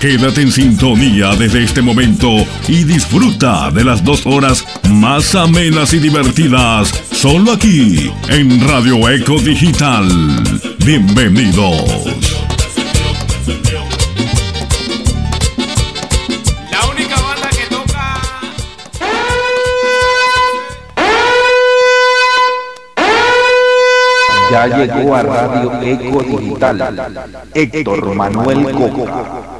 [0.00, 2.28] Quédate en sintonía desde este momento
[2.66, 9.38] y disfruta de las dos horas más amenas y divertidas, solo aquí en Radio Eco
[9.38, 10.08] Digital.
[10.86, 12.06] Bienvenidos.
[16.70, 18.20] La única banda que toca.
[24.50, 27.22] Ya llegó a Radio Eco Digital
[27.52, 29.59] Héctor Manuel Coca,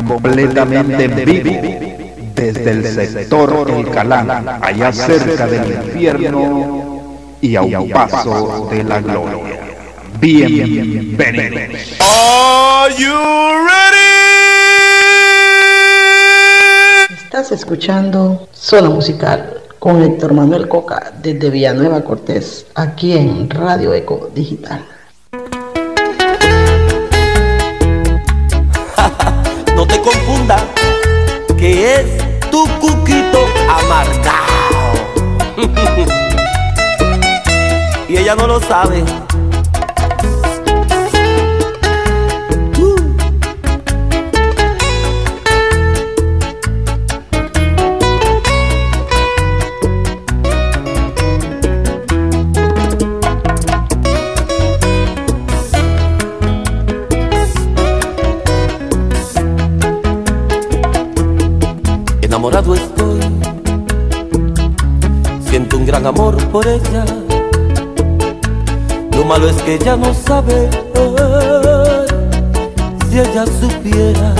[0.00, 1.52] completamente en vivo
[2.34, 7.02] desde el sector El Calán, allá cerca del infierno
[7.40, 9.60] y a un paso de la gloria.
[10.18, 12.00] Bienvenidos.
[12.00, 13.12] Are you
[13.66, 14.02] ready?
[17.24, 24.30] Estás escuchando Zona Musical con Héctor Manuel Coca desde Villanueva Cortés, aquí en Radio Eco
[24.34, 24.91] Digital.
[29.82, 30.56] No te confunda
[31.58, 32.06] que es
[32.52, 34.92] tu cuquito amargado.
[38.08, 39.02] y ella no lo sabe.
[66.06, 67.04] Amor por ella.
[69.14, 70.70] Lo malo es que ella no sabe
[73.08, 74.34] si ella supiera.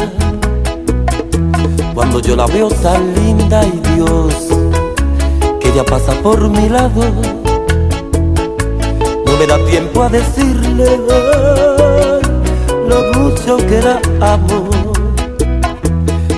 [1.95, 4.35] Cuando yo la veo tan linda y Dios,
[5.61, 7.03] que ella pasa por mi lado,
[9.27, 10.99] no me da tiempo a decirle
[12.89, 14.01] lo mucho que la
[14.35, 14.69] amo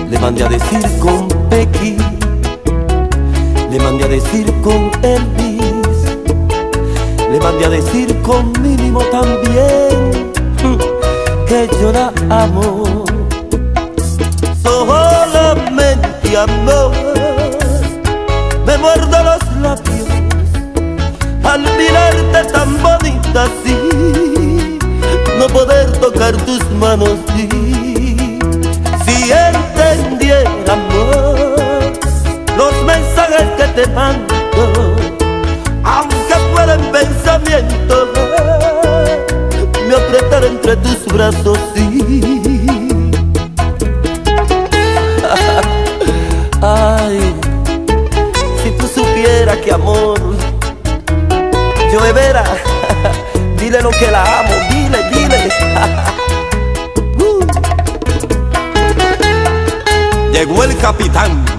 [0.09, 1.97] le mandé a decir con Becky,
[3.77, 5.99] le mandé a decir con Elvis,
[7.29, 10.31] le mandé a decir con Mínimo también,
[11.47, 13.03] que yo la amo.
[14.63, 16.93] Solamente amor,
[18.65, 20.07] me muerdo los labios
[21.43, 24.79] al mirarte tan bonita así,
[25.37, 27.74] no poder tocar tus manos sí.
[33.55, 34.33] Que te mando,
[35.83, 38.11] aunque fuera en pensamiento,
[39.87, 42.41] me apretara entre tus brazos, sí.
[46.61, 47.33] Ay,
[48.63, 50.19] si tú supieras que amor,
[51.93, 52.49] yo de veras,
[53.57, 55.49] dile lo que la amo, dile, dile.
[57.17, 57.39] Uh.
[60.31, 61.54] Llegó el capitán.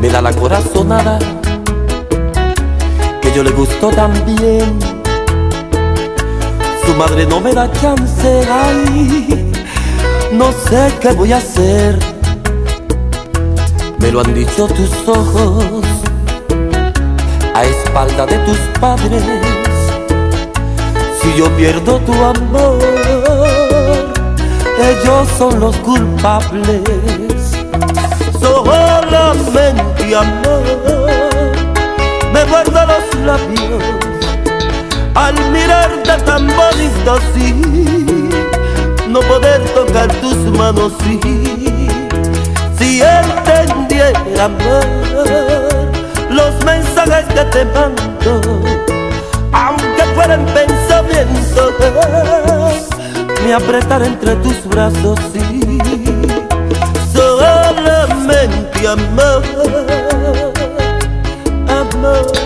[0.00, 1.18] Me da la corazonada
[3.20, 4.78] que yo le gustó también.
[6.86, 9.50] Su madre no me da chance, ay,
[10.32, 11.98] no sé qué voy a hacer.
[13.98, 15.84] Me lo han dicho tus ojos
[17.54, 19.22] a espalda de tus padres.
[21.20, 22.78] Si yo pierdo tu amor,
[24.78, 26.82] ellos son los culpables.
[28.40, 30.62] Solamente amor,
[32.32, 33.82] me muerdo los labios
[35.14, 37.52] al mirarte tan bonito así,
[39.08, 41.20] no poder tocar tus manos sí.
[42.78, 45.61] Si entendiera amor
[46.64, 48.40] mensajes que te mando,
[49.52, 51.72] aunque fuera en pensamiento,
[53.44, 55.78] me apretar entre tus brazos y
[57.12, 59.42] solamente amar,
[61.68, 62.42] amar.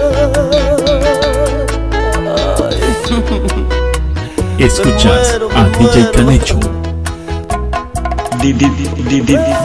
[4.58, 6.58] Escuchas a DJ Canecho.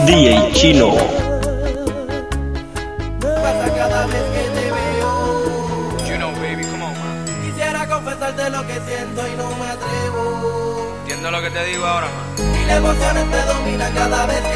[0.06, 1.21] DJ Chino.
[14.02, 14.51] Cada vez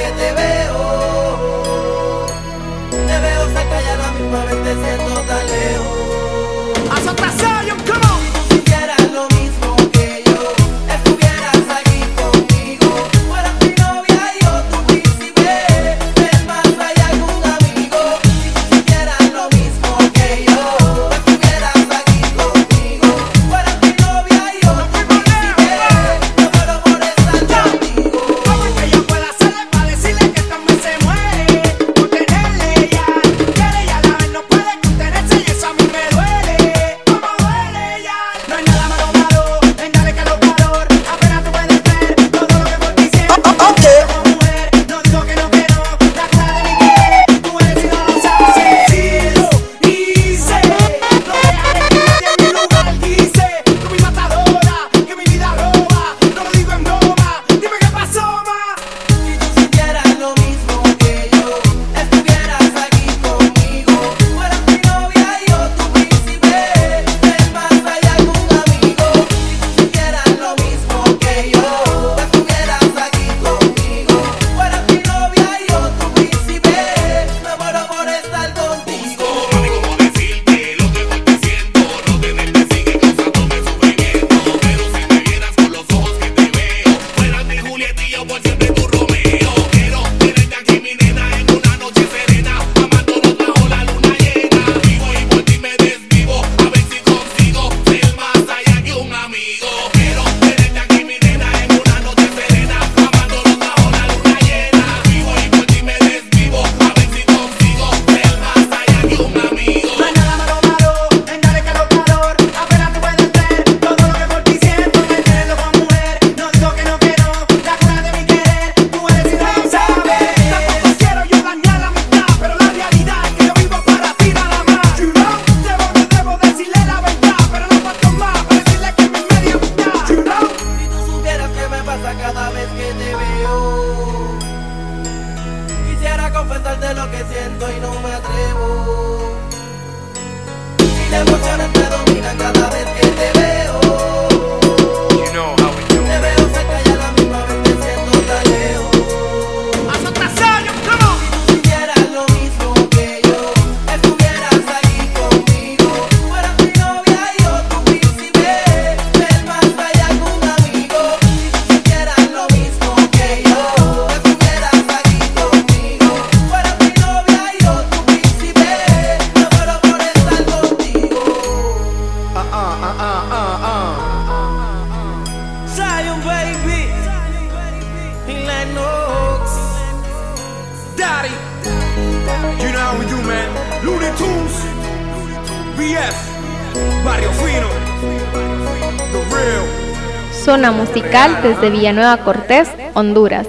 [191.16, 193.46] musical desde Villanueva Cortés, Honduras.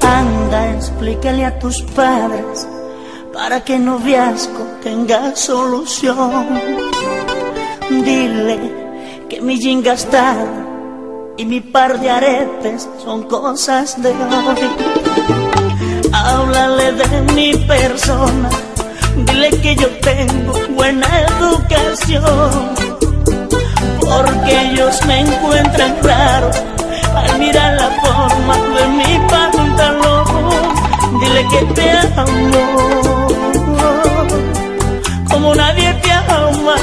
[0.00, 2.66] Anda, explícale a tus padres
[3.32, 7.33] para que noviazgo tenga solución
[7.90, 8.58] Dile
[9.28, 9.82] que mi jean
[11.36, 14.70] y mi par de aretes son cosas de hoy.
[16.12, 18.48] Háblale de mi persona,
[19.26, 22.70] dile que yo tengo buena educación.
[24.00, 26.50] Porque ellos me encuentran raro
[27.16, 31.20] al mirar la forma de mi pantalón.
[31.20, 33.13] Dile que te amo
[35.34, 36.76] como nadie te ama,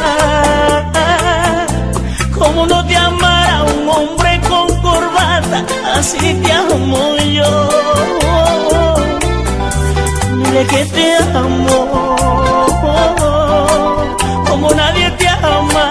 [2.37, 5.63] como no te amara un hombre con corbata,
[5.95, 7.69] así te amo yo.
[10.35, 12.17] Dile que te amo,
[14.49, 15.90] como nadie te ama.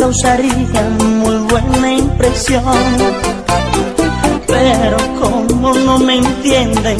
[0.00, 2.64] causarían muy buena impresión.
[4.46, 6.96] Pero como no me entienden,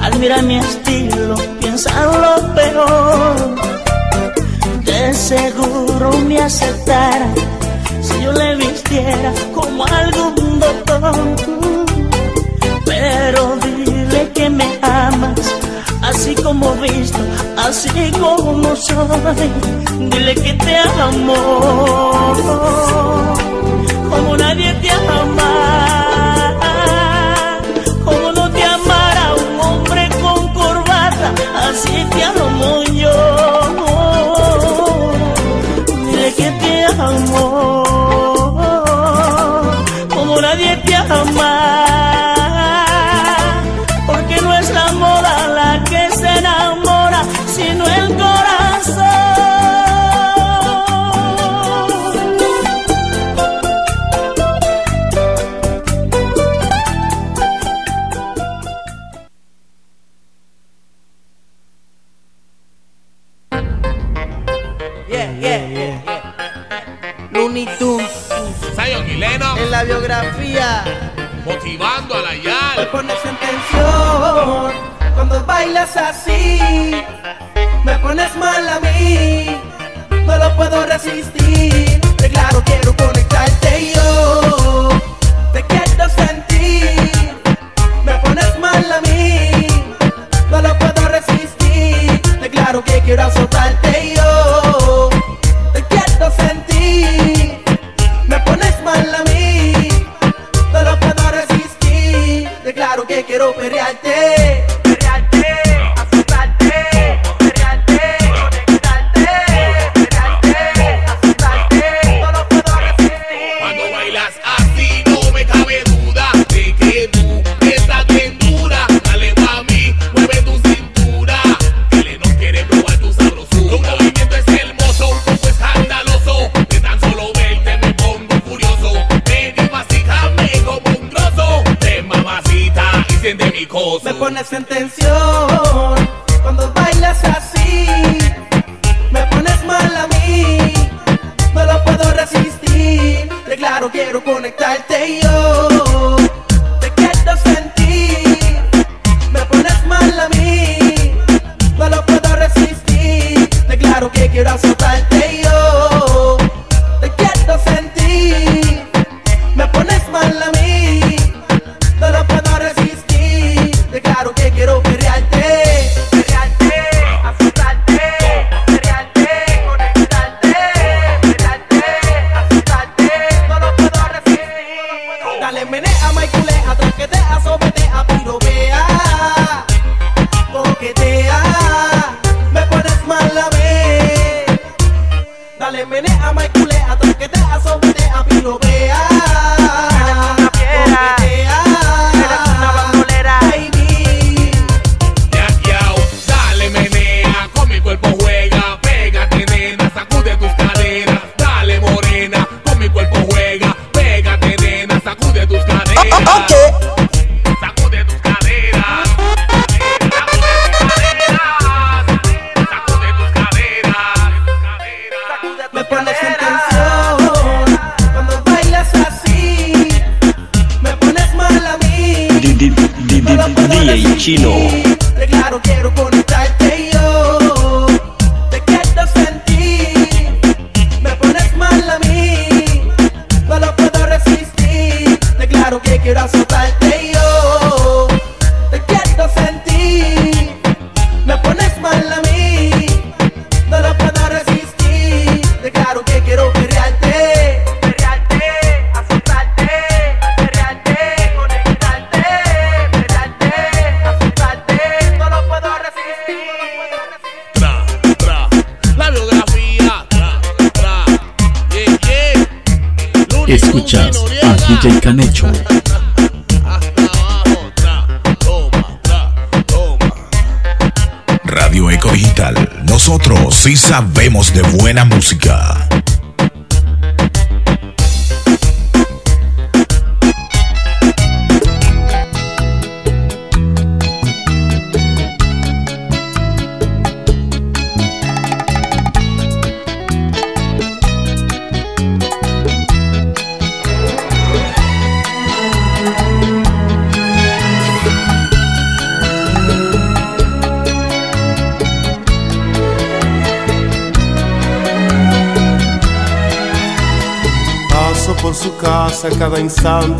[0.00, 3.34] al mirar mi estilo piensan lo peor.
[4.84, 7.28] De seguro me aceptara
[8.00, 11.57] si yo le vistiera como algún doctor.
[17.68, 18.96] así como soy,
[20.10, 21.34] dile que te amo,
[24.08, 26.54] como nadie te ama,
[28.04, 31.34] como no te amará un hombre con corbata,
[31.68, 32.37] así te ama.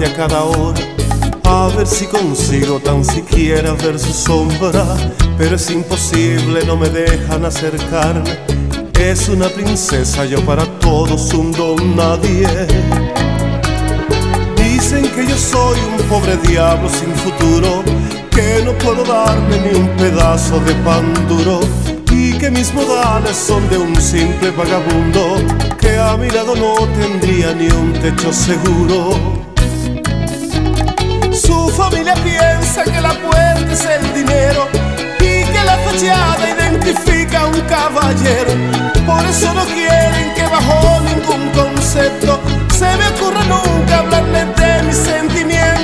[0.05, 0.81] A cada hora.
[1.45, 4.85] A ver si consigo tan siquiera ver su sombra.
[5.37, 8.39] Pero es imposible, no me dejan acercarme.
[8.99, 12.47] Es una princesa, yo para todos un don nadie.
[14.57, 17.83] Dicen que yo soy un pobre diablo sin futuro,
[18.31, 21.61] que no puedo darme ni un pedazo de pan duro
[22.13, 25.37] y que mis modales son de un simple vagabundo
[25.79, 29.38] que a mi lado no tendría ni un techo seguro.
[31.69, 34.67] Su familia piensa que la puerta es el dinero
[35.21, 38.55] y que la fachada identifica a un caballero.
[39.05, 42.41] Por eso no quieren que bajo ningún concepto
[42.73, 45.78] se me ocurra nunca hablarle de mis sentimientos.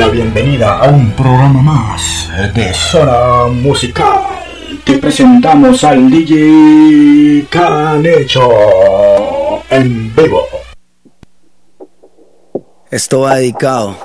[0.00, 4.22] La bienvenida a un programa más de Zona Musical.
[4.82, 8.48] Te presentamos al DJ Canecho
[9.68, 10.46] en vivo.
[12.90, 13.98] Esto va dedicado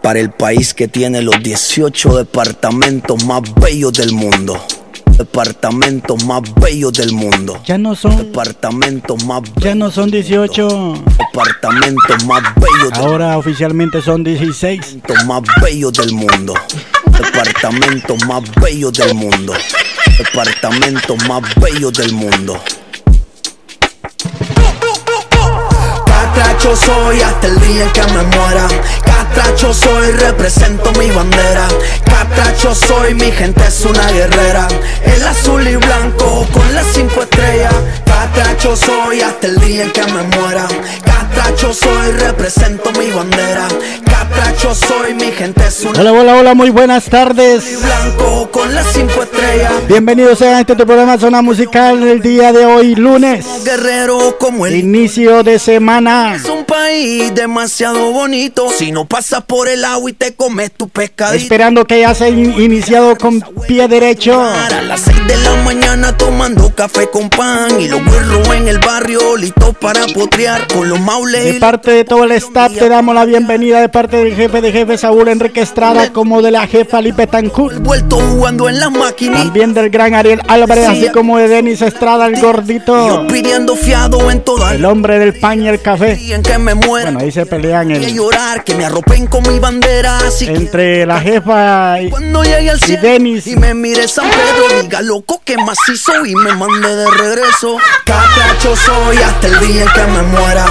[0.00, 4.56] para el país que tiene los 18 departamentos más bellos del mundo.
[5.18, 7.60] Departamentos más bellos del mundo.
[7.64, 8.18] Ya no son.
[8.18, 10.94] Departamentos más Ya no son 18.
[11.32, 14.80] Departamentos más bellos del Ahora oficialmente son 16.
[14.80, 16.54] Departamentos más bellos del mundo.
[17.06, 19.54] Departamentos más bellos del mundo.
[20.18, 22.62] Departamentos más bellos del mundo.
[26.62, 28.68] Catracho soy hasta el día en que me muera.
[29.04, 31.66] Catracho soy, represento mi bandera.
[32.04, 34.68] Catracho soy, mi gente es una guerrera.
[35.04, 37.74] El azul y blanco con las cinco estrellas.
[38.04, 40.68] Catracho soy hasta el día en que me muera.
[41.50, 43.66] Soy, represento mi bandera.
[44.04, 47.80] Catracho soy, mi gente es una Hola, hola, hola, muy buenas tardes.
[47.82, 49.72] blanco con las cinco estrellas.
[49.88, 53.44] Bienvenidos a este tu programa Zona Musical el día de hoy, lunes.
[53.64, 56.34] Guerrero como el Inicio de semana.
[56.36, 58.68] Es un país demasiado bonito.
[58.76, 61.42] Si no pasas por el agua y te comes tu pescadito.
[61.42, 64.40] Esperando que ya se in- iniciado con pie derecho.
[64.42, 68.78] A las 6 de la mañana tomando café con pan Y los güerros en el
[68.78, 73.14] barrio listos para potrear Con los maules De parte de todo el staff te damos
[73.14, 77.00] la bienvenida de parte del jefe de jefe Saúl Enrique Estrada como de la jefa
[77.00, 77.78] Lipe Tancur.
[77.80, 82.26] Vuelto jugando en las maquinitas También del gran Ariel Álvarez, así como de Denis Estrada,
[82.26, 83.26] el gordito.
[83.28, 86.18] Pidiendo fiado en toda El hombre del pan y el café.
[86.86, 88.14] Bueno, ahí se pelean el,
[88.64, 93.46] que me arropen con mi bandera entre la jefa y, cuando llegue al y Denis.
[93.46, 98.76] y me mire San Pedro Diga loco que macizo y me mande de regreso Catracho
[98.76, 100.66] soy hasta el día en que me muera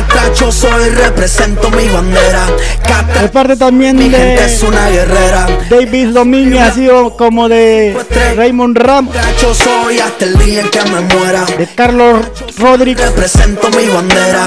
[0.00, 2.46] Catracho soy, represento mi bandera.
[2.82, 5.46] Catracho De parte también mi gente de es una guerrera.
[5.68, 7.96] David Domínguez, así como de
[8.34, 11.44] Raymond Ramos, Catracho soy hasta el día en que me muera.
[11.44, 12.20] De Carlos
[12.58, 14.46] Rodríguez, Represento mi bandera.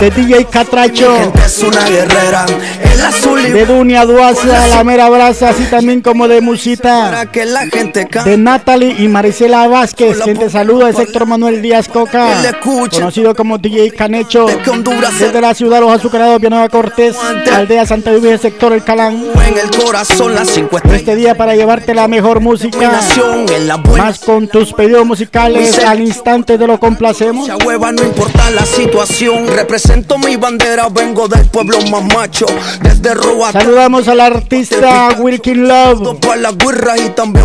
[0.00, 2.46] De DJ Mi Catracho, gente es una guerrera.
[2.92, 7.44] El azul y de Dunia Duaza, la mera brasa, así también como de Musita, que
[7.44, 12.42] la gente de Natalie y Marisela Vázquez, quien te saluda es Héctor Manuel Díaz Coca,
[12.62, 14.56] conocido como DJ Canecho, De
[14.98, 17.16] se- desde la ciudad de Los Azucarados, Villanueva Cortés,
[17.52, 19.24] aldea Santa Vive, sector El Calán.
[19.46, 21.00] en el corazón las cinco estrellas.
[21.00, 23.00] Este día para llevarte la mejor música,
[23.48, 24.04] en la buena.
[24.04, 27.48] más con tus pedidos musicales, al instante te lo complacemos.
[27.48, 32.46] Esa hueva no importa la situación Represento mi bandera, vengo del pueblo más macho
[32.82, 36.18] Desde Roa Saludamos al artista Wilkin Love.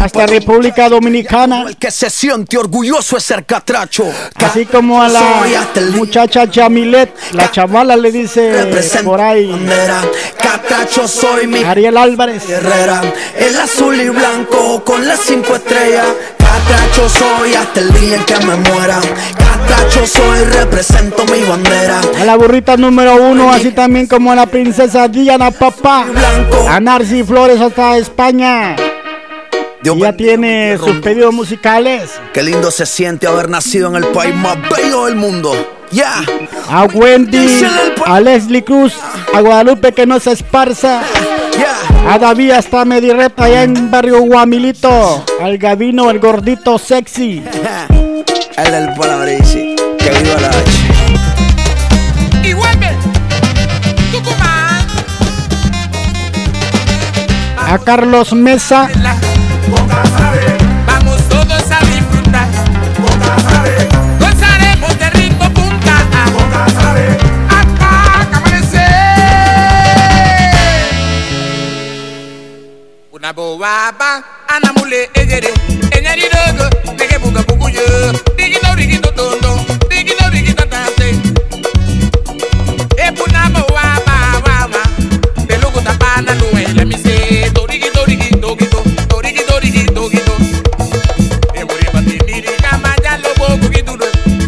[0.02, 4.06] hasta República Dominicana, el que se siente orgulloso es ser catracho.
[4.36, 5.44] Así como a la
[5.76, 8.72] el muchacha Jamilet, la chavala le dice
[9.04, 9.52] por ahí.
[9.52, 10.02] bandera.
[10.42, 12.48] Catracho soy mi Ariel Álvarez.
[12.48, 13.02] guerrera.
[13.38, 16.08] El azul y blanco con las cinco estrellas.
[16.38, 19.00] Catracho soy hasta el día en que me muera.
[19.38, 22.02] Catracho soy, represento mi bandera.
[22.20, 26.06] A la burrita número uno, así también como a la princesa Diana Papá,
[26.70, 28.76] a Narci Flores hasta España.
[29.84, 32.12] Dios ya tiene sus pedidos musicales.
[32.34, 36.24] Qué lindo se siente haber nacido en el país más bello del mundo Ya
[36.70, 37.64] A Wendy,
[38.06, 38.94] a Leslie Cruz,
[39.34, 41.02] a Guadalupe que no se esparza.
[42.08, 45.24] A David hasta Medirep allá en barrio Guamilito.
[45.42, 47.44] Al Gavino, el gordito sexy.
[48.58, 50.64] El del palabrici Que viva la H
[52.44, 52.96] Y vuelve.
[54.12, 54.88] Tucumán.
[57.58, 58.88] A Carlos Mesa.
[73.28, 79.00] Anamule, nege buga tondo, torigi torigi
[80.52, 80.76] torigi torigi.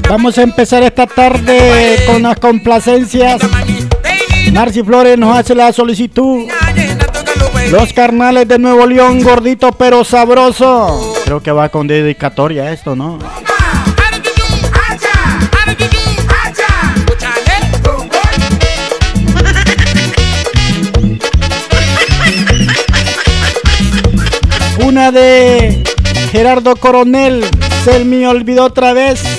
[0.07, 3.41] Vamos a empezar esta tarde con las complacencias.
[4.51, 6.47] Narci Flores nos hace la solicitud.
[7.71, 11.13] Los carnales de Nuevo León, gordito pero sabroso.
[11.25, 13.19] Creo que va con dedicatoria esto, ¿no?
[24.83, 25.83] Una de
[26.31, 27.43] Gerardo Coronel,
[27.83, 29.36] se me olvidó otra vez.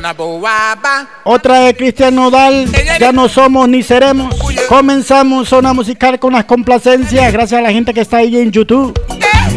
[0.00, 4.34] Una bobaba, Otra de Cristian Nodal, ya no somos ni seremos.
[4.66, 8.98] Comenzamos zona musical con las complacencias, gracias a la gente que está ahí en YouTube.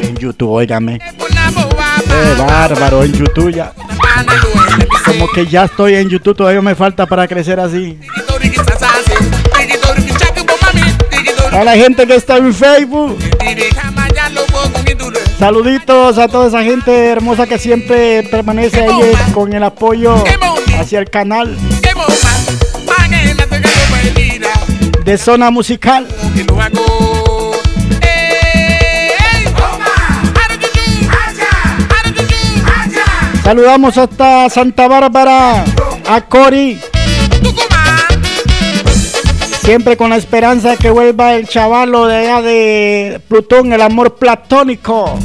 [0.02, 1.00] En YouTube, óigame.
[1.00, 3.72] Qué bárbaro, en YouTube ya.
[5.06, 7.98] Como que ya estoy en YouTube, todavía me falta para crecer así.
[11.54, 13.18] A la gente que está en Facebook,
[15.44, 20.16] saluditos a toda esa gente hermosa que siempre permanece ahí eh, con el apoyo
[20.80, 21.58] hacia el canal
[25.04, 26.08] de zona musical.
[31.12, 31.50] acha.
[33.44, 35.66] Saludamos hasta Santa Bárbara,
[36.08, 36.80] a Cori,
[39.64, 44.16] Siempre con la esperanza de que vuelva el chavalo de allá de Plutón, el amor
[44.16, 45.18] platónico.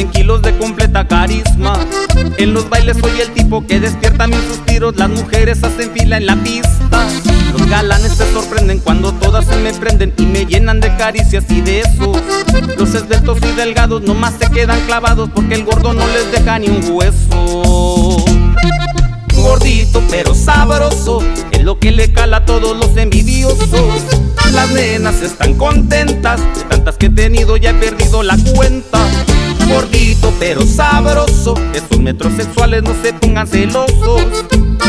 [0.00, 1.74] 100 kilos de completa carisma.
[2.38, 6.24] En los bailes soy el tipo que despierta mis suspiros, las mujeres hacen fila en
[6.24, 7.06] la pista.
[7.52, 11.60] Los galanes se sorprenden cuando todas se me prenden y me llenan de caricias y
[11.60, 12.12] de eso.
[12.78, 16.68] Los esbeltos y delgados nomás se quedan clavados porque el gordo no les deja ni
[16.68, 18.24] un hueso.
[19.34, 24.02] Gordito pero sabroso, es lo que le cala a todos los envidiosos.
[24.52, 28.98] Las nenas están contentas, de tantas que he tenido ya he perdido la cuenta.
[29.72, 34.44] Gordito pero sabroso, esos metrosexuales no se pongan celosos.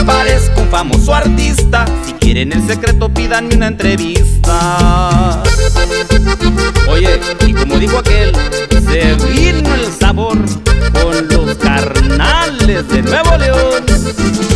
[0.05, 5.43] Parezco un famoso artista, si quieren el secreto pídanme una entrevista.
[6.89, 8.33] Oye, y como dijo aquel,
[8.69, 10.37] se vino el sabor
[10.93, 14.50] con los carnales de Nuevo León.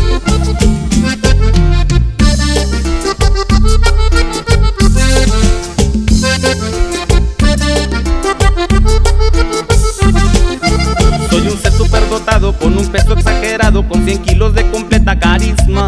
[12.53, 15.87] Con un peso exagerado, con 100 kilos de completa carisma.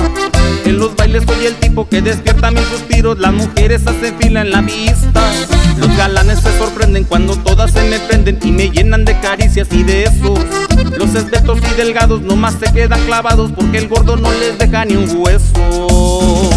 [0.66, 4.52] En los bailes soy el tipo que despierta mis suspiros, las mujeres hacen fila en
[4.52, 5.22] la vista.
[5.78, 9.84] Los galanes se sorprenden cuando todas se me prenden y me llenan de caricias y
[9.84, 10.40] de esos.
[10.98, 14.96] Los esbeltos y delgados nomás se quedan clavados porque el gordo no les deja ni
[14.96, 16.50] un hueso.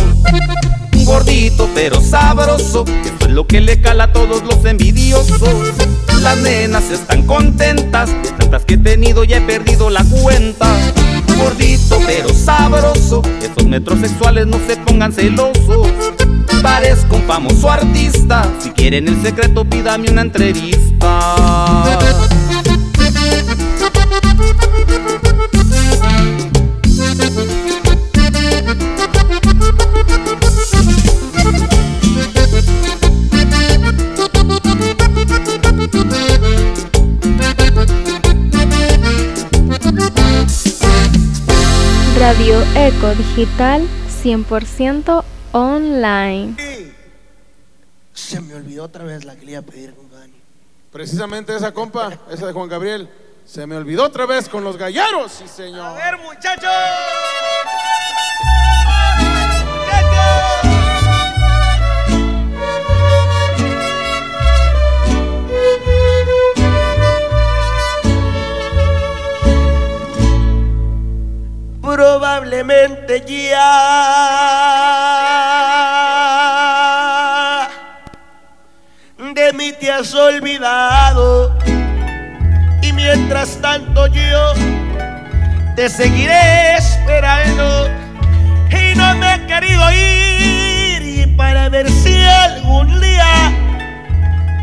[1.04, 5.40] Gordito pero sabroso, eso es lo que le cala a todos los envidiosos.
[6.22, 10.66] Las nenas están contentas, tantas que he tenido ya he perdido la cuenta.
[11.38, 15.88] Gordito pero sabroso, esos metrosexuales no se pongan celosos.
[16.62, 21.36] Parezco un famoso artista, si quieren el secreto pídame una entrevista.
[42.20, 43.88] Radio Eco Digital
[44.22, 46.54] 100% online.
[48.12, 50.30] Se me olvidó otra vez la que le iba a pedir, compadre.
[50.92, 53.08] Precisamente esa compa, esa de Juan Gabriel,
[53.46, 55.80] se me olvidó otra vez con los galleros, sí señor.
[55.80, 56.70] A ver, muchachos.
[72.62, 73.70] Ya
[79.34, 81.56] de mí te has olvidado.
[82.82, 84.52] Y mientras tanto yo
[85.74, 87.88] te seguiré esperando.
[88.70, 91.02] Y no me he querido ir.
[91.02, 93.52] Y para ver si algún día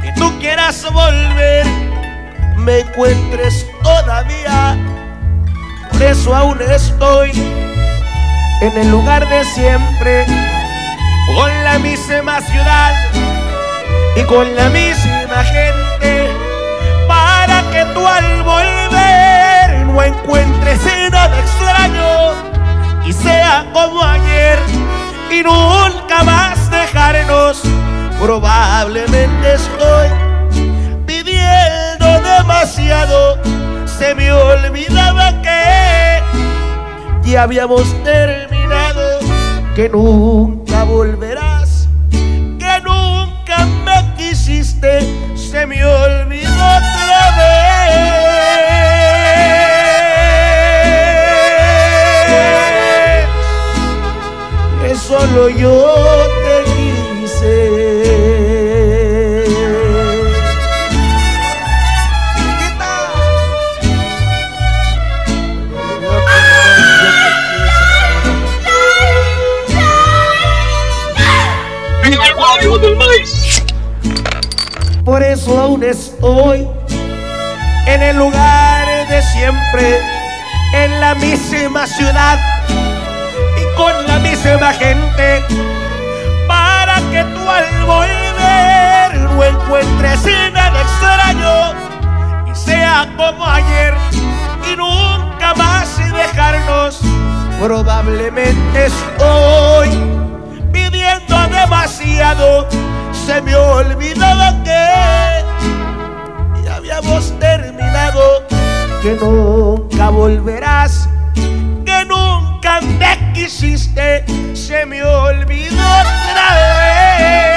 [0.03, 1.65] que tú quieras volver
[2.57, 4.77] me encuentres todavía.
[5.91, 7.31] Por eso aún estoy
[8.61, 10.25] en el lugar de siempre
[11.35, 12.93] con la misma ciudad
[14.15, 16.31] y con la misma gente
[17.07, 20.79] para que tú al volver no encuentres
[21.11, 22.33] nada extraño
[23.05, 24.59] y sea como ayer
[25.31, 27.61] y nunca más dejarnos.
[28.19, 30.09] Probablemente estoy
[31.05, 33.37] pidiendo demasiado.
[33.85, 36.21] Se me olvidaba que
[37.23, 38.46] ya habíamos terminado,
[39.77, 45.01] que nunca volverás, que nunca me quisiste.
[45.35, 48.07] Se me olvidó otra vez
[54.81, 56.36] que solo yo
[75.49, 76.67] Aún estoy
[77.85, 80.01] en el lugar de siempre,
[80.73, 82.37] en la misma ciudad
[83.57, 85.43] y con la misma gente,
[86.47, 91.73] para que tú al volver no encuentres nada extraño
[92.51, 93.93] y sea como ayer
[94.71, 96.99] y nunca más dejarnos.
[97.61, 99.89] Probablemente estoy
[100.73, 102.67] pidiendo demasiado.
[103.25, 104.35] Se me olvidó
[107.39, 108.43] terminado.
[109.01, 111.07] Que nunca volverás,
[111.85, 114.25] que nunca me quisiste.
[114.55, 117.47] Se me olvidó otra vez.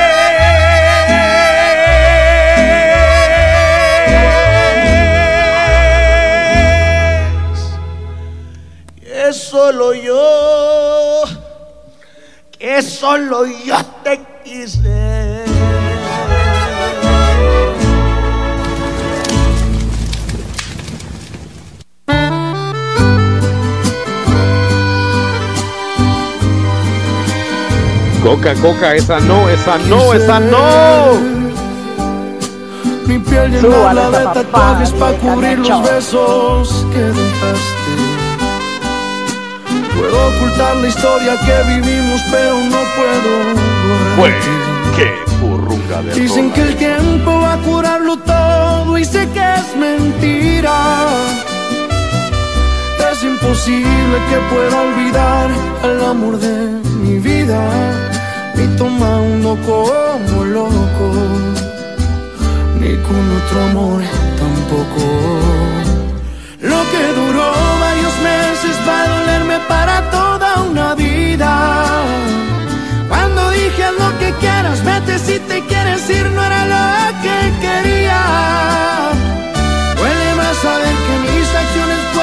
[9.32, 11.22] Solo yo,
[12.58, 14.18] que solo yo te
[28.22, 31.18] Coca, coca, esa no, esa no, esa no.
[33.06, 37.80] Mi piel llenarla de tatuajes para cubrir los besos que dejaste.
[39.98, 43.32] Puedo ocultar la historia que vivimos, pero no puedo
[44.18, 44.50] borrarte.
[44.96, 46.54] qué burrunga de Dicen rola.
[46.54, 50.72] que el tiempo va a curarlo todo y sé que es mentira.
[53.20, 55.50] Es imposible que pueda olvidar
[55.82, 56.56] al amor de
[57.02, 57.60] mi vida,
[58.54, 61.06] ni tomando como loco,
[62.80, 64.02] ni con otro amor
[64.38, 65.04] tampoco.
[66.62, 72.02] Lo que duró varios meses va a dolerme para toda una vida.
[73.06, 78.22] Cuando dije lo que quieras, vete si te quieres ir, no era lo que quería.
[79.94, 82.19] Duele más saber que mis acciones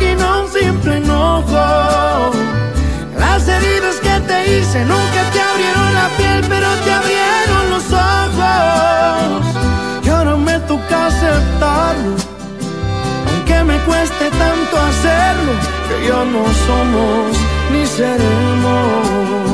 [0.00, 2.32] y no un simple enojo.
[3.18, 9.44] Las heridas que te hice nunca te abrieron la piel, pero te abrieron los ojos.
[10.04, 12.16] Y ahora me toca aceptarlo,
[13.30, 15.52] aunque me cueste tanto hacerlo,
[15.88, 17.36] que ya no somos
[17.72, 19.53] ni seremos.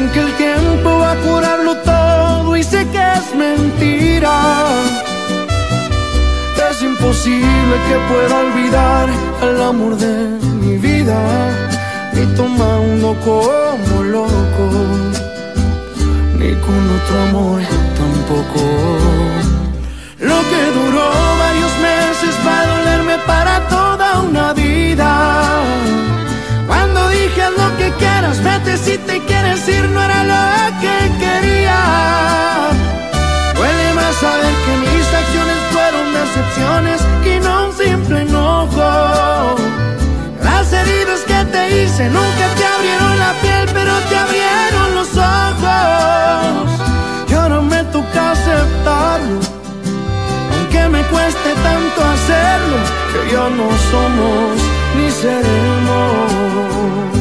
[0.00, 4.32] Dicen que el tiempo va a curarlo todo y sé que es mentira.
[6.70, 9.08] Es imposible que pueda olvidar
[9.42, 11.18] al amor de mi vida,
[12.14, 14.66] ni tomando como loco,
[16.38, 17.60] ni con otro amor
[18.00, 18.62] tampoco.
[20.18, 21.10] Lo que duró
[21.44, 23.89] varios meses va a dolerme para toda
[28.84, 31.80] si te quieres ir, no era lo que quería.
[33.54, 38.88] Duele más saber que mis acciones fueron decepciones y no un simple enojo.
[40.42, 46.70] Las heridas que te hice nunca te abrieron la piel, pero te abrieron los ojos.
[47.28, 49.40] Y ahora me toca aceptarlo,
[50.54, 52.78] aunque me cueste tanto hacerlo,
[53.12, 54.50] que ya no somos
[54.96, 57.19] ni seremos.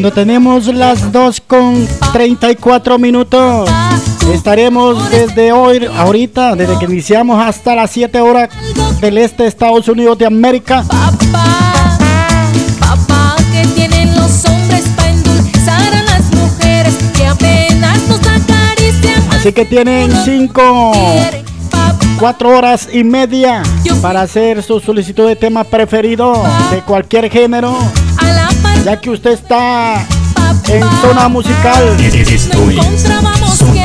[0.00, 3.68] Cuando tenemos las 2 con 34 minutos,
[4.32, 8.48] estaremos desde hoy, ahorita, desde que iniciamos hasta las 7 horas
[9.02, 10.86] del este de Estados Unidos de América.
[12.80, 19.22] Papá, que tienen los hombres para endulzar a las mujeres que apenas nos acarician.
[19.32, 20.92] Así que tienen 5,
[22.18, 23.62] 4 horas y media
[24.00, 27.76] para hacer su solicitud de tema preferido de cualquier género.
[28.84, 30.06] Ya que usted está
[30.68, 31.96] en zona musical.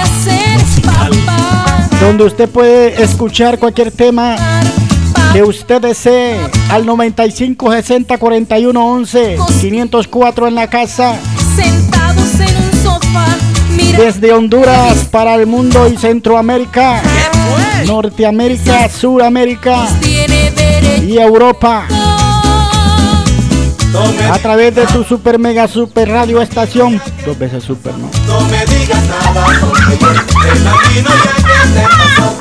[0.02, 1.88] Hacer, papá.
[2.00, 4.36] donde usted puede escuchar cualquier tema
[5.34, 6.40] que usted desee
[6.70, 11.16] al 95 60 41 11 504 en la casa
[11.56, 13.26] sentados en un sofá.
[13.76, 17.02] Mira, Desde Honduras para el mundo y Centroamérica,
[17.86, 19.88] Norteamérica, Suramérica
[21.06, 21.86] y Europa.
[24.32, 27.02] A través de tu super mega super radio estación.
[27.26, 28.10] Dos veces super, ¿no?
[28.28, 31.44] No me digas nada porque yo te imagino ya que
[31.74, 32.36] te pasó.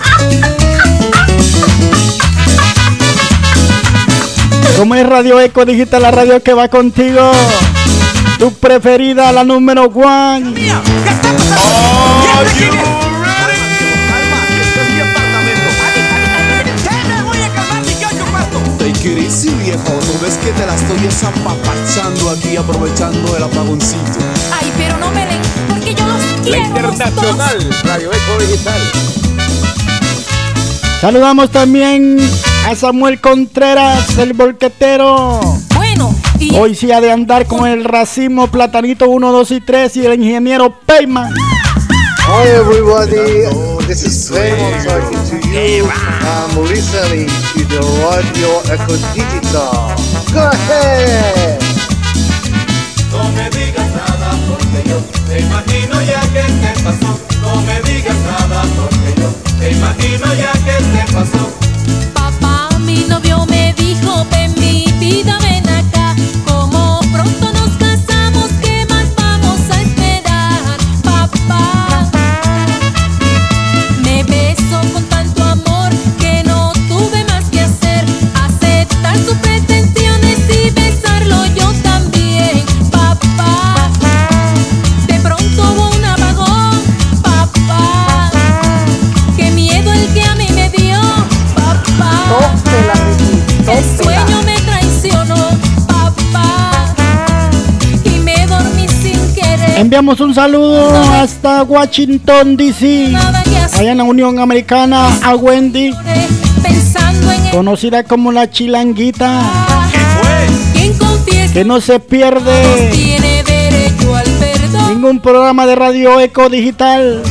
[4.79, 7.31] Como es Radio Eco Digital, la radio que va contigo.
[8.39, 10.55] Tu preferida, la número one.
[19.65, 19.81] Viejo.
[19.89, 24.19] No ves que te la estoy zapapachando aquí, aprovechando el apagoncito.
[24.53, 26.83] Ay, pero no me den, porque yo los quiero.
[26.83, 27.83] los dos.
[27.85, 28.81] Radio Eco Digital.
[31.01, 32.19] Saludamos también
[32.67, 35.41] a Samuel Contreras, el bolquetero.
[35.75, 39.97] Bueno, y Hoy sí ha de andar con el racimo Platanito 1, 2 y 3
[39.97, 41.33] y el ingeniero Peyman.
[42.27, 45.87] Hi everybody, this is Raymond talking to you.
[45.87, 49.95] I'm listening to the Radio Echo Digital.
[50.35, 51.63] Go ahead!
[53.13, 57.21] No me digas nada porque yo te imagino ya que te pasó.
[57.41, 59.31] No me digas nada porque yo
[59.61, 61.53] te imagino ya que te pasó.
[62.15, 66.17] papá, mi novio me dijo, ven mi vida, ven acá.
[99.95, 103.15] Enviamos un saludo hasta Washington, D.C.
[103.75, 105.95] Allá en la Unión Americana, a Wendy,
[107.53, 109.41] conocida como la chilanguita,
[111.53, 112.91] que no se pierde
[114.89, 117.23] ningún programa de Radio Eco Digital.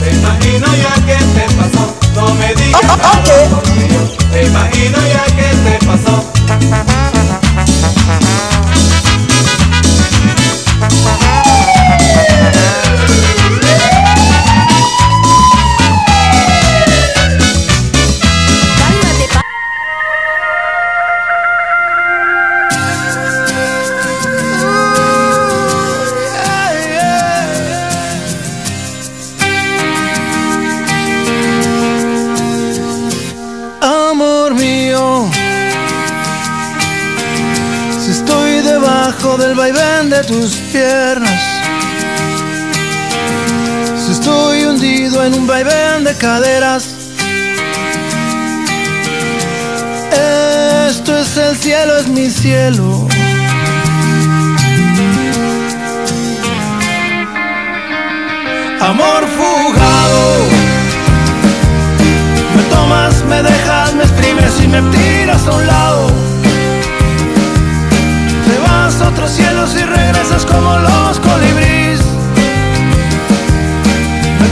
[0.00, 1.94] Te imagino ya que te pasó.
[2.16, 4.00] No me digas nada porque yo
[4.32, 7.21] te imagino ya que te pasó.
[39.38, 41.51] Del vaivén de tus piernas,
[45.24, 46.88] en un vaivén de caderas,
[50.88, 53.06] esto es el cielo, es mi cielo.
[58.80, 60.22] Amor fugado.
[62.56, 66.06] Me tomas, me dejas, me exprimes y me tiras a un lado.
[68.46, 72.00] Te vas a otros cielos y regresas como los colibríes.
[74.40, 74.48] Me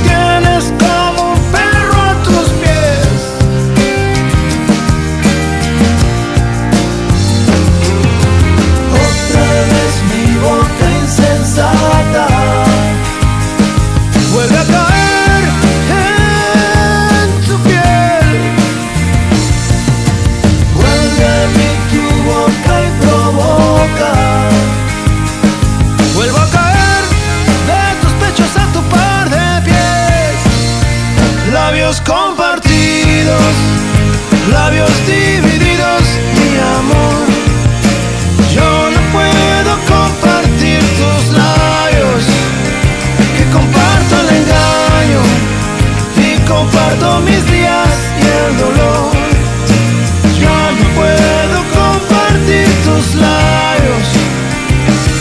[53.00, 54.08] tus labios.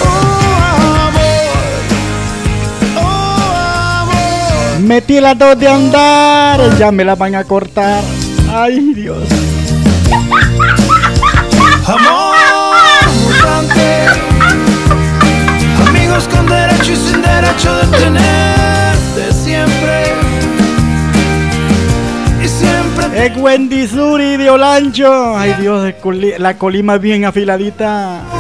[0.02, 0.06] Oh
[1.08, 1.58] amor,
[2.98, 4.80] oh amor.
[4.82, 8.04] Metí las dos de andar, ya me la van a cortar.
[8.54, 9.24] Ay, Dios.
[11.88, 12.36] Amor
[13.24, 14.06] mutante,
[15.88, 18.69] amigos con derecho y sin derecho de tenerte
[23.16, 25.36] Es Wendy Suri de Olancho.
[25.38, 25.94] Ay, Dios,
[26.38, 28.39] la colima bien afiladita.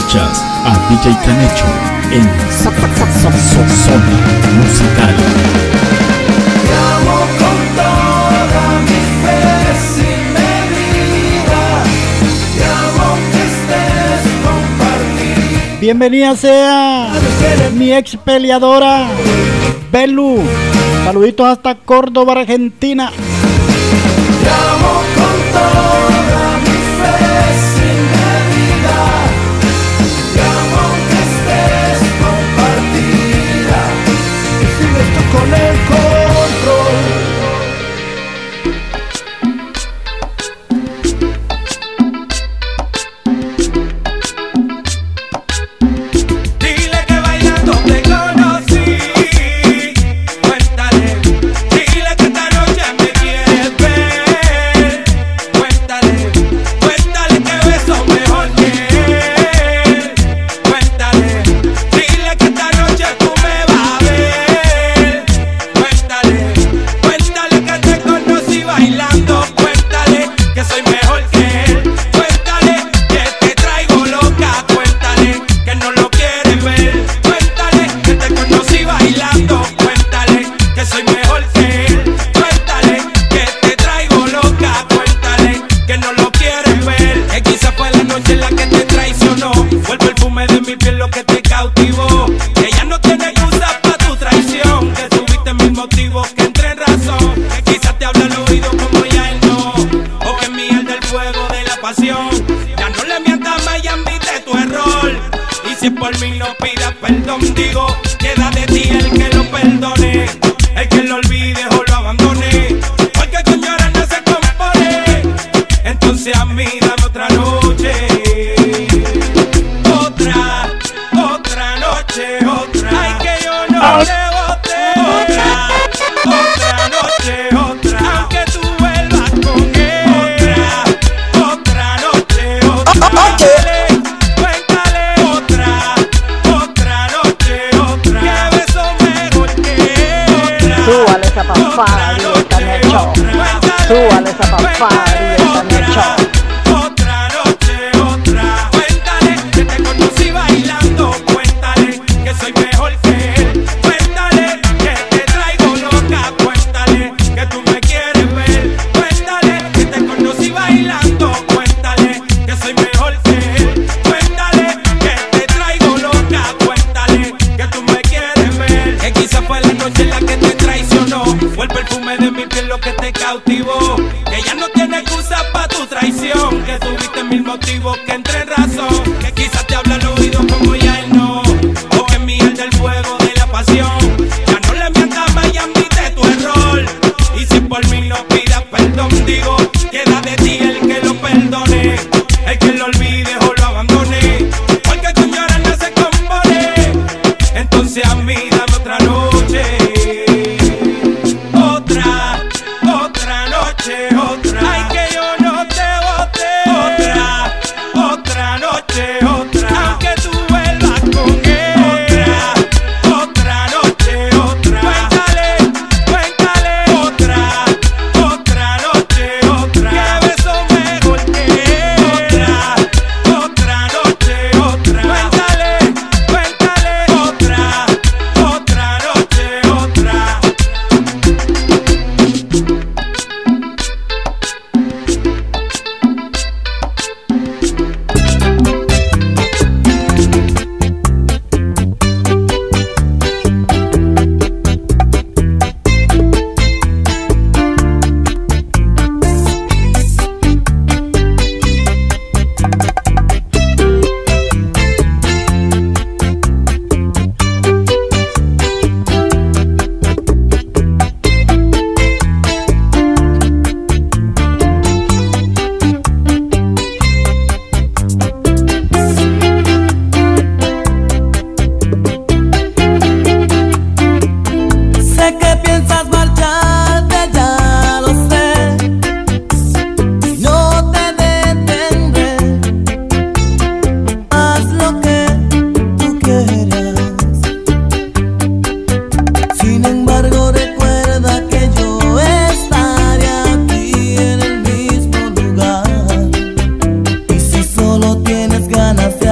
[0.00, 1.66] escuchas a DJ Canecho
[2.10, 2.24] en
[3.68, 4.16] Zona
[4.56, 5.14] Musical.
[7.38, 8.98] Con toda mi
[12.64, 14.24] amo que estés.
[15.80, 17.12] Bienvenida sea
[17.74, 19.08] mi ex peleadora,
[19.92, 20.42] Belu.
[21.04, 23.10] Saluditos hasta Córdoba, Argentina.
[23.10, 24.79] Te amo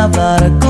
[0.09, 0.68] about a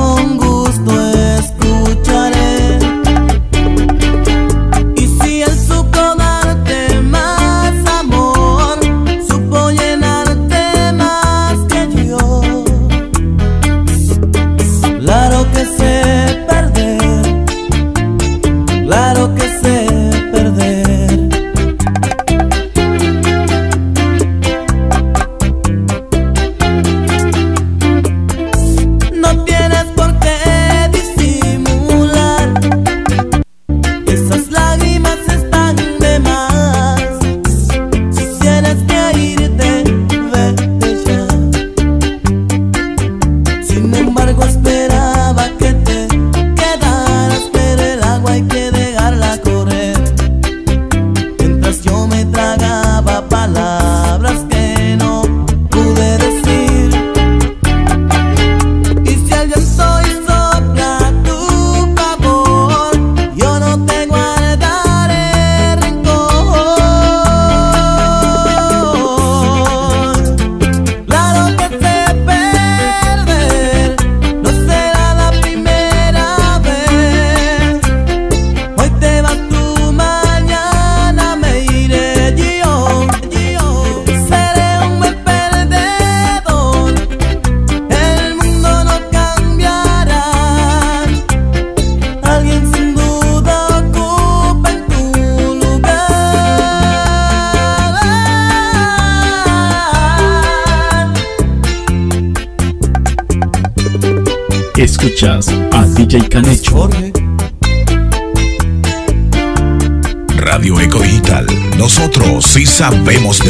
[112.79, 113.48] sabemos de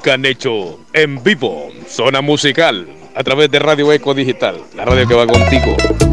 [0.00, 5.14] American hecho en vivo, zona musical, a través de Radio Eco Digital, la radio que
[5.14, 6.09] va contigo.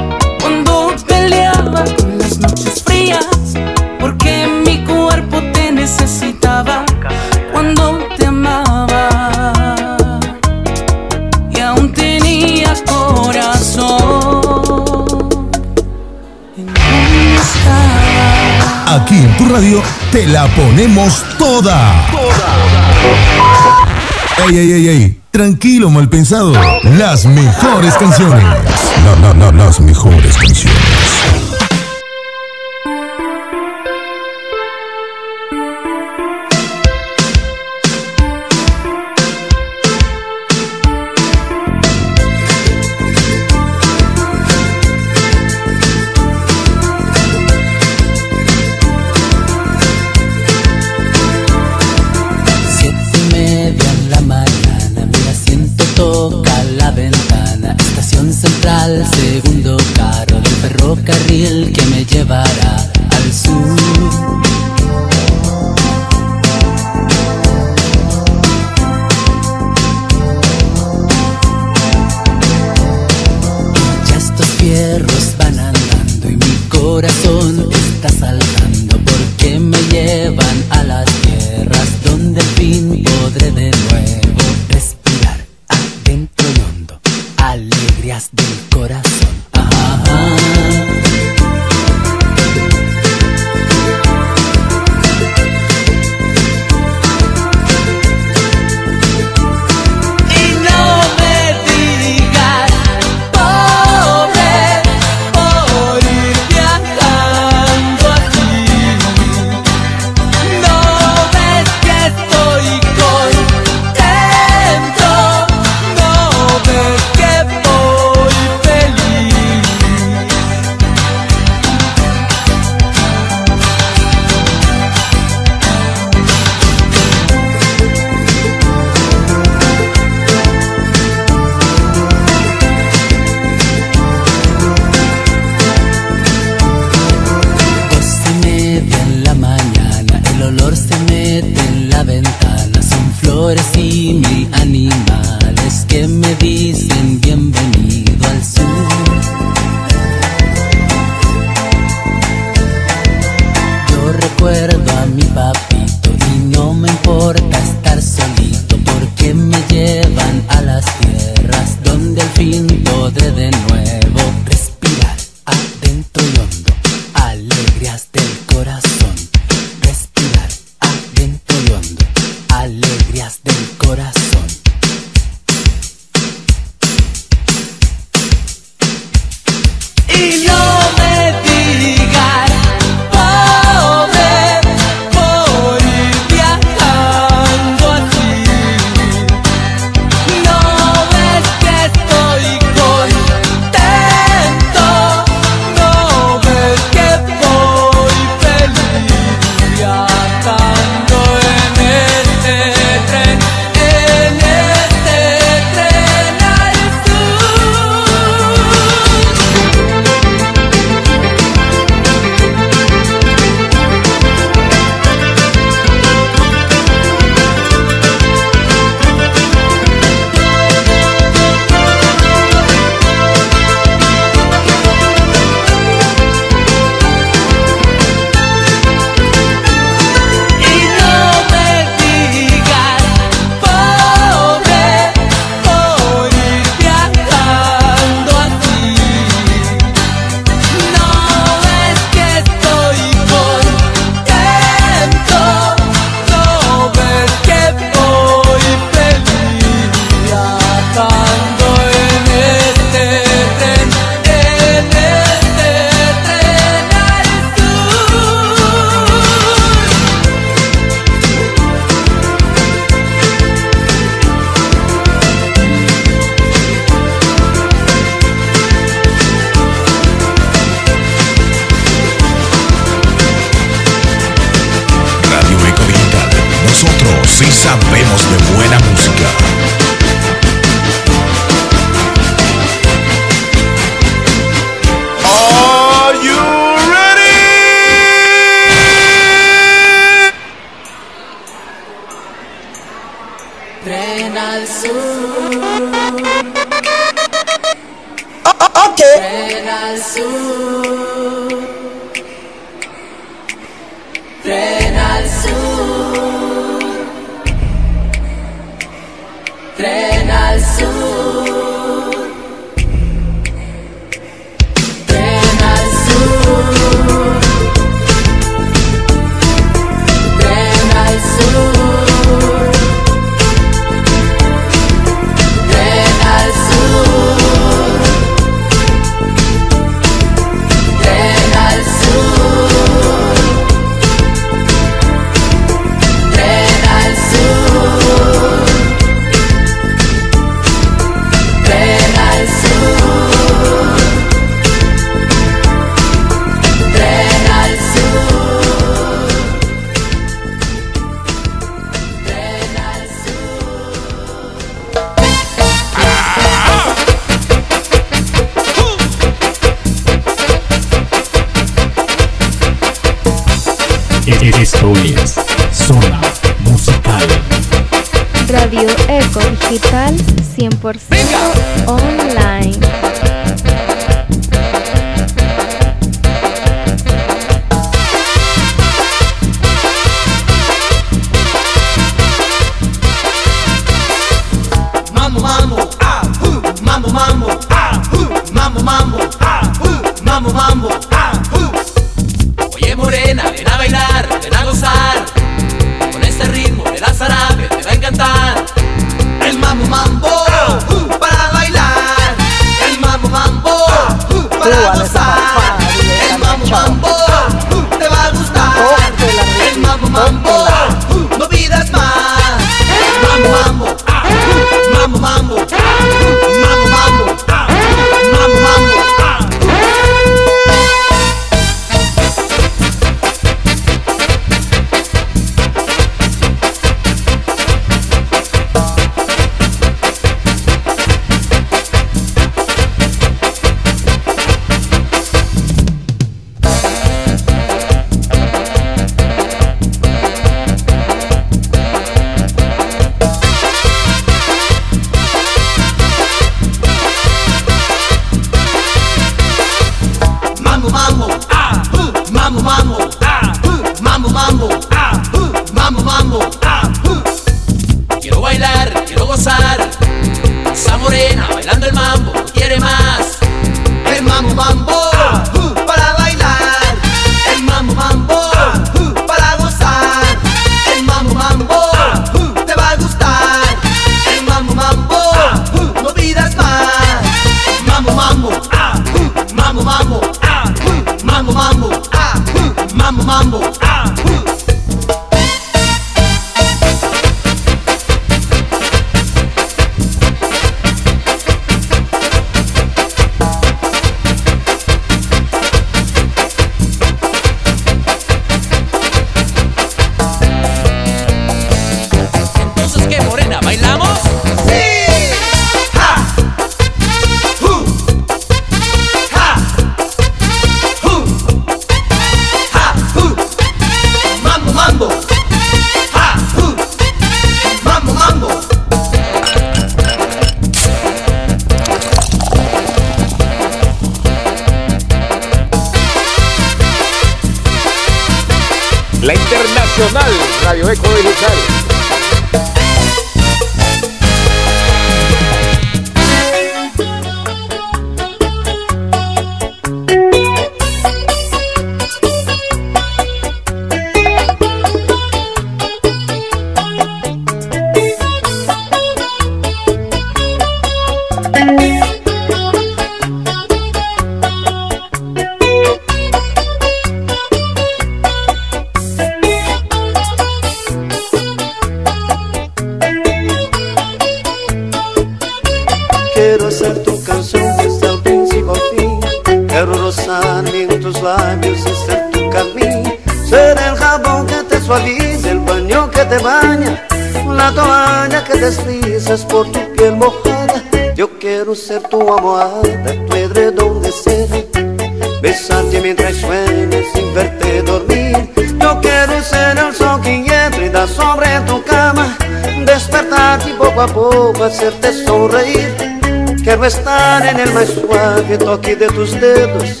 [596.80, 600.00] Quiero estar en el más suave toque de tus dedos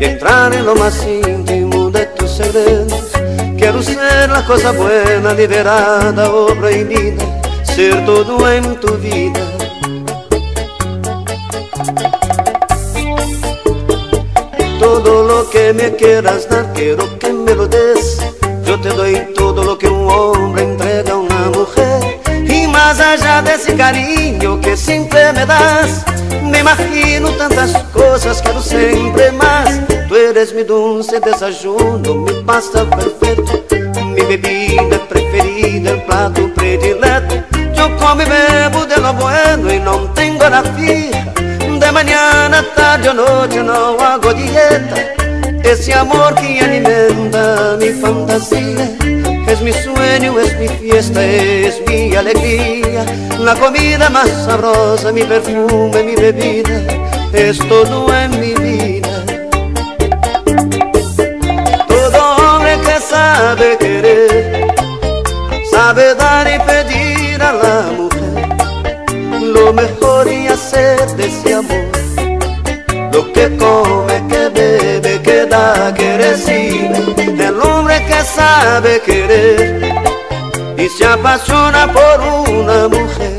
[0.00, 3.10] entrar en lo más íntimo de tus secretos.
[3.58, 7.22] Quiero ser la cosa buena, liberada o prohibida,
[7.62, 9.42] ser todo en tu vida.
[14.80, 18.18] Todo lo que me quieras dar, quiero que me lo des.
[18.64, 19.27] Yo te doy
[23.58, 26.04] ese cariño que siempre me das,
[26.44, 29.80] me imagino tantas cosas, quiero siempre más.
[30.08, 33.64] Tú eres mi dulce desayuno, mi pasta perfecto,
[34.14, 37.34] mi bebida preferida, el plato predileto.
[37.74, 41.32] Yo como y bebo de lo bueno y no tengo la fija.
[41.80, 45.14] De mañana, tarde o noche no hago dieta.
[45.64, 48.96] Ese amor que alimenta mi fantasía
[49.48, 50.68] es mi sueño, es mi
[50.98, 53.04] fiesta, es mi alegría.
[53.38, 56.80] La comida más sabrosa, mi perfume, mi bebida,
[57.32, 59.24] es todo en mi vida.
[61.88, 64.74] Todo hombre que sabe querer,
[65.70, 68.18] sabe dar y pedir a la mujer
[69.40, 71.88] lo mejor y hacer de ese amor.
[73.12, 76.98] Lo que come, que bebe, que da, que recibe,
[77.38, 79.87] el hombre que sabe querer
[80.88, 83.38] se apasiona por una mujer,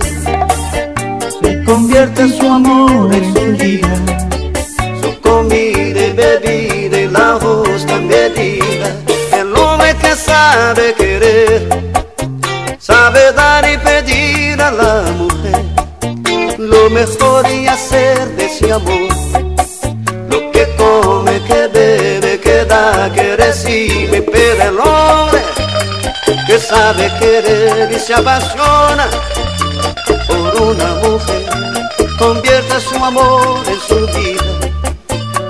[1.65, 3.95] convierte su amor en su vida,
[5.01, 8.95] su comida y bebida y la justa medida.
[9.31, 11.67] El hombre que sabe querer,
[12.77, 15.69] sabe dar y pedir a la mujer
[16.59, 19.09] lo mejor y hacer de ese amor.
[20.29, 24.21] Lo que come, que bebe, que da, que recibe,
[26.69, 29.07] sabe querer y se apasiona
[30.27, 31.49] por una mujer,
[32.19, 34.43] convierte su amor en su vida,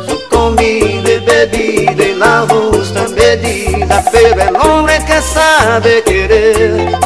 [0.08, 6.98] su comida y bebida y la justa medida, pero el hombre que sabe querer,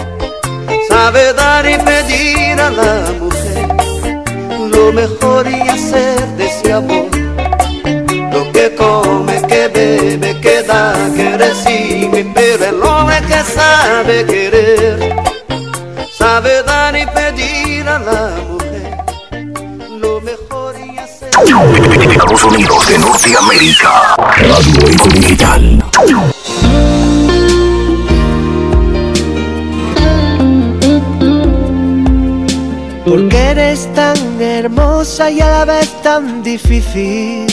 [0.88, 3.68] sabe dar y pedir a la mujer
[4.76, 7.33] lo mejor y hacer de ese amor.
[14.04, 15.16] Sabe querer,
[16.12, 18.98] sabe dar y pedir a la mujer.
[19.98, 21.30] Lo mejor y hacer.
[21.30, 24.16] Estados Unidos de Norteamérica.
[24.18, 25.86] Radio Eco Digital.
[33.06, 37.53] Porque eres tan hermosa y a la vez tan difícil.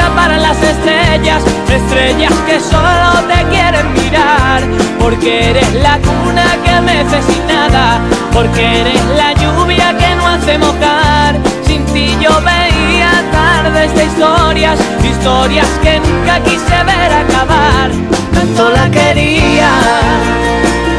[0.00, 4.62] nubes tapar a las estrellas, estrellas que solo te quieren mirar.
[4.98, 8.00] Porque eres la cuna que mece sin nada,
[8.32, 11.38] porque eres la lluvia que no hace mojar.
[11.66, 17.90] Sin ti yo veía tardes de historias, historias que nunca quise ver acabar.
[18.34, 19.70] Tanto la quería,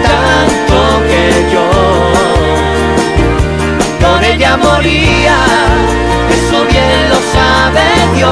[0.03, 1.23] tanto que
[1.53, 1.67] yo
[3.99, 5.37] por ella moría.
[6.69, 7.83] Bien lo sabe
[8.15, 8.31] Dios.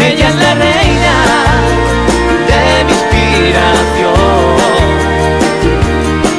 [0.00, 1.16] Ella es la reina
[2.48, 4.14] de mi inspiración,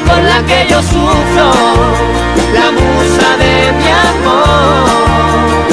[0.06, 1.50] por la que yo sufro,
[2.54, 5.63] la musa de mi amor.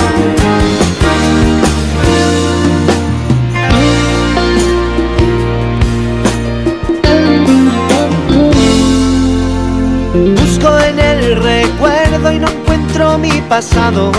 [13.52, 14.14] pasado.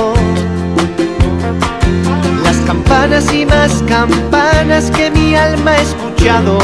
[2.45, 6.59] Las campanas y más campanas que mi alma ha escuchado.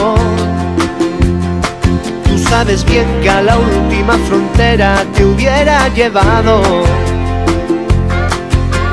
[2.25, 6.61] Tú sabes bien que a la última frontera te hubiera llevado.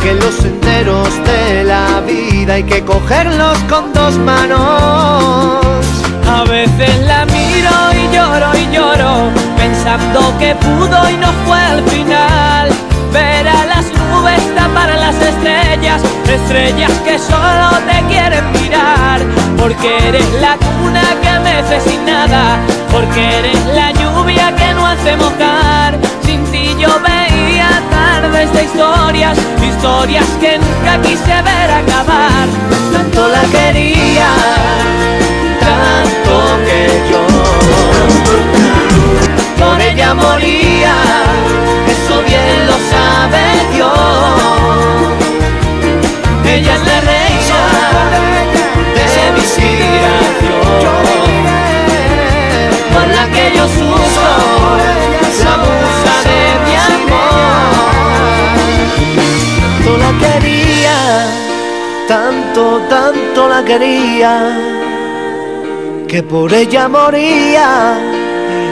[0.01, 5.65] Que los senderos de la vida hay que cogerlos con dos manos.
[6.31, 11.83] A veces la miro y lloro y lloro, pensando que pudo y no fue al
[11.89, 12.84] final
[13.15, 19.21] Supera las nubes, tapar las estrellas, estrellas que solo te quieren mirar.
[19.57, 22.57] Porque eres la cuna que me mece sin nada,
[22.91, 25.97] porque eres la lluvia que no hace mojar.
[26.25, 32.47] Sin ti yo veía tardes de historias, historias que nunca quise ver acabar.
[32.91, 34.27] Tanto la quería,
[35.61, 36.79] tanto que
[37.09, 37.25] yo
[39.57, 40.93] por ella moría
[42.05, 43.89] eso bien lo sabe Dios.
[46.45, 47.61] Ella es la reina
[48.95, 51.03] de mi inspiración,
[52.93, 54.33] por la que yo sufro,
[55.43, 57.75] la musa de mi amor.
[59.57, 60.97] Tanto la quería,
[62.07, 64.33] tanto, tanto la quería,
[66.07, 67.97] que por ella moría,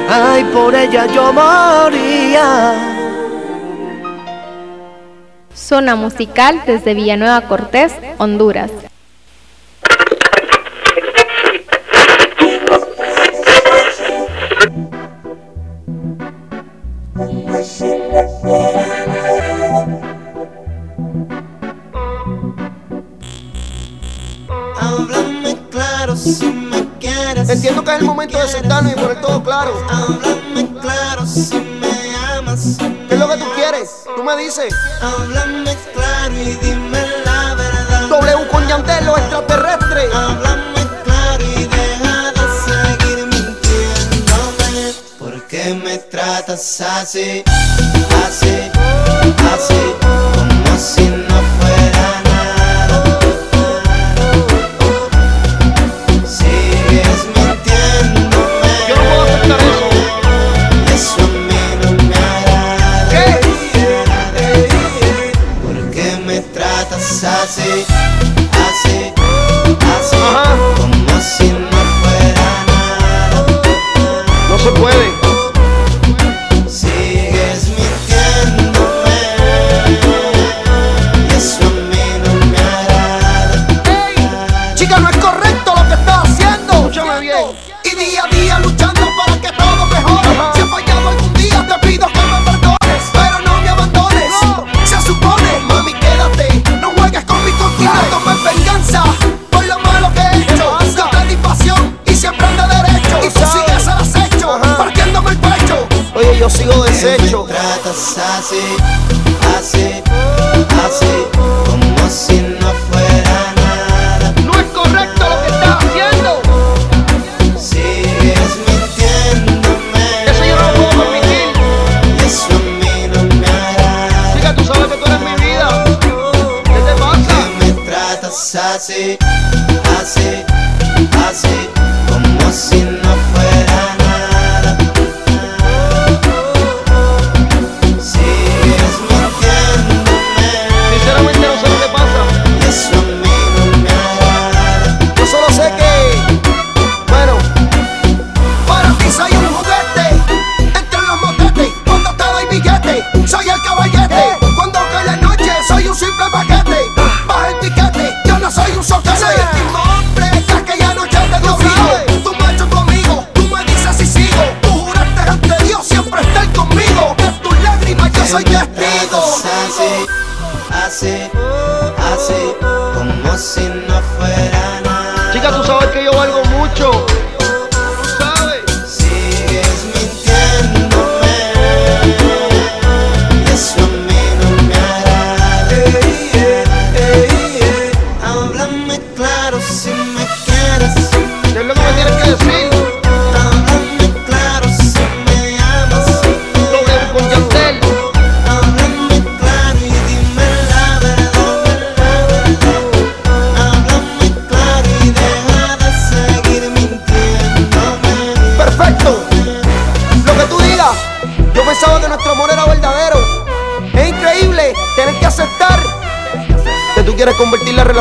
[0.10, 2.93] ay, por ella yo moría
[5.74, 8.70] Zona Musical desde Villanueva Cortés, Honduras.
[27.50, 29.74] Entiendo que es el momento de sentarnos y poner todo claro.
[34.24, 34.74] me dices.
[35.02, 38.08] Háblame claro y dime la verdad.
[38.10, 40.10] W con Yandelo extraterrestre.
[40.14, 44.94] Háblame claro y deja de seguir mintiéndome.
[45.20, 47.44] ¿Por qué me tratas así?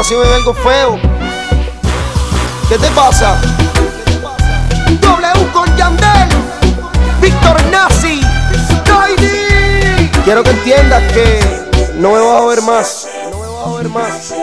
[0.02, 0.98] Si me vengo feo.
[2.68, 3.40] ¿Qué te pasa?
[5.00, 6.28] W con Yandel,
[7.20, 8.20] Víctor Nazi,
[10.24, 11.40] Quiero que entiendas que
[11.98, 13.08] no me vas a ver más.
[13.30, 14.41] No me vas a ver más.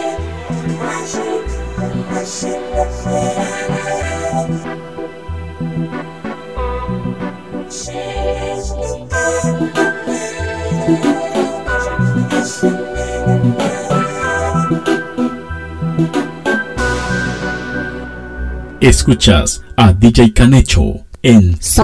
[18.89, 21.83] Escuchas a DJ Canecho en so,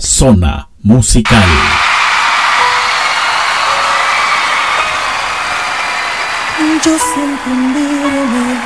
[0.00, 1.48] Zona Musical.
[6.84, 8.60] Yo siento mirme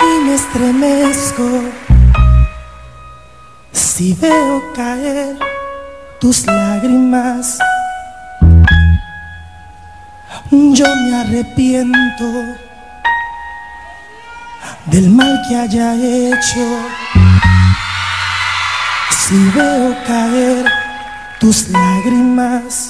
[0.00, 1.48] y me estremezco
[3.70, 5.38] si veo caer
[6.18, 7.60] tus lágrimas.
[10.50, 12.24] Yo me arrepiento
[14.94, 16.64] del mal que haya hecho.
[19.10, 20.64] Si veo caer
[21.40, 22.86] tus lágrimas,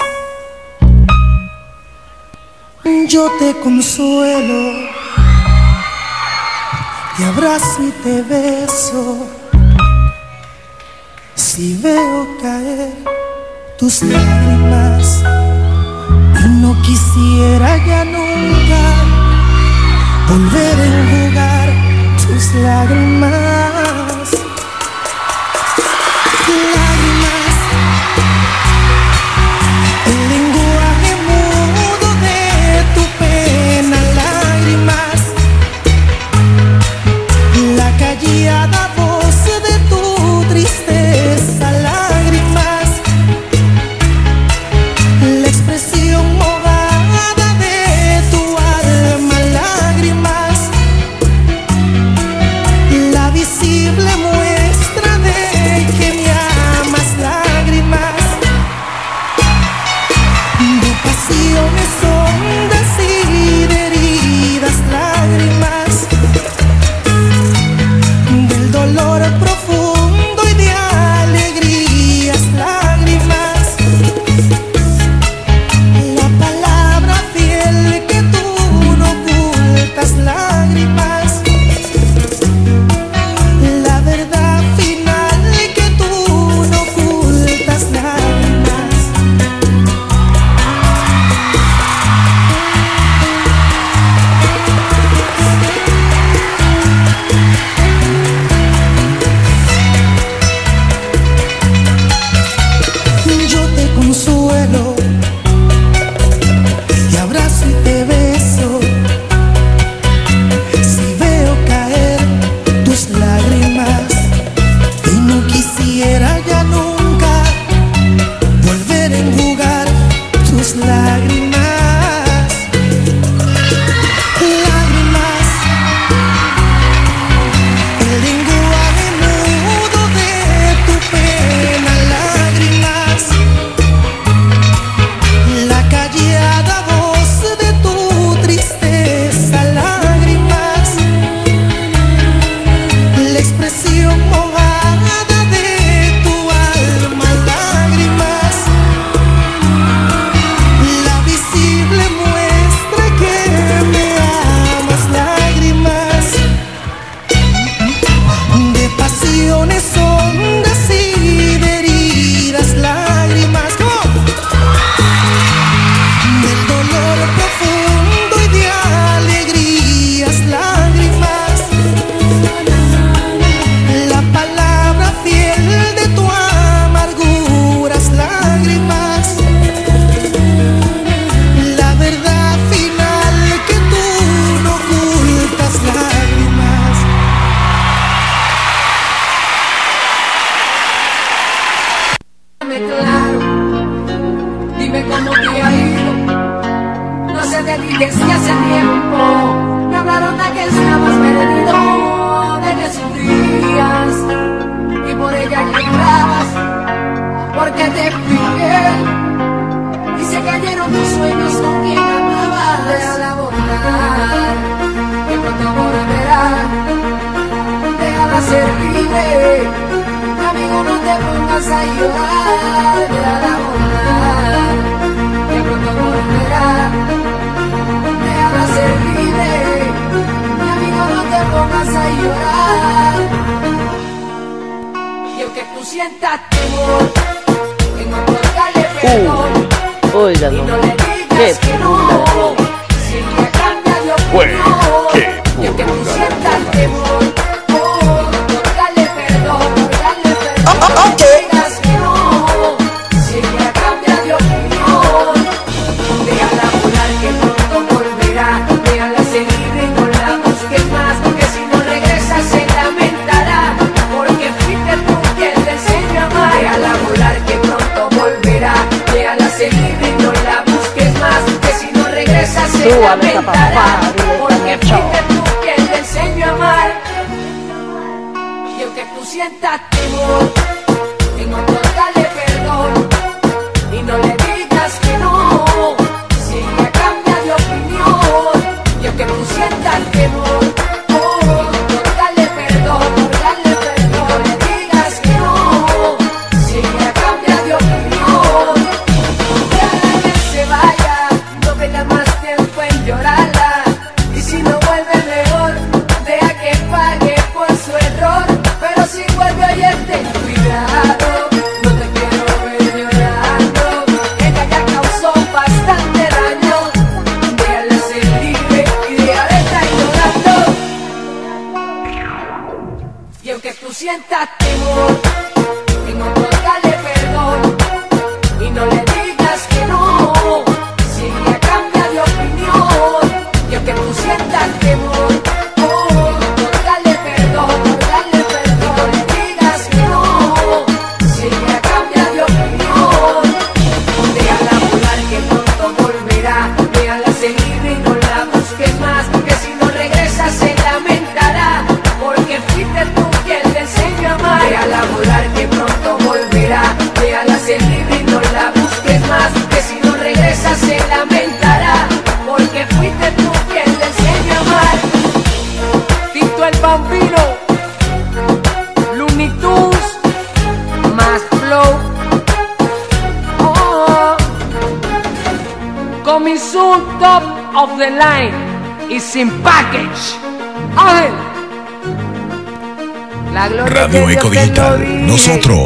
[3.09, 4.61] yo te consuelo,
[7.17, 9.27] te abrazo y te beso.
[11.33, 12.93] Si veo caer
[13.79, 15.23] tus lágrimas,
[16.43, 18.81] y no quisiera ya nunca
[20.27, 21.54] volver a jugar.
[22.35, 23.74] tus lágrimas.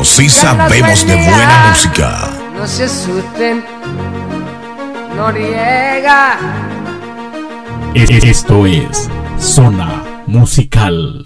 [0.09, 2.29] sí sabemos de buena música.
[2.57, 3.63] No se asusten,
[5.15, 6.37] Noriega.
[7.93, 9.09] E-, e-, esto es
[9.39, 11.23] Zona Musical.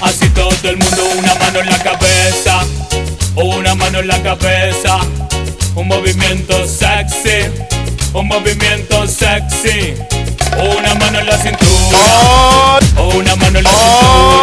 [0.00, 2.64] así, todo el mundo Una mano en la cabeza,
[3.36, 4.98] una mano en la cabeza.
[5.74, 7.50] Un movimiento sexy,
[8.12, 9.94] un movimiento sexy.
[10.58, 12.78] Una mano en la cintura,
[13.14, 14.41] una mano en la cintura.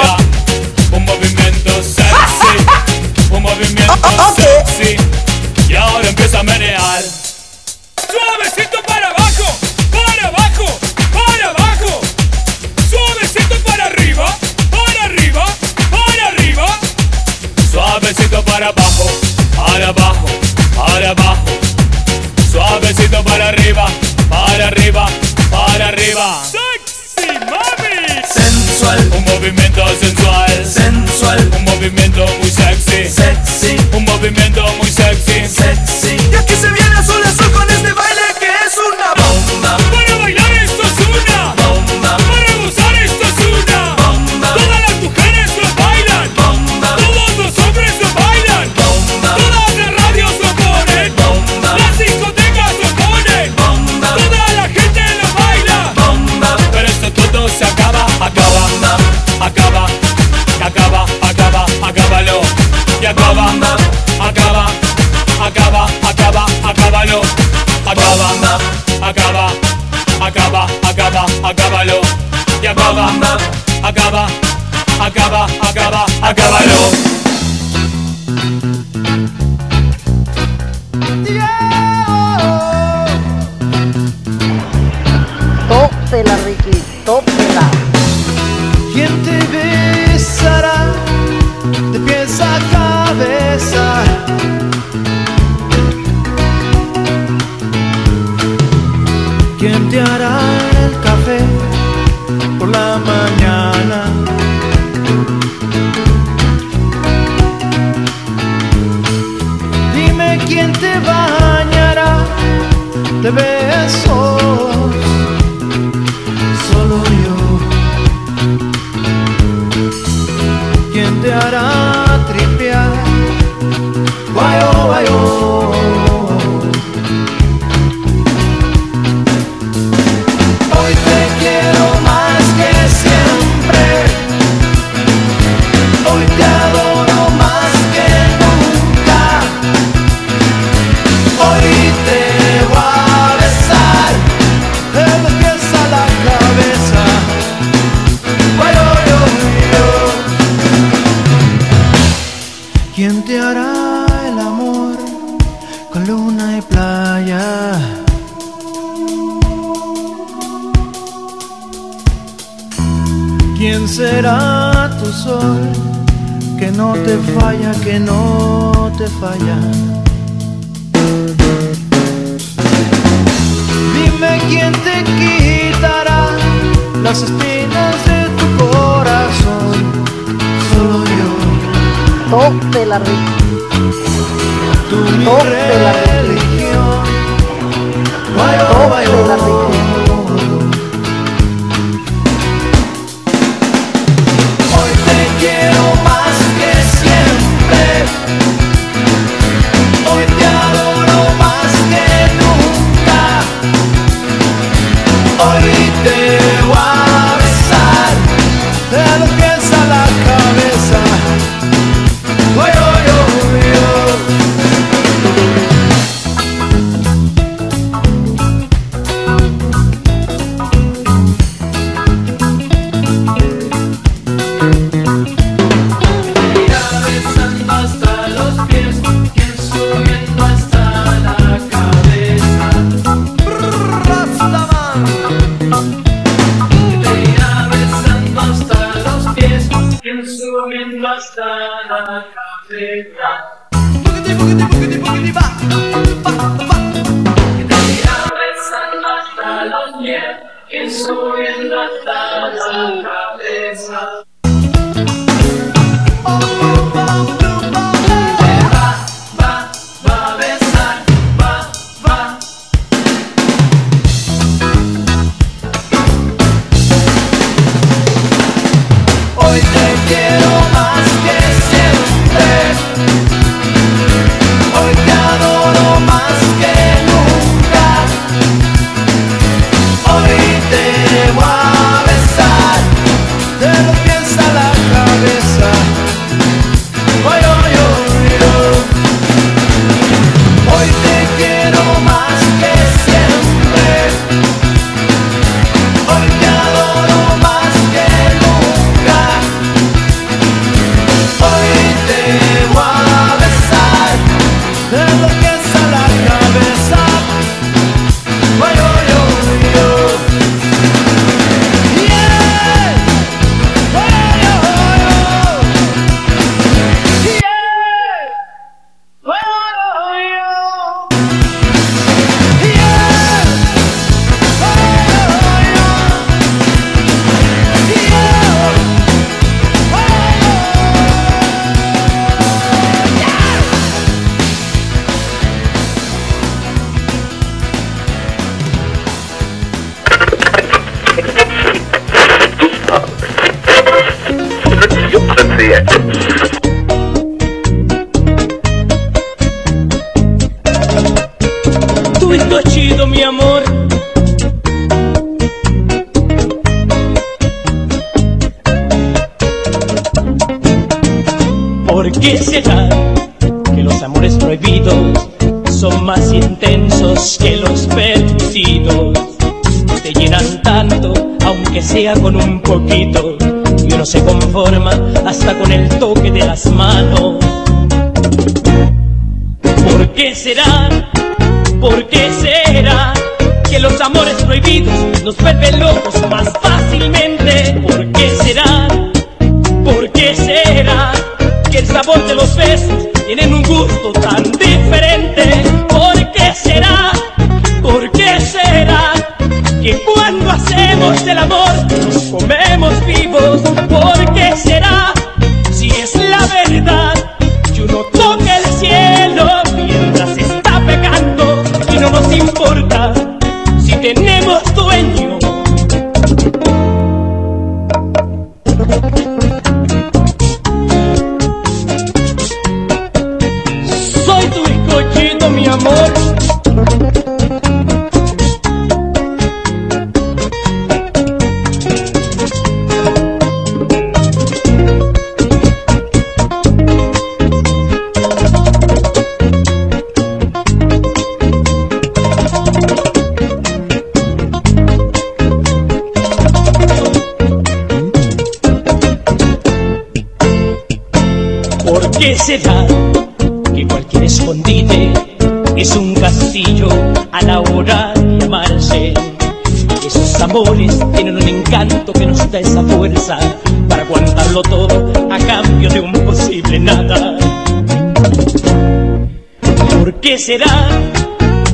[470.29, 470.87] qué será?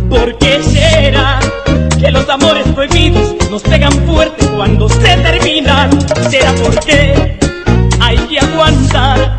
[0.09, 1.41] ¿Por qué será?
[1.99, 5.89] Que los amores prohibidos nos pegan fuerte cuando se terminan.
[6.29, 7.37] ¿Será por qué?
[7.99, 9.37] Hay que aguantar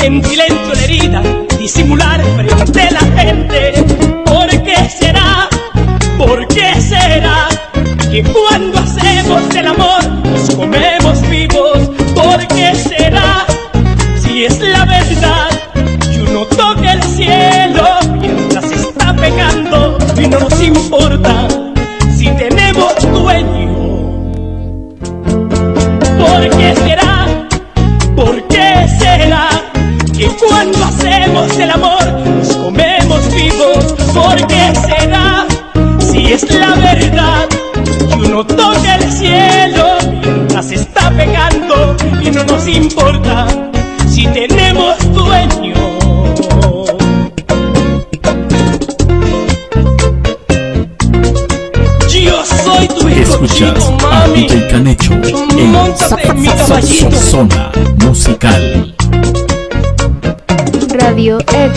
[0.00, 0.93] en silencio la herida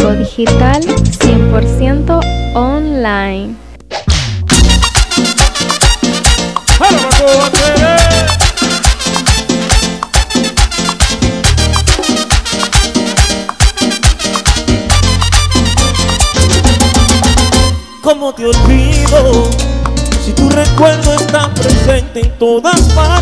[0.08, 2.20] México Digital 100%
[2.56, 3.56] online.
[18.02, 19.50] ¿Cómo te olvido
[20.24, 23.17] si tu recuerdo está presente en todas partes?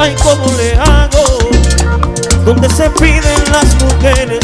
[0.00, 1.38] ay cómo le hago,
[2.46, 4.40] donde se piden las mujeres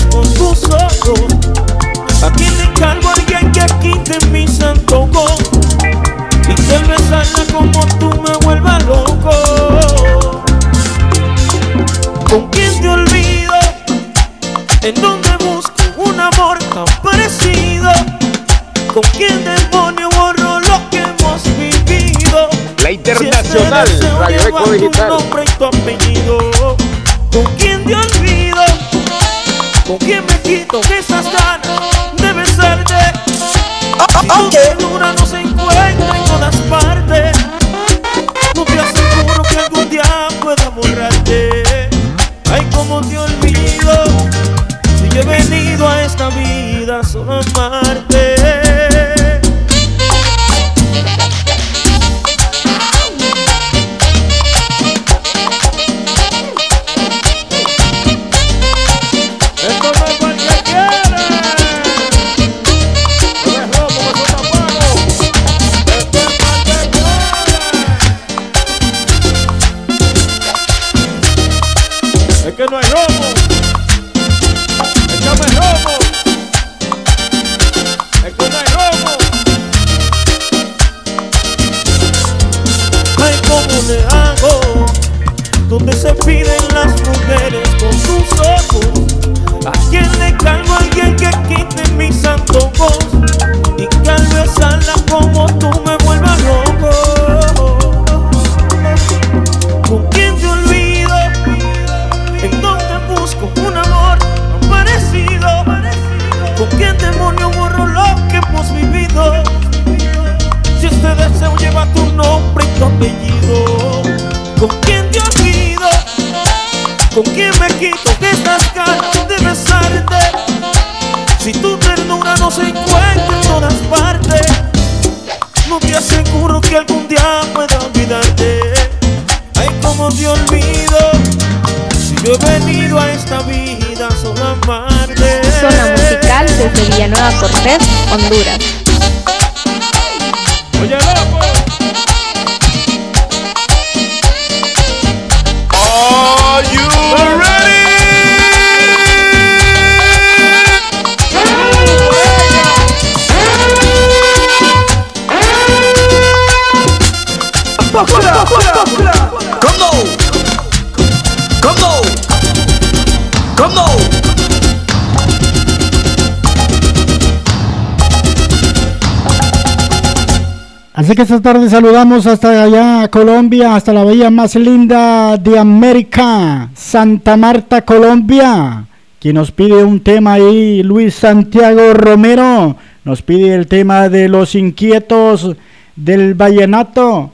[171.07, 176.69] Así que esta tarde saludamos hasta allá, Colombia, hasta la bahía más linda de América,
[176.75, 178.89] Santa Marta, Colombia.
[179.21, 182.75] Quien nos pide un tema ahí, Luis Santiago Romero,
[183.05, 185.55] nos pide el tema de los inquietos
[185.95, 187.31] del vallenato.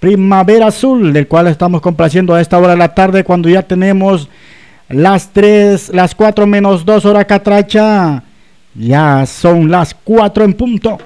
[0.00, 4.28] Primavera Azul, del cual estamos complaciendo a esta hora de la tarde cuando ya tenemos
[4.88, 8.24] las 3, las 4 menos 2 hora catracha.
[8.74, 10.98] Ya son las 4 en punto.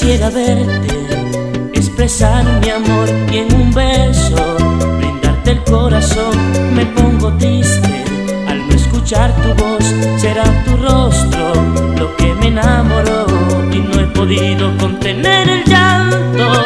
[0.00, 4.56] Quisiera verte, expresar mi amor en un beso
[4.96, 6.34] brindarte el corazón.
[6.74, 8.04] Me pongo triste
[8.48, 9.84] al no escuchar tu voz,
[10.16, 11.52] será tu rostro
[11.98, 13.26] lo que me enamoró
[13.70, 16.64] y no he podido contener el llanto.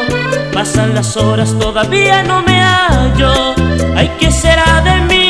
[0.53, 3.57] Pasan las horas, todavía no me hallo.
[3.97, 5.24] Ay, ¿qué será de mí?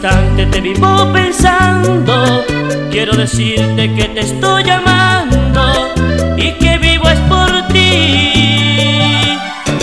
[0.00, 2.42] Te vivo pensando.
[2.90, 5.94] Quiero decirte que te estoy amando
[6.38, 9.36] y que vivo es por ti.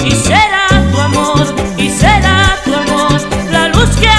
[0.03, 1.45] Y será tu amor,
[1.77, 3.21] y será tu amor,
[3.51, 4.09] la luz que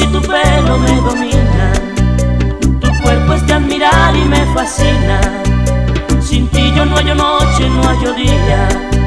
[0.00, 5.20] Y tu pelo me dominan, tu cuerpo es de admirar y me fascina.
[6.20, 8.99] Sin ti yo no hallo noche, no hallo día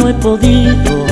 [0.00, 1.06] no he podido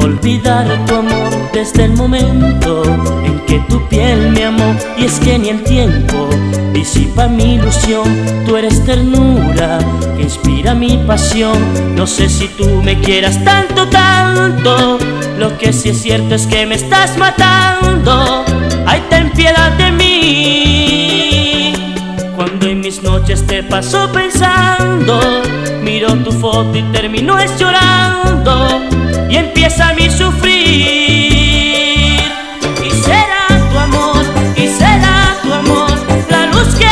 [0.00, 2.82] olvidar tu amor desde el momento
[3.24, 4.74] en que tu piel me amó.
[4.98, 6.28] Y es que ni el tiempo
[6.72, 8.04] disipa mi ilusión.
[8.46, 9.78] Tú eres ternura
[10.16, 11.58] que inspira mi pasión.
[11.94, 14.98] No sé si tú me quieras tanto, tanto.
[15.38, 18.44] Lo que sí es cierto es que me estás matando.
[18.86, 21.07] Ay, ten piedad de mí.
[22.88, 25.20] Mis noches te paso pensando,
[25.82, 28.80] miro tu foto y termino es llorando
[29.28, 30.54] y empieza mi sufrir.
[32.82, 34.24] Y será tu amor,
[34.56, 35.90] y será tu amor,
[36.30, 36.87] la luz que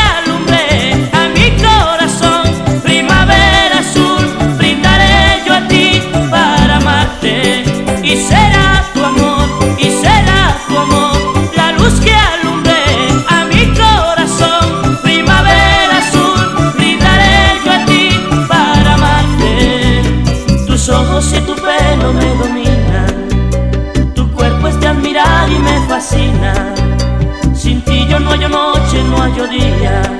[29.03, 30.16] no hallo día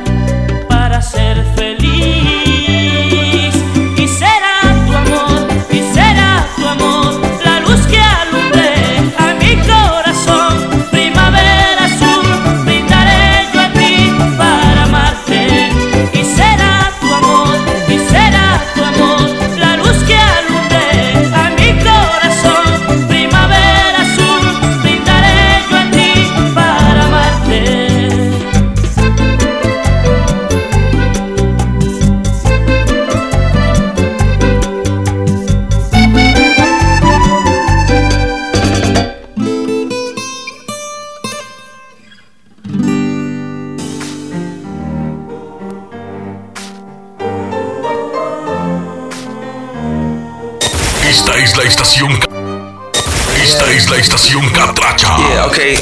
[53.99, 55.18] estación Catracha.
[55.18, 55.76] Yeah, okay.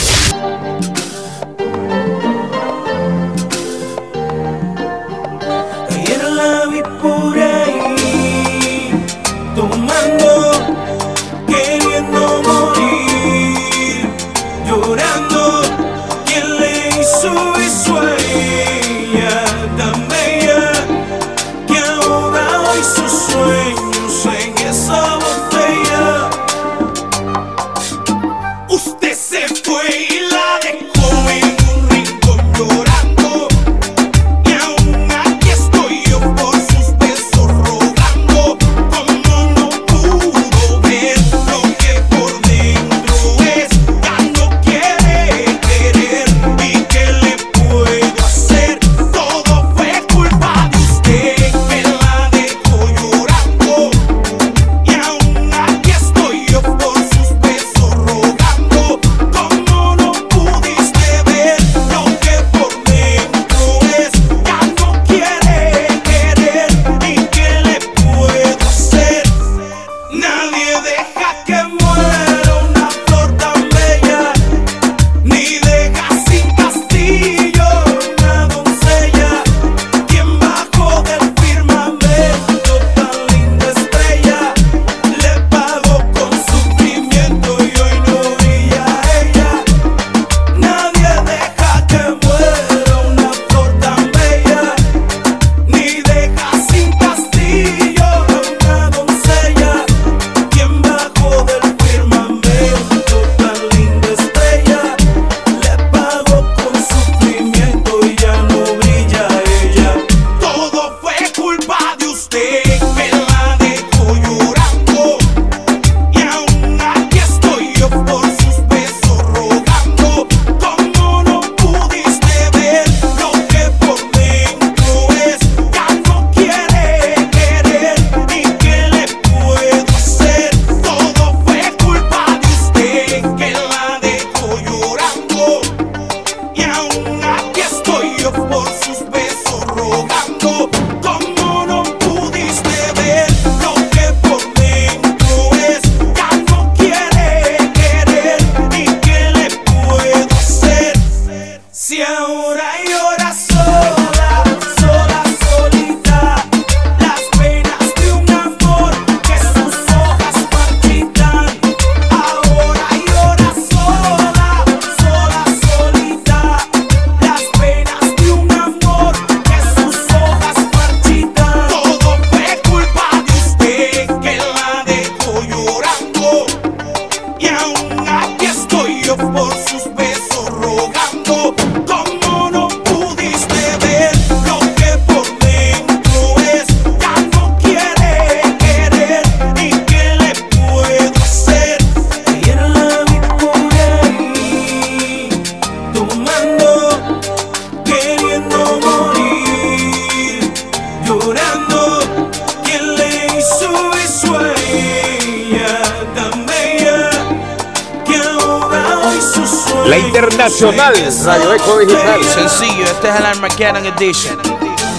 [213.97, 214.29] bendice.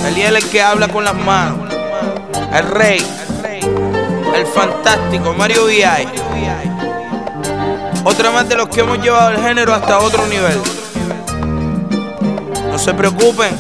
[0.07, 1.73] Él es el que habla con las manos.
[2.53, 3.07] El rey.
[4.35, 6.09] El fantástico Mario VI.
[8.05, 10.59] Otra más de los que hemos llevado el género hasta otro nivel.
[12.71, 13.59] No se preocupen.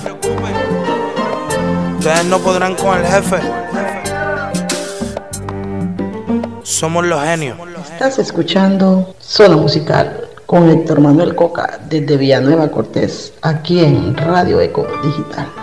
[1.98, 3.36] Ustedes no podrán con el jefe.
[6.62, 7.58] Somos los genios.
[7.92, 14.86] Estás escuchando Zona Musical con Héctor Manuel Coca desde Villanueva Cortés aquí en Radio Eco
[15.04, 15.55] Digital.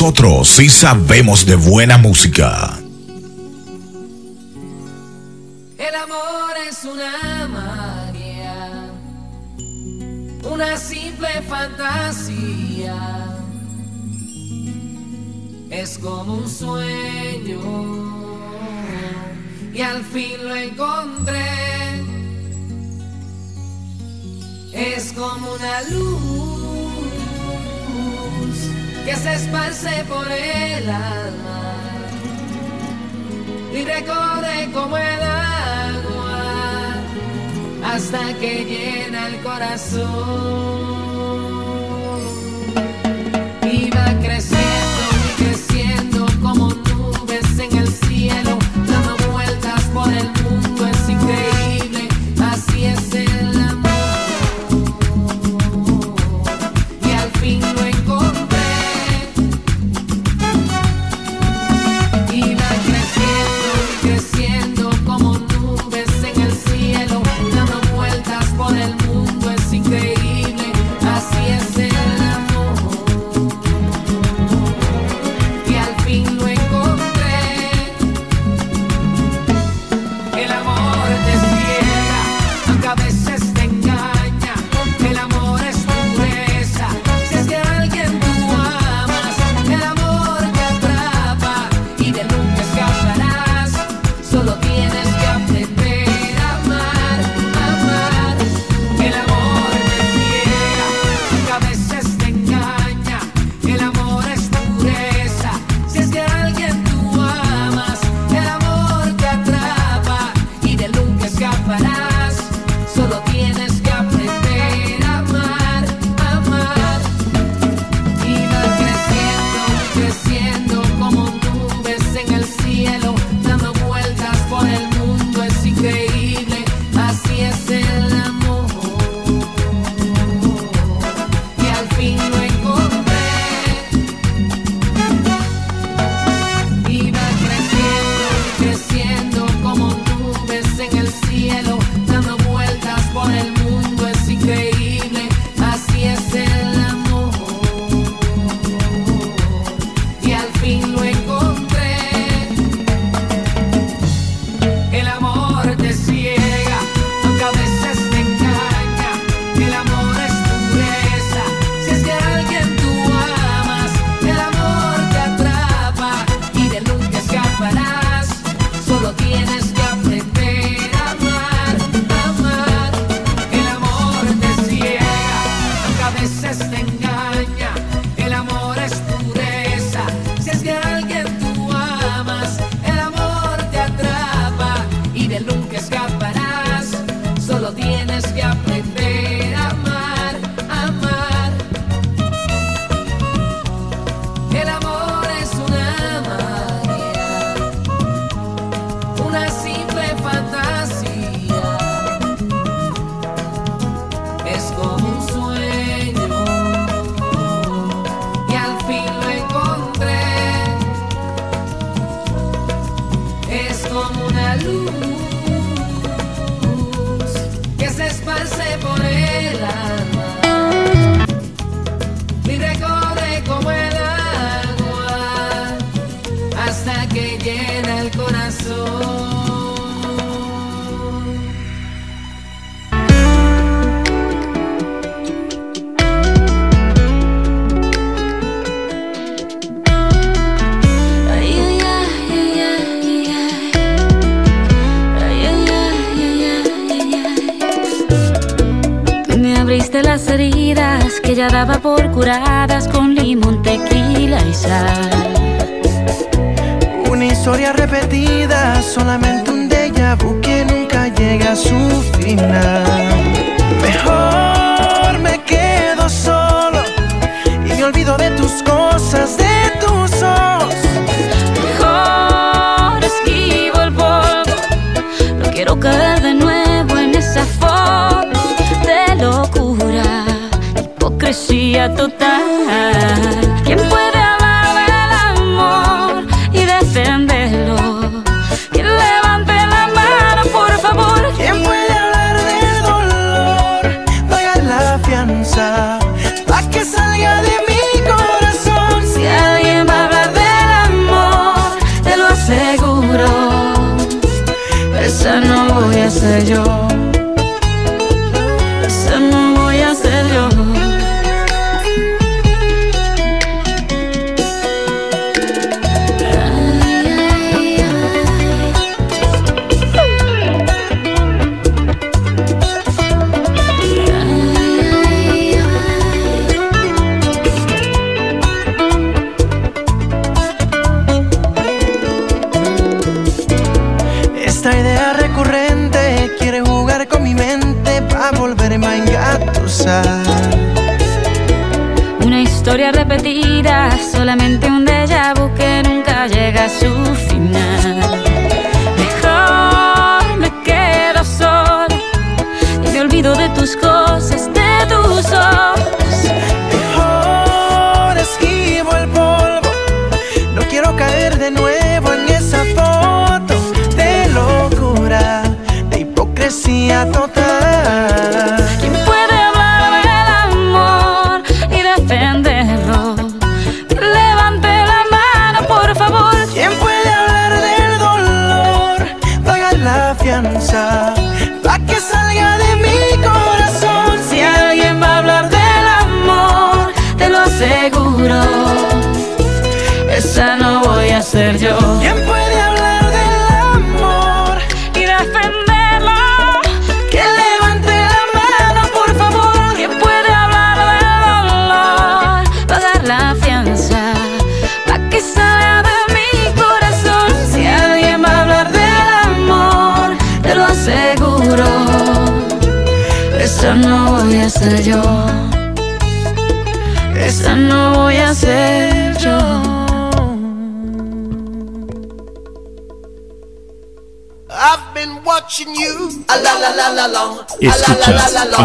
[0.00, 2.77] Nosotros sí sabemos de buena música.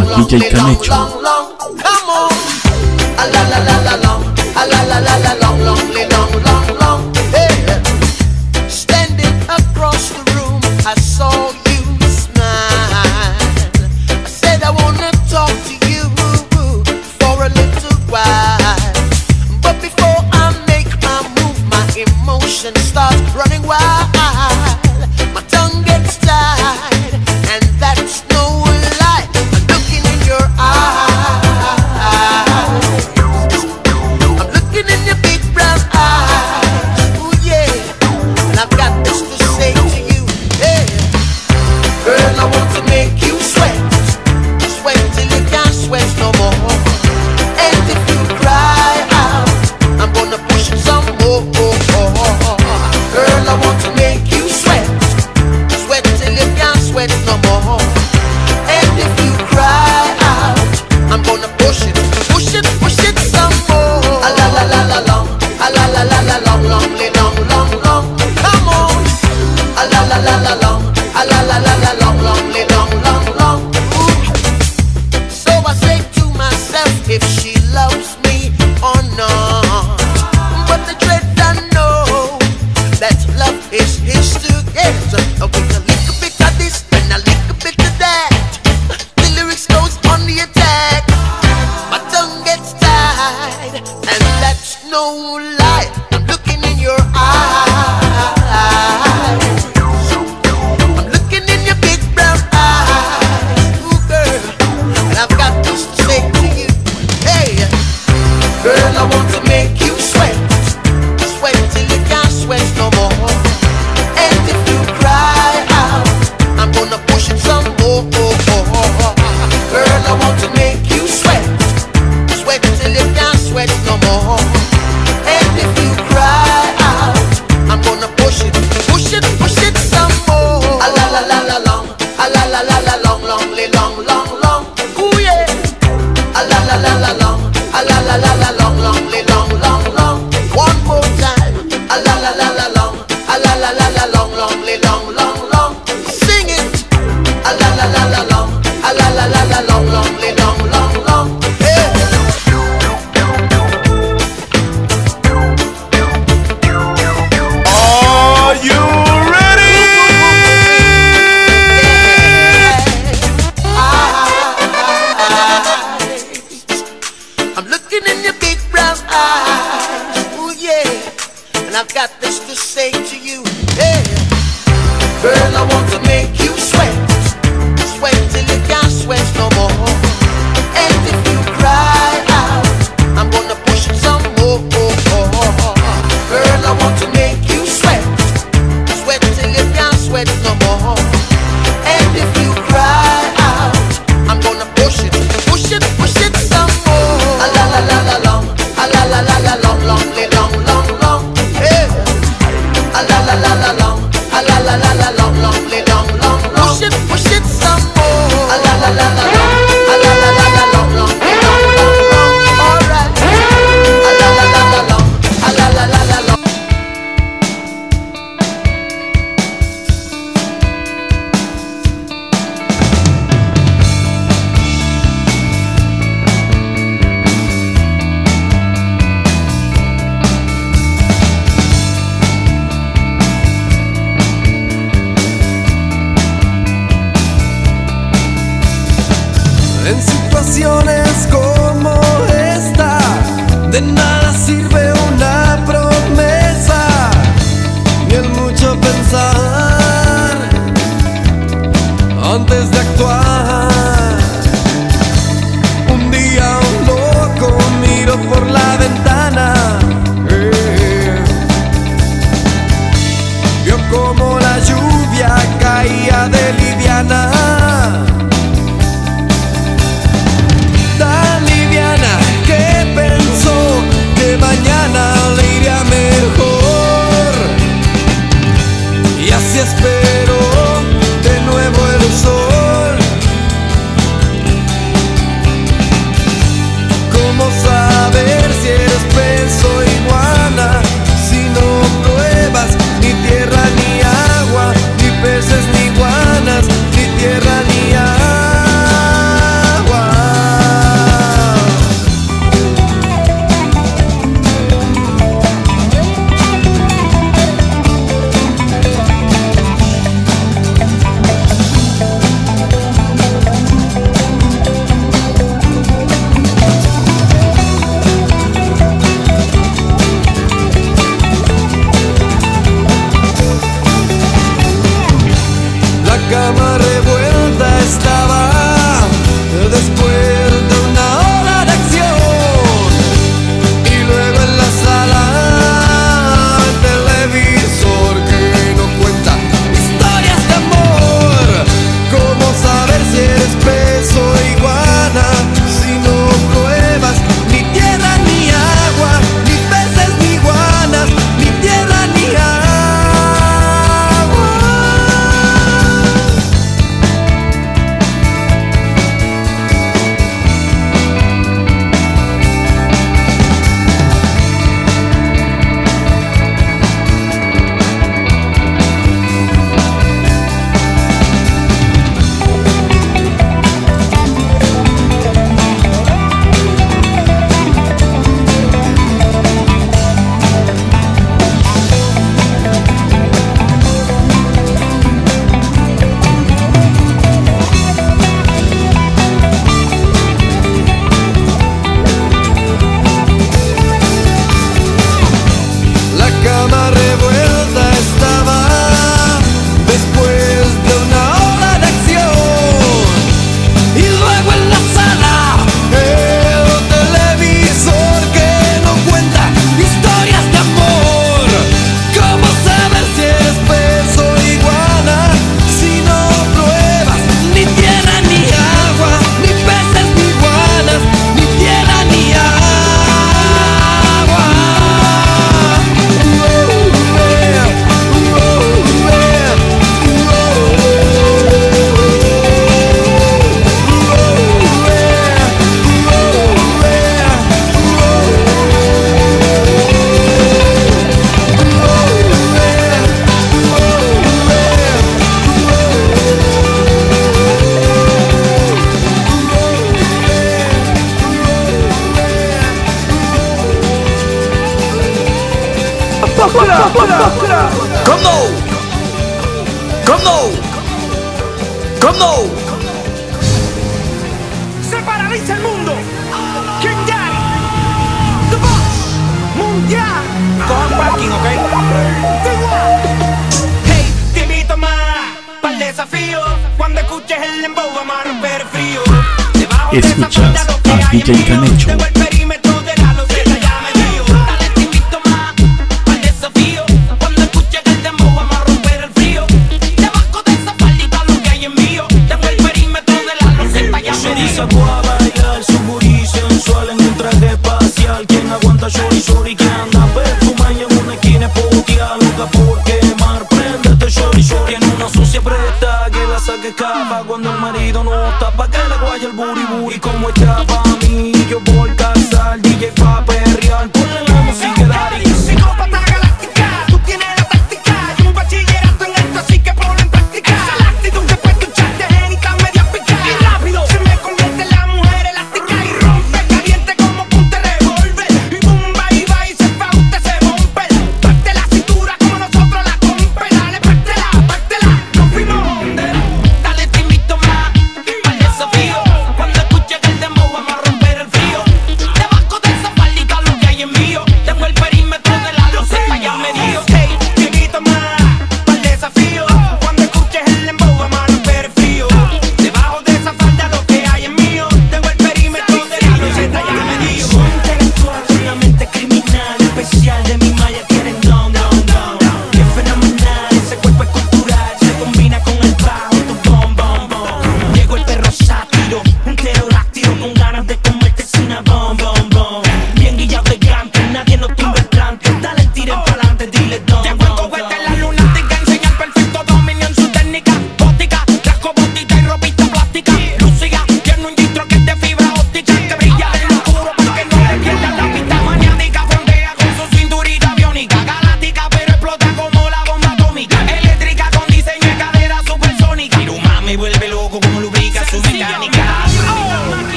[0.00, 0.48] DJ
[0.88, 1.41] long,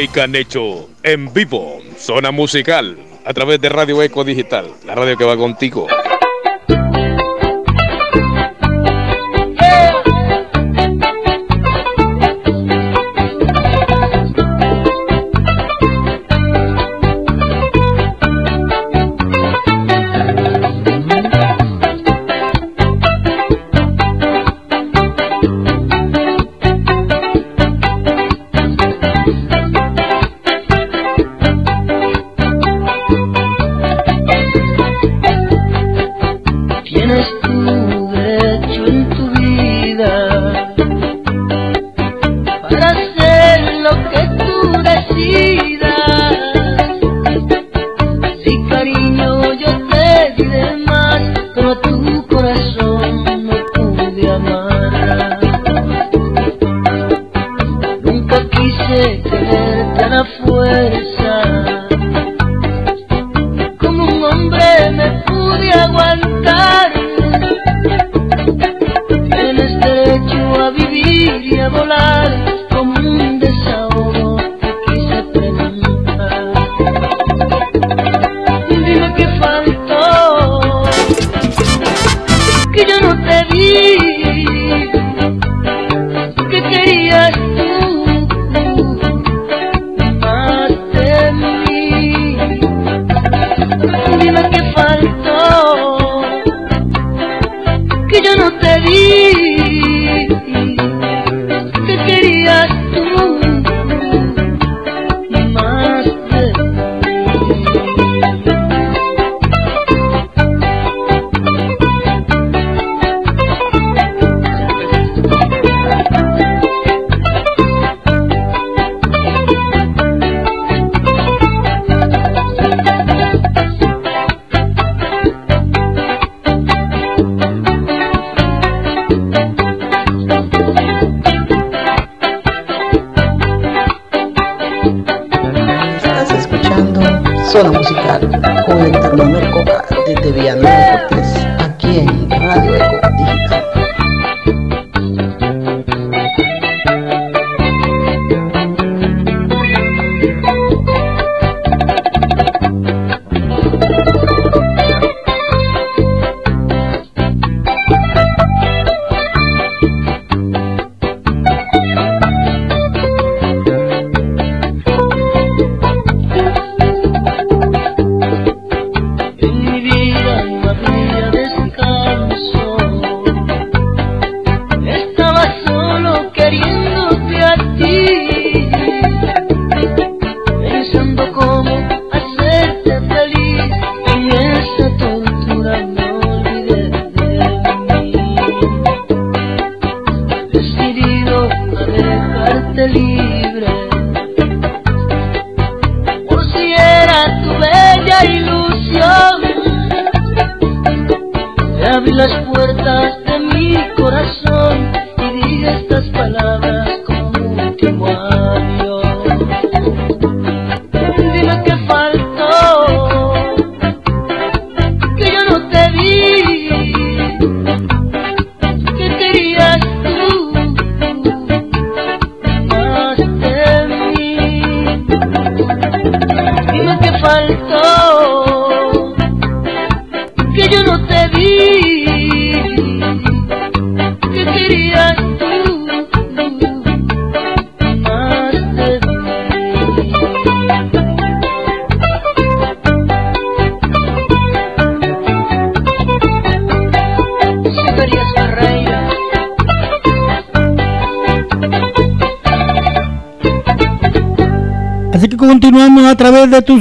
[0.00, 2.96] DJ Canecho en vivo, zona musical,
[3.26, 5.88] a través de Radio Eco Digital, la radio que va contigo.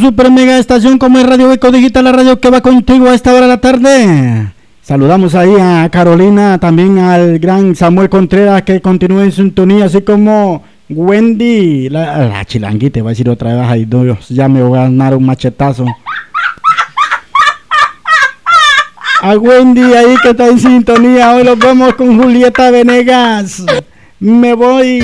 [0.09, 3.31] super mega estación como es Radio Eco Digital, la radio que va contigo a esta
[3.31, 4.51] hora de la tarde.
[4.81, 10.63] Saludamos ahí a Carolina, también al gran Samuel Contreras que continúa en sintonía, así como
[10.89, 15.13] Wendy, la, chilanguita, va a decir otra vez, ay Dios, ya me voy a ganar
[15.13, 15.85] un machetazo.
[19.21, 23.63] A Wendy ahí que está en sintonía, hoy los vemos con Julieta Venegas.
[24.19, 25.03] Me voy.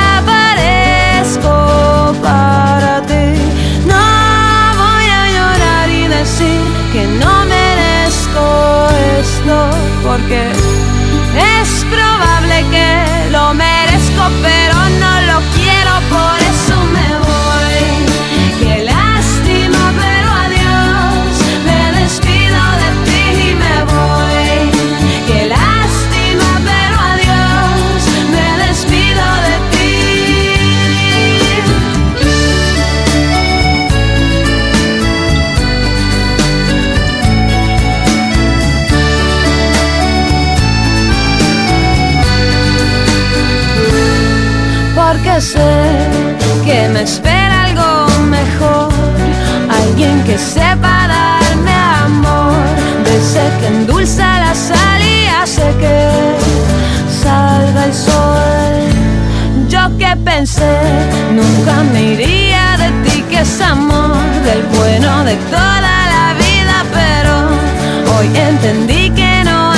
[45.41, 48.89] ser que me espera algo mejor,
[49.69, 51.73] alguien que sepa darme
[52.05, 52.53] amor,
[53.03, 55.21] desde que endulza la sal y
[55.79, 56.09] que
[57.23, 58.75] salga el sol.
[59.67, 60.77] Yo que pensé,
[61.33, 67.33] nunca me iría de ti, que es amor del bueno de toda la vida, pero
[68.15, 69.70] hoy entendí que no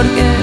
[0.00, 0.39] porque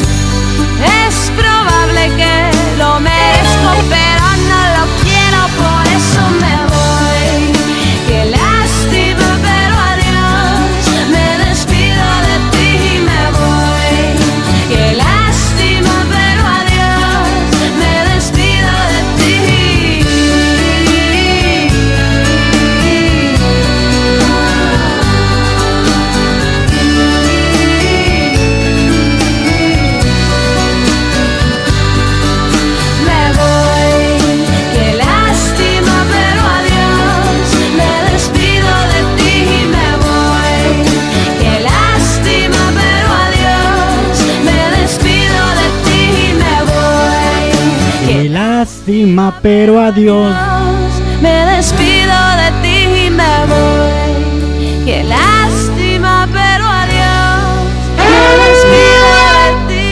[49.18, 50.36] alma, pero adiós.
[51.22, 54.86] Me despido de ti y me voy.
[54.86, 57.66] Qué lástima, pero adiós.
[57.98, 59.86] Me despido de ti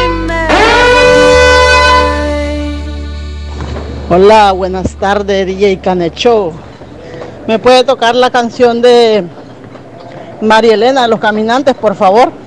[0.00, 0.42] y me
[4.08, 4.20] voy.
[4.22, 6.52] Hola, buenas tardes, DJ Canecho.
[7.46, 9.24] ¿Me puede tocar la canción de
[10.42, 12.41] María Elena, Los Caminantes, por favor?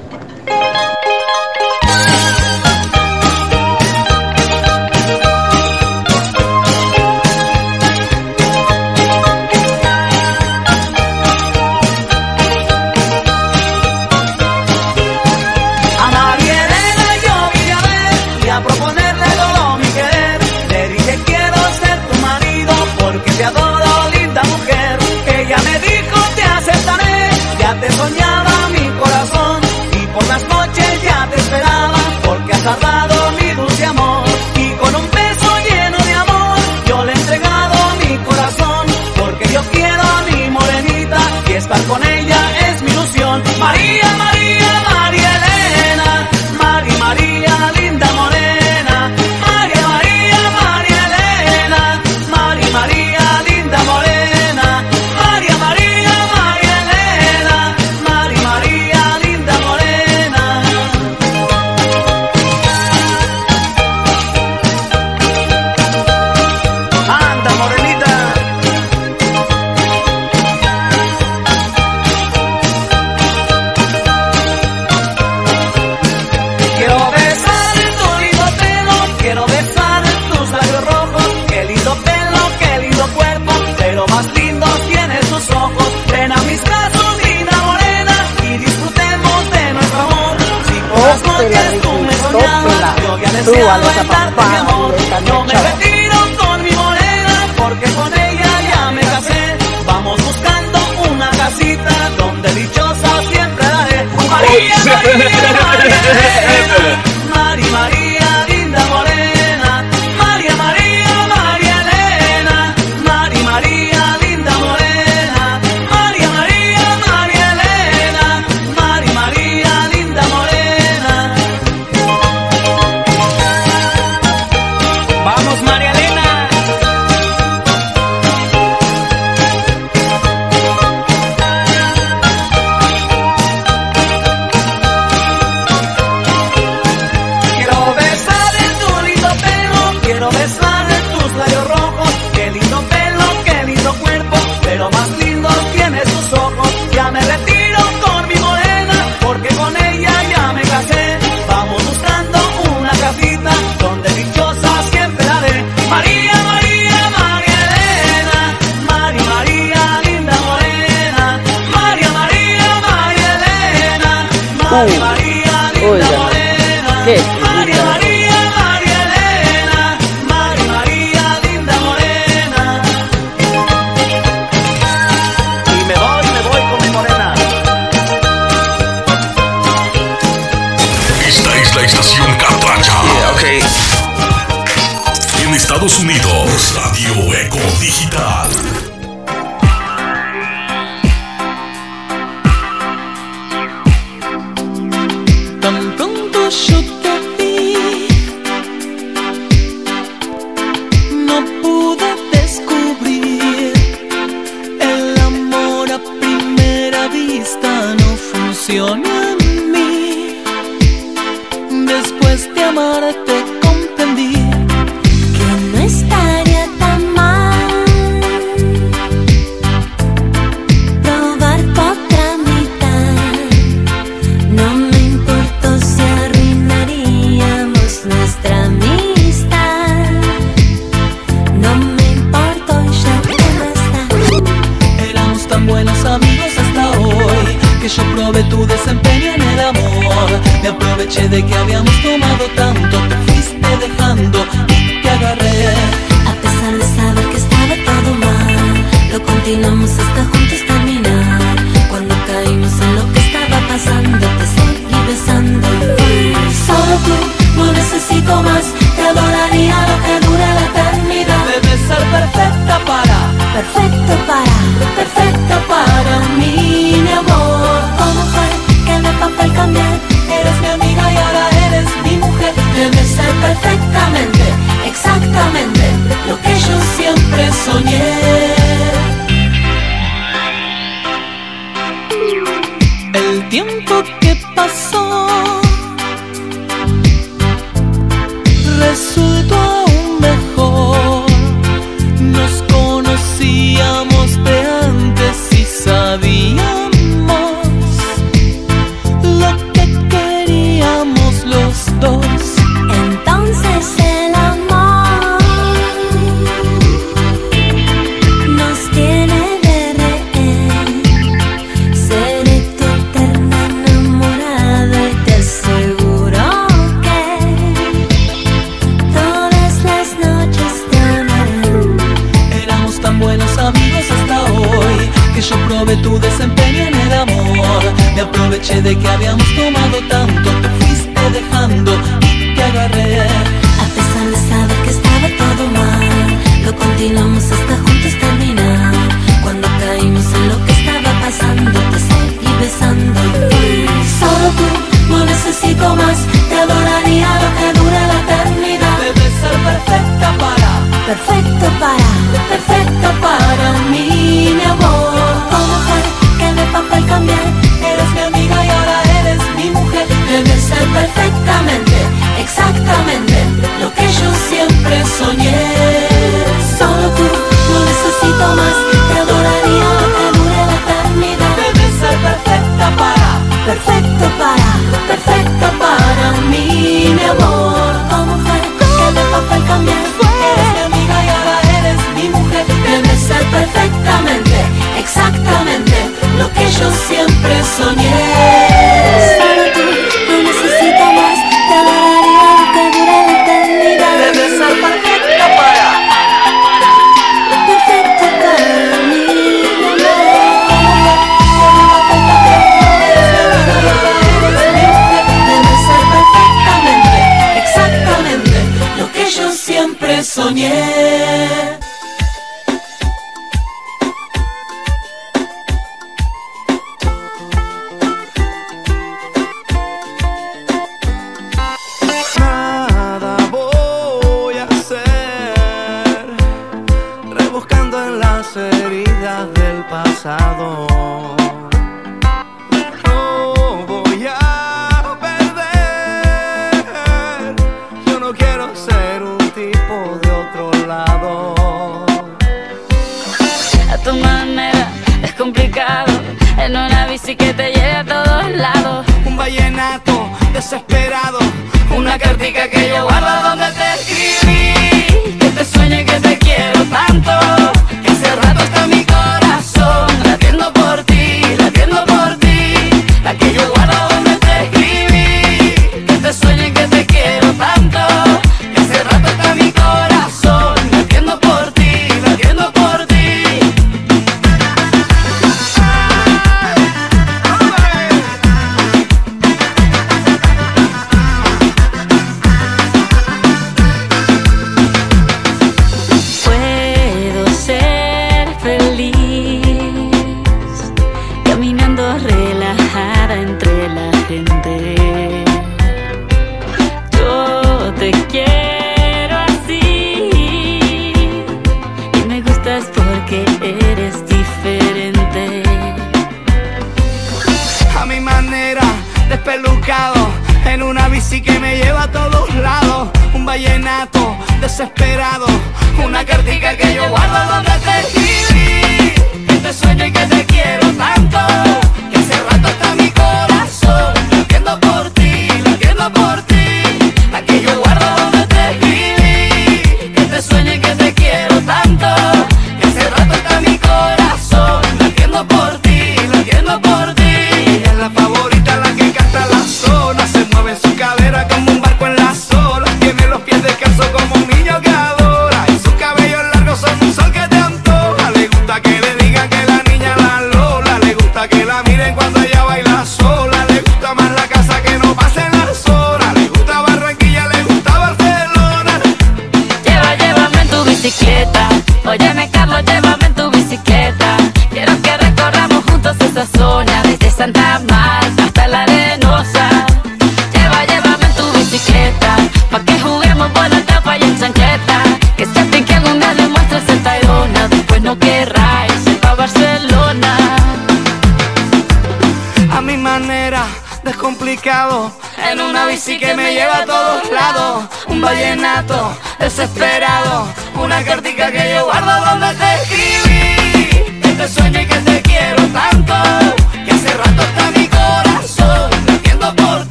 [585.96, 587.86] Una bici que me lleva a todos lados.
[588.08, 590.46] Un vallenato desesperado.
[590.76, 594.36] Una cartica que yo guardo donde te escribí.
[594.36, 595.15] Que sueño y que te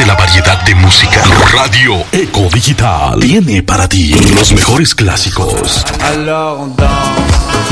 [0.00, 1.22] de la variedad de música?
[1.52, 5.84] Radio Eco Digital tiene para ti los mejores clásicos.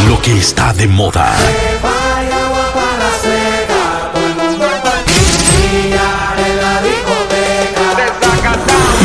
[0.06, 1.34] Lo que está de moda.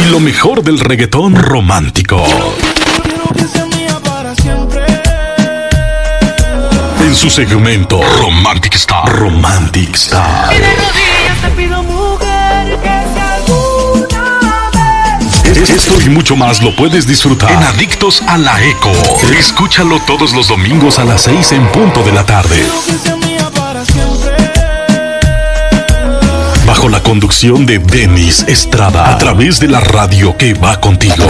[0.02, 2.26] Y lo mejor del reggaetón romántico.
[7.00, 9.08] En su segmento Romantic Star.
[9.08, 10.52] Romantic Star.
[15.56, 18.92] Esto y mucho más lo puedes disfrutar en Adictos a la Eco.
[19.38, 22.56] Escúchalo todos los domingos a las 6 en punto de la tarde.
[26.66, 31.28] Bajo la conducción de Denis Estrada a través de la radio que va contigo.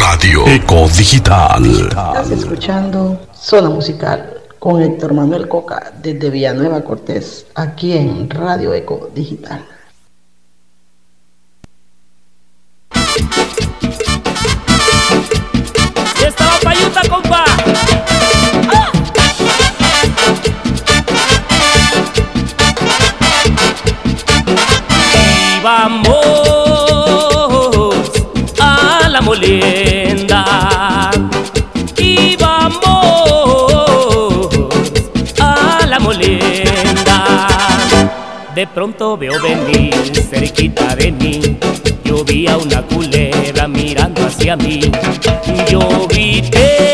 [0.00, 1.64] Radio Eco Digital.
[1.88, 9.10] Estás escuchando Zona Musical con Héctor Manuel Coca desde Villanueva Cortés, aquí en Radio Eco
[9.14, 9.64] Digital.
[38.78, 39.92] Pronto veo venir
[40.30, 41.40] cerquita de mí.
[42.04, 44.78] Yo vi a una culebra mirando hacia mí.
[45.68, 46.84] Yo grité,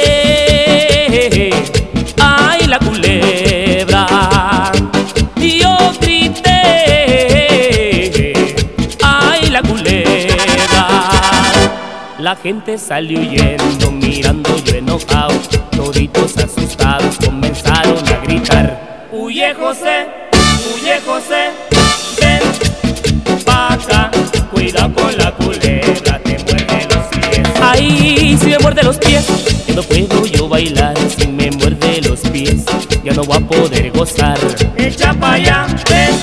[2.18, 4.06] ay la culebra.
[5.36, 6.62] Yo grité,
[9.02, 10.88] ay la culebra.
[12.18, 15.34] La gente salió huyendo, mirando yo enojado.
[15.76, 19.08] Toditos asustados comenzaron a gritar.
[19.12, 20.06] Huye José,
[20.74, 21.50] huye José,
[24.92, 27.48] Con la culebra, te muerde los pies.
[27.62, 29.24] Ay, si me muerde los pies,
[29.66, 30.94] ya no puedo yo bailar.
[31.16, 32.64] Si me muerde los pies,
[33.02, 34.38] ya no voy a poder gozar.
[34.76, 36.14] Echa pa' allá, ven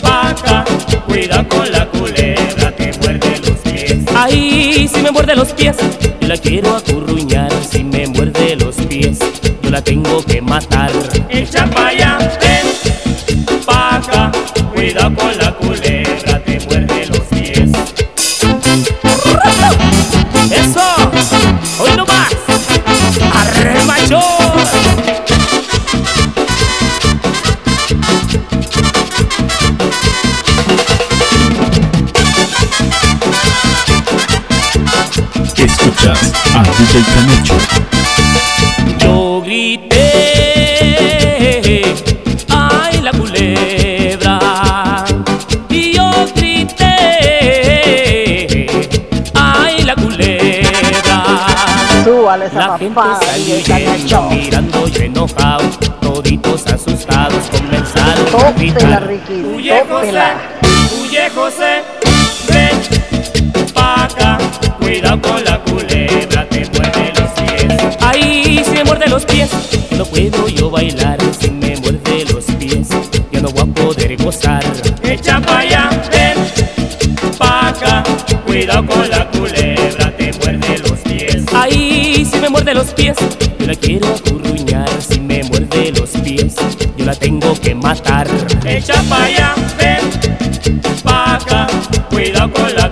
[0.00, 0.64] pa' acá.
[1.06, 3.98] Cuidado con la culebra, te muerde los pies.
[4.14, 5.76] Ay, si me muerde los pies,
[6.20, 7.50] yo la quiero acurruñar.
[7.68, 9.18] Si me muerde los pies,
[9.62, 10.92] yo la tengo que matar.
[11.28, 14.32] Echa pa' allá, ven pa' acá.
[14.72, 15.33] Cuidado con
[36.54, 37.56] a DJ Canecho.
[39.00, 40.02] Yo grité,
[42.48, 44.38] ay la culebra.
[45.68, 46.96] Y yo grité,
[49.34, 51.22] ay la culebra.
[52.04, 54.28] Súbale esa La gente papá, salió DJ Canecho.
[54.30, 55.64] yendo, mirando yo enojado,
[56.00, 59.06] toditos asustados comenzaron a Tópela, gritar.
[59.08, 60.22] Ricky, Huye José,
[61.00, 61.82] huye José,
[62.48, 62.76] ven
[63.74, 64.38] pa' acá,
[64.78, 65.83] cuidado con la culebra,
[68.94, 69.50] muerde los pies,
[69.98, 72.88] no puedo yo bailar, si me muerde los pies,
[73.32, 74.62] yo no voy a poder gozar.
[75.02, 76.36] Echa pa' allá, ven
[77.36, 78.04] pa' acá,
[78.46, 81.44] cuidado con la culebra, te muerde los pies.
[81.52, 83.16] Ay, si me muerde los pies,
[83.58, 86.54] yo la quiero acurruñar, si me muerde los pies,
[86.96, 88.28] yo la tengo que matar.
[88.64, 90.04] Echa pa' allá, ven
[91.02, 91.66] pa' acá,
[92.10, 92.83] cuidado con la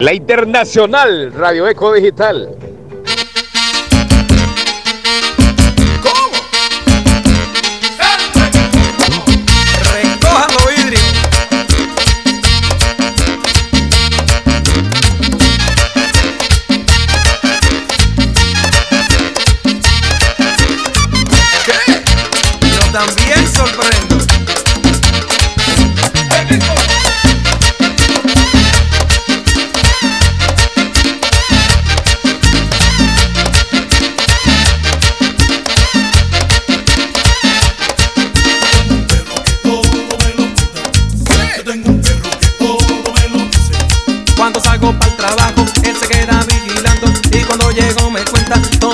[0.00, 2.56] La Internacional Radio Eco Digital.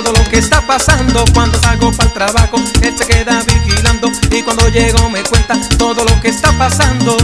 [0.03, 1.25] Todo lo que está pasando.
[1.33, 6.05] Cuando salgo para el trabajo, él se queda vigilando y cuando llego me cuenta todo
[6.05, 7.17] lo que está pasando.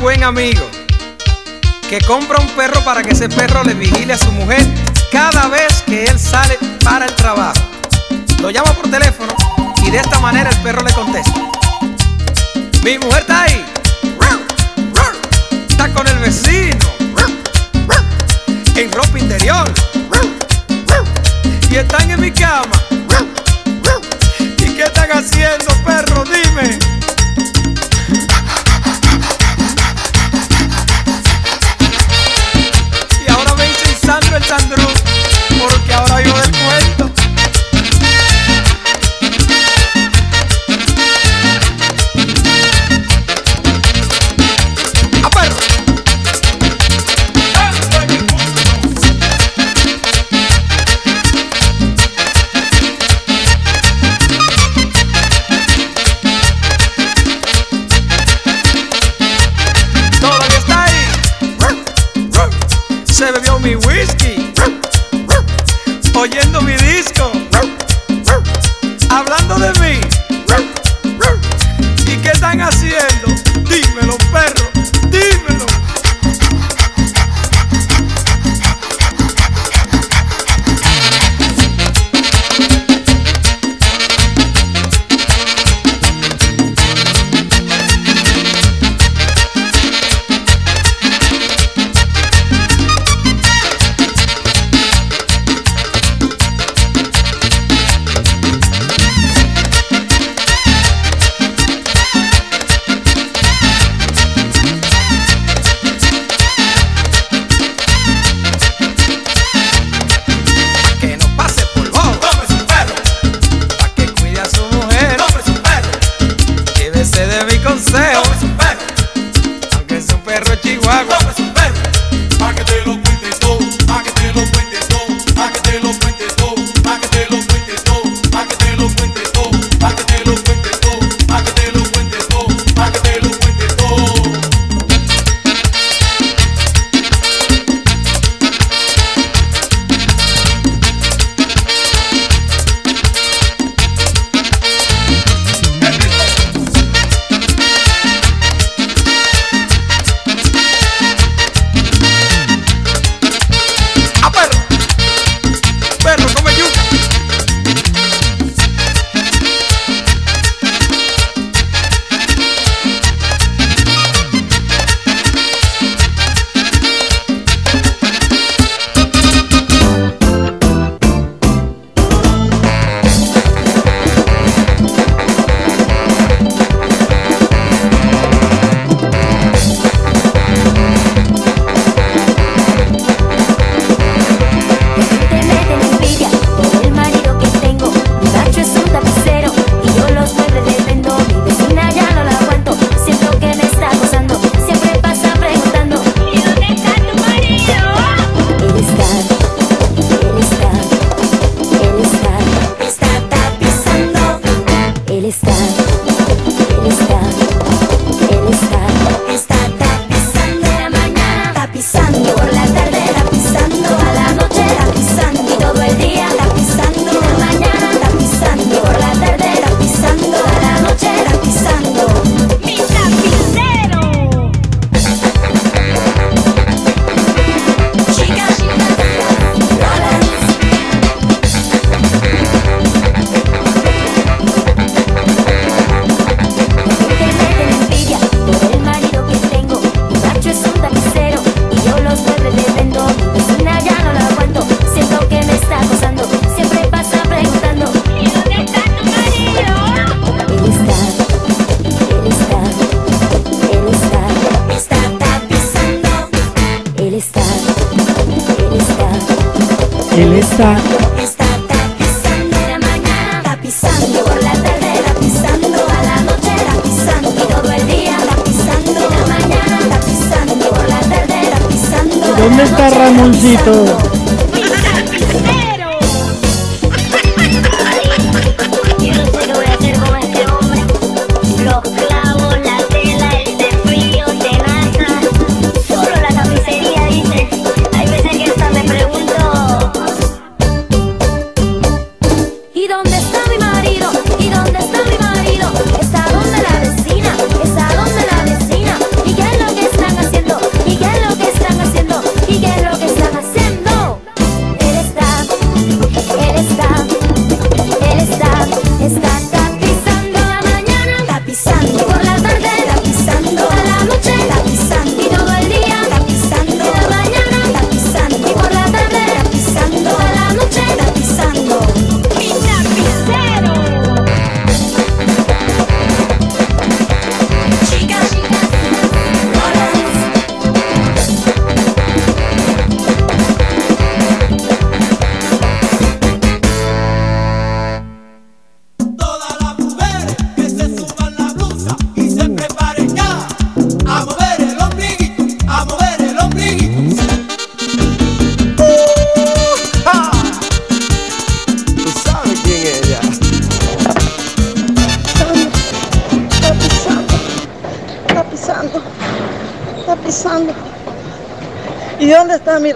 [0.00, 0.66] Buen amigo
[1.88, 4.66] que compra un perro para que ese perro le vigile a su mujer
[5.12, 7.60] cada vez que él sale para el trabajo.
[8.40, 9.34] Lo llama por teléfono
[9.84, 11.34] y de esta manera el perro le contesta.
[12.82, 13.64] Mi mujer está ahí.
[15.68, 16.78] Está con el vecino.
[18.76, 19.70] En ropa interior.
[21.70, 22.72] Y están en mi cama.
[24.38, 26.24] ¿Y qué están haciendo, perro?
[26.24, 26.99] Dime.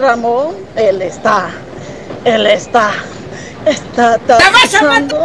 [0.05, 1.49] Ramón, él está,
[2.25, 2.91] él está,
[3.65, 4.19] está...
[4.19, 5.24] ¡Te vas a matar!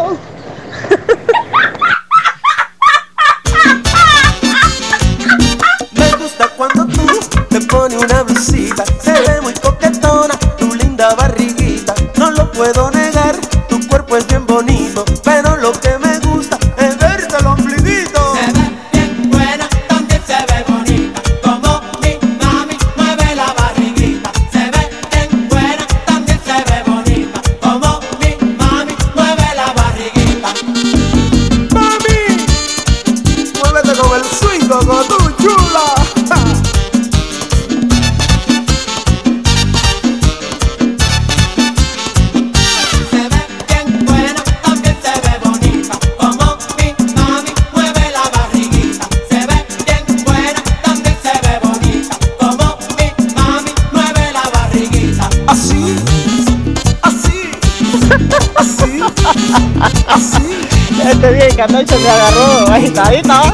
[62.03, 63.50] me agarró, ahí está, ahí está.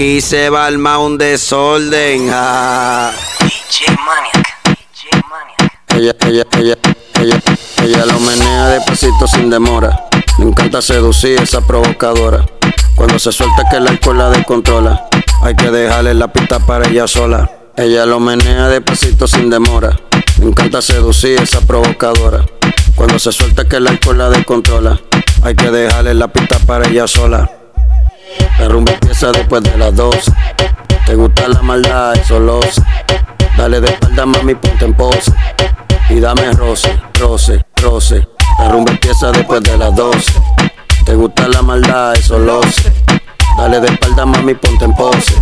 [0.00, 2.30] Aquí se va a armar un desorden.
[2.32, 3.12] ah.
[3.40, 4.56] DJ Maniac.
[4.64, 5.72] DJ Maniac.
[5.94, 6.78] Ella, ella, ella,
[7.20, 7.42] ella,
[7.84, 10.06] ella lo menea despacito sin demora.
[10.38, 12.46] Le encanta seducir esa provocadora.
[12.94, 15.06] Cuando se suelta que el alcohol la descontrola.
[15.42, 17.50] Hay que dejarle la pista para ella sola.
[17.76, 20.00] Ella lo menea despacito sin demora.
[20.38, 22.46] Le encanta seducir esa provocadora.
[22.94, 24.98] Cuando se suelta que el alcohol la descontrola.
[25.42, 27.59] Hay que dejarle la pista para ella sola.
[28.60, 30.30] La rumba empieza después de las 12.
[31.06, 32.82] Te gusta la maldad, eso lo sé.
[33.56, 35.32] Dale de espalda, mami, ponte en pose.
[36.10, 38.28] Y dame roce, roce, roce.
[38.58, 40.32] La rumba empieza después de las 12.
[41.06, 42.92] Te gusta la maldad, eso lo sé.
[43.56, 45.34] Dale de espalda, mami, ponte en pose.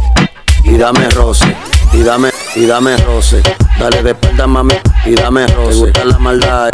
[0.63, 1.57] Y dame roce,
[1.93, 3.43] y dame, y dame roce.
[3.81, 4.75] Dale de espalda, mami,
[5.05, 5.71] y dame roce.
[5.73, 6.71] Te gusta la maldad,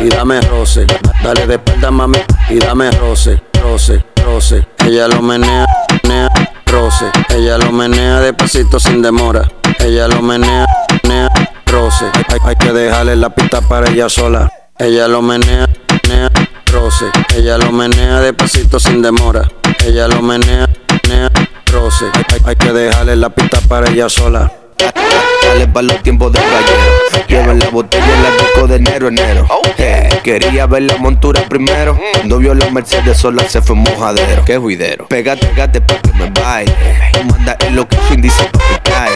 [0.00, 0.86] y dame roce.
[1.22, 2.18] Dale de espalda, mami,
[2.50, 4.71] y dame roce, roce, roce.
[4.86, 5.66] Ella lo menea,
[6.02, 6.28] menea,
[6.66, 7.06] roce.
[7.30, 9.48] Ella lo menea despacito sin demora.
[9.78, 10.66] Ella lo menea,
[11.02, 11.28] menea,
[11.66, 12.06] roce.
[12.28, 14.50] Hay, hay que dejarle la pista para ella sola.
[14.78, 15.68] Ella lo menea,
[16.08, 16.30] menea,
[16.72, 17.06] roce.
[17.36, 19.48] Ella lo menea despacito sin demora.
[19.84, 20.68] Ella lo menea,
[21.08, 21.30] menea,
[21.72, 22.06] roce.
[22.14, 24.50] Hay, hay- hay que dejarle la pista para ella sola.
[25.46, 27.26] Dale para los tiempos de playero.
[27.28, 29.46] Lleven la botella en la disco de enero, enero.
[29.78, 31.98] Eh, quería ver la montura primero.
[32.14, 34.44] Cuando vio la Mercedes sola se fue mojadero.
[34.44, 35.06] Qué juidero.
[35.08, 36.72] Pégate, pégate pa' que me baile.
[37.20, 39.10] Y manda el location dice pa' que cae.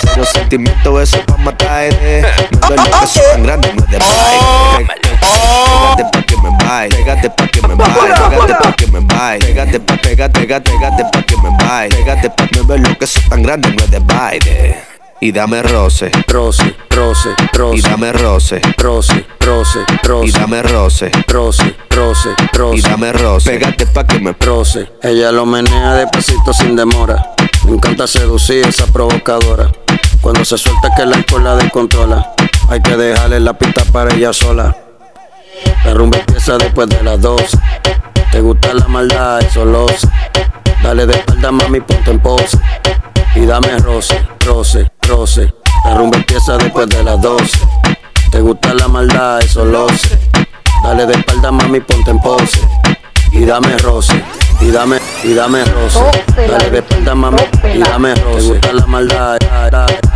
[0.00, 1.88] Cero sentimiento, eso pa' matar.
[1.90, 2.24] eh.
[2.60, 4.86] No es lo que soy tan grande, no es de baile.
[5.20, 6.96] Pégate pa' que me baile.
[6.96, 8.14] Pégate pa' que me baile.
[8.30, 9.46] Pégate pa' que me baile.
[9.46, 11.96] Pégate pa' pégate, pégate, pégate pa' que me baile.
[11.96, 14.95] Pégate pa' que me lo que soy tan grande, no es de baile.
[15.18, 17.78] Y dame roce, roce, roce, roce.
[17.78, 20.28] Y dame roce, roce, roce, roce.
[20.28, 22.76] Y dame roce, roce, roce, roce.
[22.76, 23.50] Y dame roce.
[23.50, 24.92] Pégate pa' que me roce.
[25.02, 27.34] Ella lo menea despacito sin demora.
[27.64, 29.72] Me encanta seducir esa provocadora.
[30.20, 32.34] Cuando se suelta que la descontrola.
[32.68, 34.76] Hay que dejarle la pista para ella sola.
[35.84, 37.58] La rumba empieza después de las 12.
[38.32, 40.08] Te gusta la maldad, eso lo sé.
[40.82, 42.58] Dale de espalda, mami, ponte en pose.
[43.34, 45.54] Y dame roce, roce, roce.
[45.84, 47.58] La rumba empieza después de las 12.
[48.30, 50.18] Te gusta la maldad, eso lo sé.
[50.82, 52.60] Dale de espalda, mami, ponte en pose.
[53.32, 54.22] Y dame roce,
[54.60, 56.00] y dame, y dame roce.
[56.36, 57.38] Dale de espalda, mami,
[57.74, 58.48] y dame roce.
[58.48, 59.36] Te gusta la maldad,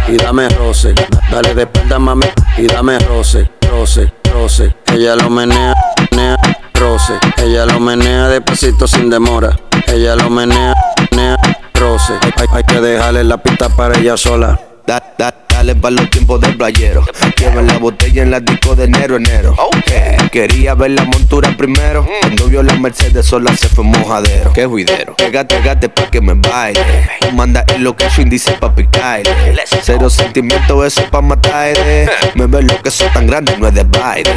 [0.09, 0.95] y dame roce.
[1.31, 4.77] Dale de espalda, mami, y dame roce, roce, roce.
[4.93, 5.75] Ella lo menea,
[6.11, 6.37] menea,
[6.75, 7.15] roce.
[7.37, 9.57] Ella lo menea despacito sin demora.
[9.87, 10.75] Ella lo menea,
[11.11, 11.37] menea,
[11.75, 12.15] roce.
[12.37, 14.59] Hay, hay que dejarle la pista para ella sola.
[14.91, 17.05] Da, da, dale para los tiempos del playero.
[17.37, 19.55] Lleven la botella en la disco de enero, enero.
[19.93, 22.07] Eh, quería ver la montura primero.
[22.21, 24.55] Cuando vio la Mercedes sola se fue mojadero.
[24.55, 25.15] Qué juidero.
[25.17, 26.81] Pégate, pégate pa' que me baile.
[27.35, 29.31] Manda el location dice pa' picarle.
[29.83, 31.77] Cero sentimiento, eso pa' matar.
[32.35, 34.31] Me ve lo que soy tan grande, no es de baile.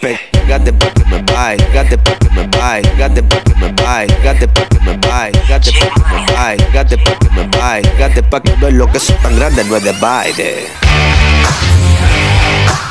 [0.00, 1.64] Pégate pa' que me baile.
[1.64, 2.88] Pégate pa' que me baile.
[2.90, 4.14] Pégate pa' que me baile.
[4.14, 5.34] Pégate pa' que me baile.
[5.40, 6.64] Pégate pa' que me baile.
[6.66, 7.88] Pégate pa' que me baile.
[7.88, 10.33] Pégate pa' que me ve lo que soy tan grande, no es de baile.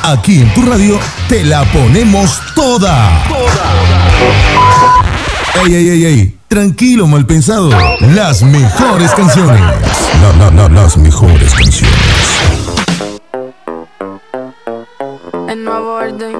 [0.02, 0.98] Aquí en tu radio
[1.28, 3.22] te la ponemos toda.
[5.66, 6.38] Ey, ey, ey, ey.
[6.48, 7.68] Tranquilo, mal pensado.
[8.00, 9.60] Las mejores canciones.
[10.22, 11.94] No, no, no, las mejores canciones.
[15.48, 16.36] El nuevo orden.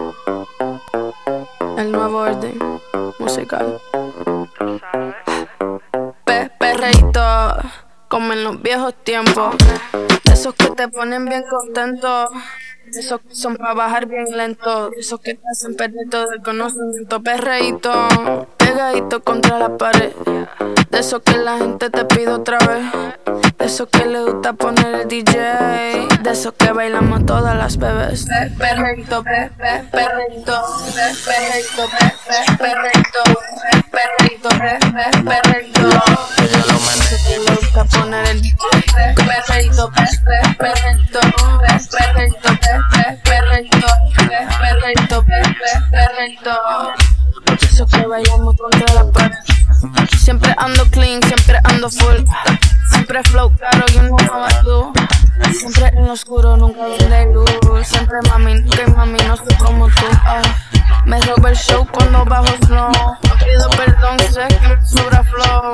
[1.76, 2.58] El nuevo orden
[3.18, 3.78] musical.
[8.14, 9.56] Como en los viejos tiempos.
[10.32, 12.30] Esos que te ponen bien contento.
[12.92, 14.90] De esos que son para bajar bien lento.
[14.90, 17.22] De esos que te hacen perder todo el conocimiento.
[17.22, 20.12] Perreíto, pegadito contra la pared.
[20.90, 22.84] De esos que la gente te pide otra vez.
[23.58, 25.34] De esos que le gusta poner el DJ.
[26.22, 28.26] De esos que bailamos todas las bebés.
[28.26, 30.62] Pe- Perreíto, pe- pe- perreíto,
[30.94, 35.80] pe- perreíto, pe- pe- perreíto, pe- perreíto, pe- pe- perreíto.
[37.26, 38.56] Que le gusta poner el DJ.
[38.94, 42.48] Pe- Perreíto, pe- pe- perreíto, pe- perreíto,
[43.24, 43.86] perrito,
[44.58, 45.24] perrito,
[45.90, 46.60] perrito.
[47.62, 49.36] Eso que bailamos contra la pared.
[50.18, 52.24] Siempre ando clean, siempre ando full.
[52.90, 54.16] Siempre flow caro y un
[54.64, 54.92] tú.
[55.52, 57.50] Siempre en oscuro, nunca de luz.
[57.86, 60.06] Siempre mami, que mami, no soy como tú.
[60.24, 60.42] Ah,
[61.04, 62.90] me roba el show cuando bajo flow.
[62.90, 65.72] No pido perdón, sé que me sobra flow.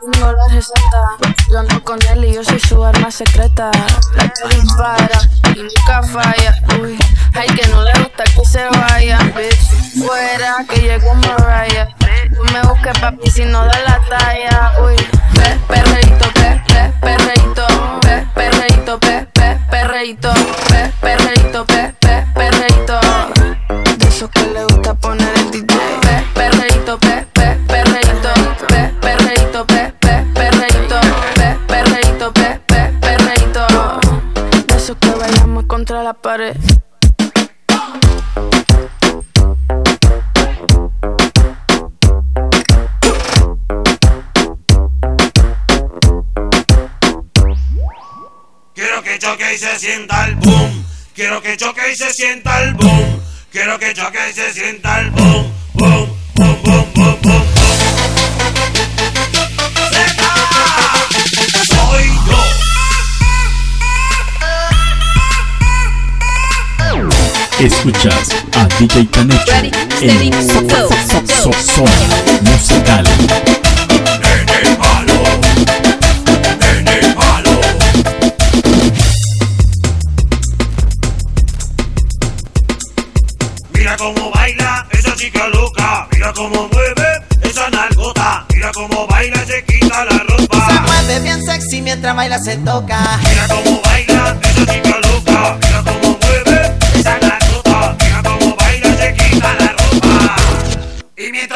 [0.00, 1.18] Tengo la receta.
[1.50, 3.70] Yo con él y yo soy su arma secreta.
[4.14, 5.20] La que dispara
[5.54, 6.54] y nunca falla.
[6.80, 6.98] Uy,
[7.34, 9.18] ay que no le gusta que se vaya.
[9.36, 11.88] Bitch, fuera que llegó Mariah.
[12.34, 14.72] Tú me busques papi si no da la talla.
[14.82, 14.96] Uy,
[15.34, 17.66] pe, perreito, pe, pe, perreito,
[18.00, 20.32] pe, perreito, pe, pe, perreito,
[20.68, 23.00] pe, perreito, pe, pe, perreito.
[23.98, 24.69] De esos que le
[36.02, 36.56] la pared.
[48.74, 50.84] Quiero que choque y se sienta el boom.
[51.14, 53.20] Quiero que choque y se sienta el boom.
[53.50, 55.10] Quiero que choque y se sienta el.
[55.10, 55.49] Boom,
[67.60, 69.52] Escuchas a DJ Canecho
[70.00, 71.90] en So- So- So- Zona
[72.42, 73.04] Musical.
[83.72, 86.06] Mira cómo baila esa chica loca.
[86.12, 87.08] Mira cómo mueve
[87.42, 88.44] esa nalgota.
[88.54, 90.66] Mira cómo baila y se quita la ropa.
[90.68, 93.18] Se mueve bien sexy mientras baila se toca.
[93.28, 95.58] Mira cómo baila esa chica loca.
[95.62, 95.99] Mira cómo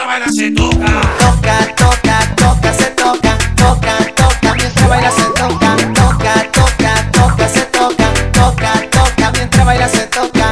[0.05, 1.01] mientras baila se toca.
[1.19, 7.63] Toca, toca, toca, se toca, toca, toca, mientras baila se toca, toca, toca, toca, se
[7.67, 10.51] toca, toca, toca, mientras baila se toca.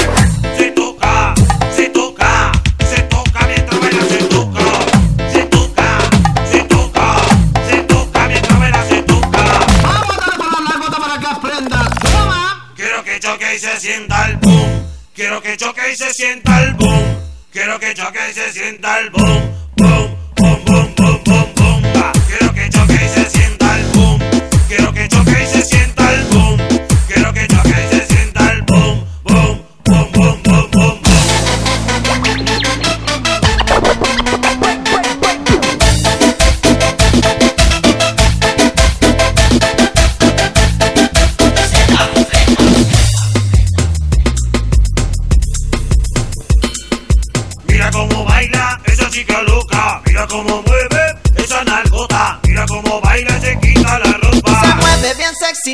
[0.56, 1.34] Se toca,
[1.74, 2.52] se toca,
[2.88, 4.60] se toca mientras baila se toca.
[5.32, 5.98] Se toca,
[6.50, 7.14] se toca,
[7.68, 9.42] se toca mientras baila se toca.
[9.82, 11.90] Vamos a darle con la nalgota para que aprenda.
[12.00, 12.72] Toma.
[12.76, 14.82] Quiero que choque y se sienta el boom.
[15.14, 17.11] Quiero que choque y se sienta el boom.
[17.62, 19.61] Quiero que choque y se sienta el boom.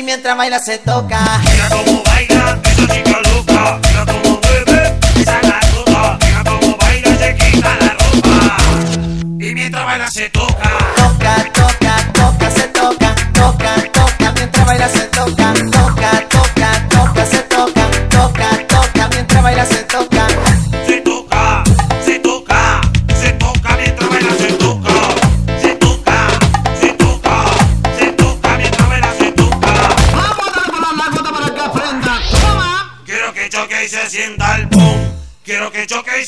[0.03, 1.19] Mientras baila se toca.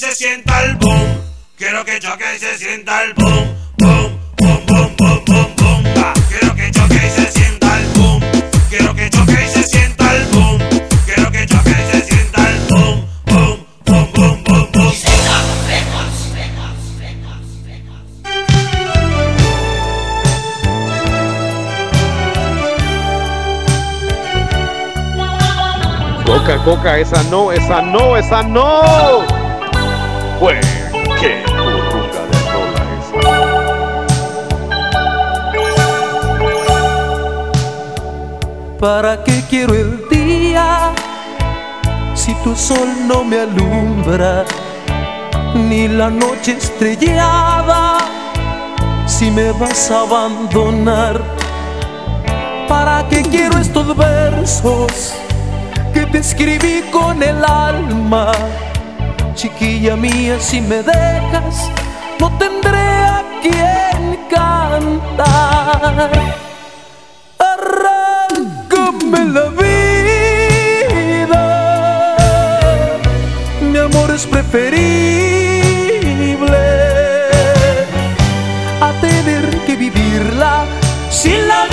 [0.02, 1.22] Se sienta el boom.
[1.56, 3.56] Quiero que choque y se sienta el boom.
[3.78, 5.84] Boom, boom, boom, boom, boom, boom.
[5.98, 8.20] Ah, Quiero que choque y se sienta el boom.
[8.70, 10.58] Quiero que choque y se sienta el boom.
[11.06, 13.06] Quiero que choque y se sienta el boom.
[13.28, 14.92] Boom, boom, boom, boom, boom.
[26.26, 29.31] Coca, coca, esa no, esa no, esa no.
[30.42, 32.84] Qué de rola
[38.80, 40.94] ¿Para qué quiero el día
[42.16, 44.46] si tu sol no me alumbra?
[45.54, 48.00] Ni la noche estrellada
[49.06, 51.22] si me vas a abandonar.
[52.68, 55.14] ¿Para qué quiero estos versos
[55.94, 58.32] que te escribí con el alma?
[59.42, 61.72] Chiquilla mía, si me dejas,
[62.20, 66.12] no tendré a quien cantar.
[67.40, 71.44] Arráncame la vida,
[73.64, 74.82] mi amor es preferible
[78.80, 80.66] a tener que vivirla
[81.10, 81.71] sin la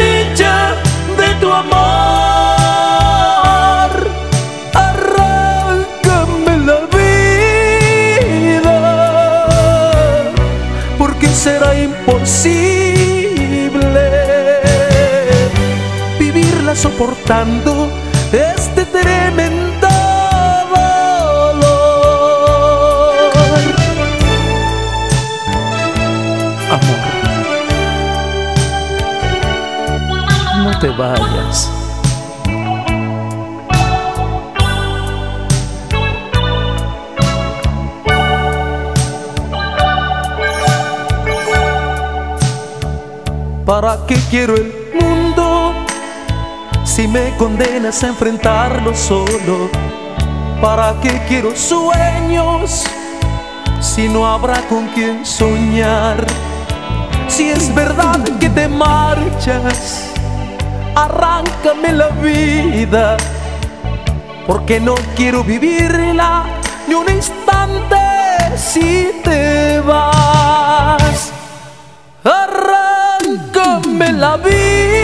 [16.78, 17.88] soportando
[18.30, 19.88] este tremendo
[20.70, 21.72] dolor.
[26.70, 27.00] Amor,
[30.64, 31.68] no te vayas.
[43.66, 44.77] ¿Para qué quiero el
[46.98, 49.70] si me condenas a enfrentarlo solo?
[50.60, 52.82] ¿Para qué quiero sueños
[53.80, 56.26] si no habrá con quien soñar?
[57.28, 60.10] Si es verdad que te marchas,
[60.96, 63.16] arráncame la vida,
[64.44, 66.46] porque no quiero vivirla
[66.88, 67.96] ni un instante
[68.56, 71.32] si te vas.
[72.24, 74.97] Arráncame la vida,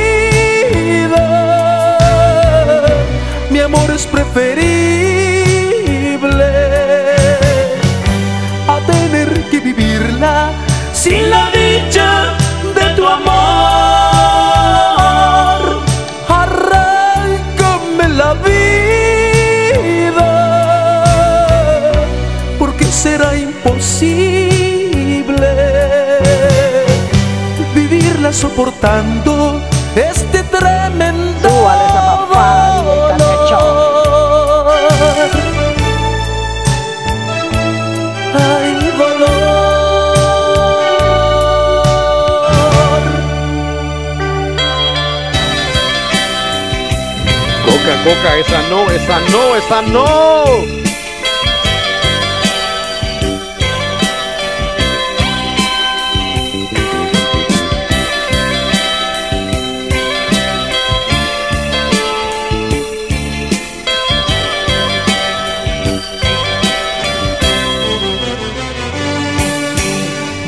[3.94, 4.64] es preferible
[8.66, 10.50] a tener que vivirla
[10.92, 12.34] sin la dicha
[12.74, 13.34] de tu amor.
[16.28, 20.30] Arráncame la vida,
[22.58, 24.54] porque será imposible
[27.74, 29.33] vivirla soportando
[48.04, 50.44] Coca, esa no, esa no, esa no.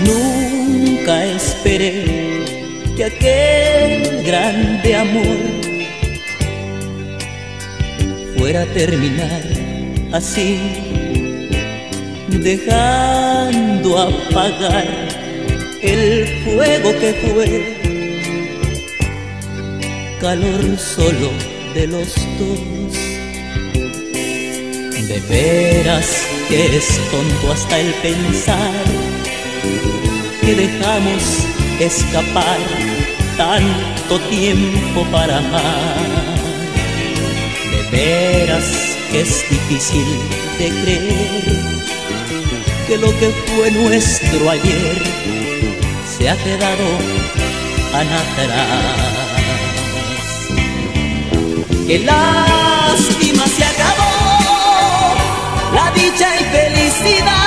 [0.04, 2.04] Nunca esperé
[2.94, 5.75] que aquel grande amor
[8.64, 9.42] terminar
[10.12, 10.58] así,
[12.28, 14.86] dejando apagar
[15.82, 17.76] el fuego que fue
[20.20, 21.30] calor solo
[21.74, 22.92] de los dos.
[25.06, 26.06] De veras
[26.48, 28.84] que es tonto hasta el pensar
[30.40, 31.22] que dejamos
[31.78, 32.58] escapar
[33.36, 36.35] tanto tiempo para amar.
[37.96, 40.04] De veras que es difícil
[40.58, 41.44] de creer
[42.86, 45.02] que lo que fue nuestro ayer
[46.06, 46.84] se ha quedado
[47.92, 49.16] tan atrás.
[51.86, 55.14] Qué lástima se acabó
[55.74, 57.45] la dicha y felicidad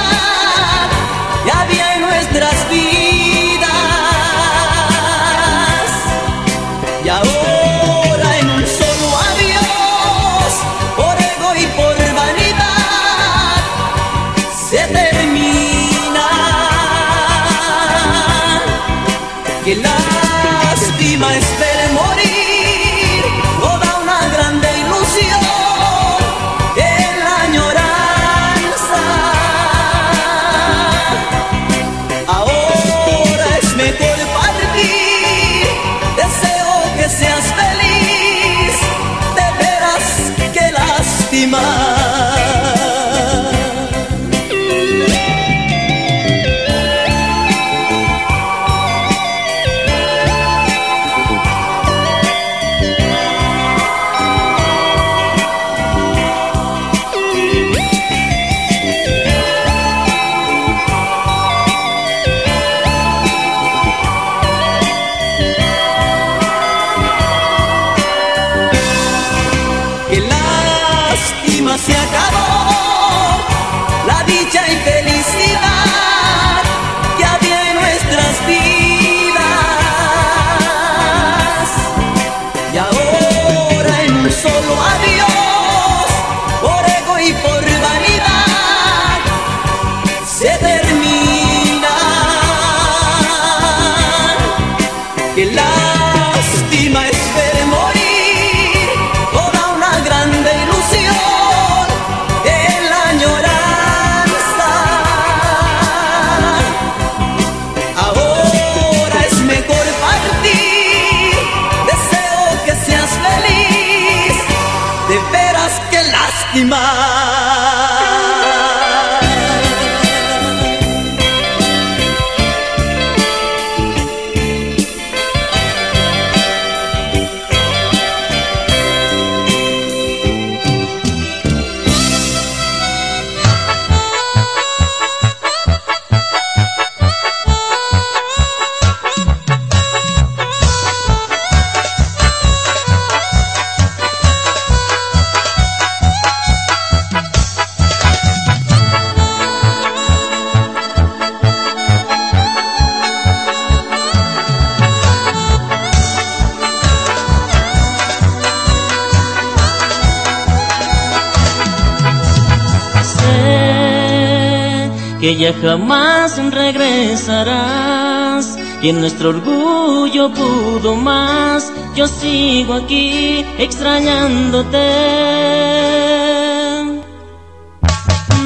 [165.40, 168.58] ya jamás regresarás.
[168.82, 174.78] Y en nuestro orgullo pudo más, yo sigo aquí extrañándote.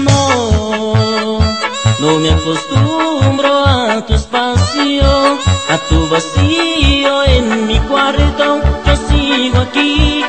[0.06, 1.40] No,
[2.00, 5.40] no me acostumbro a tu espacio,
[5.70, 10.24] a tu vacío en mi cuarto, yo sigo aquí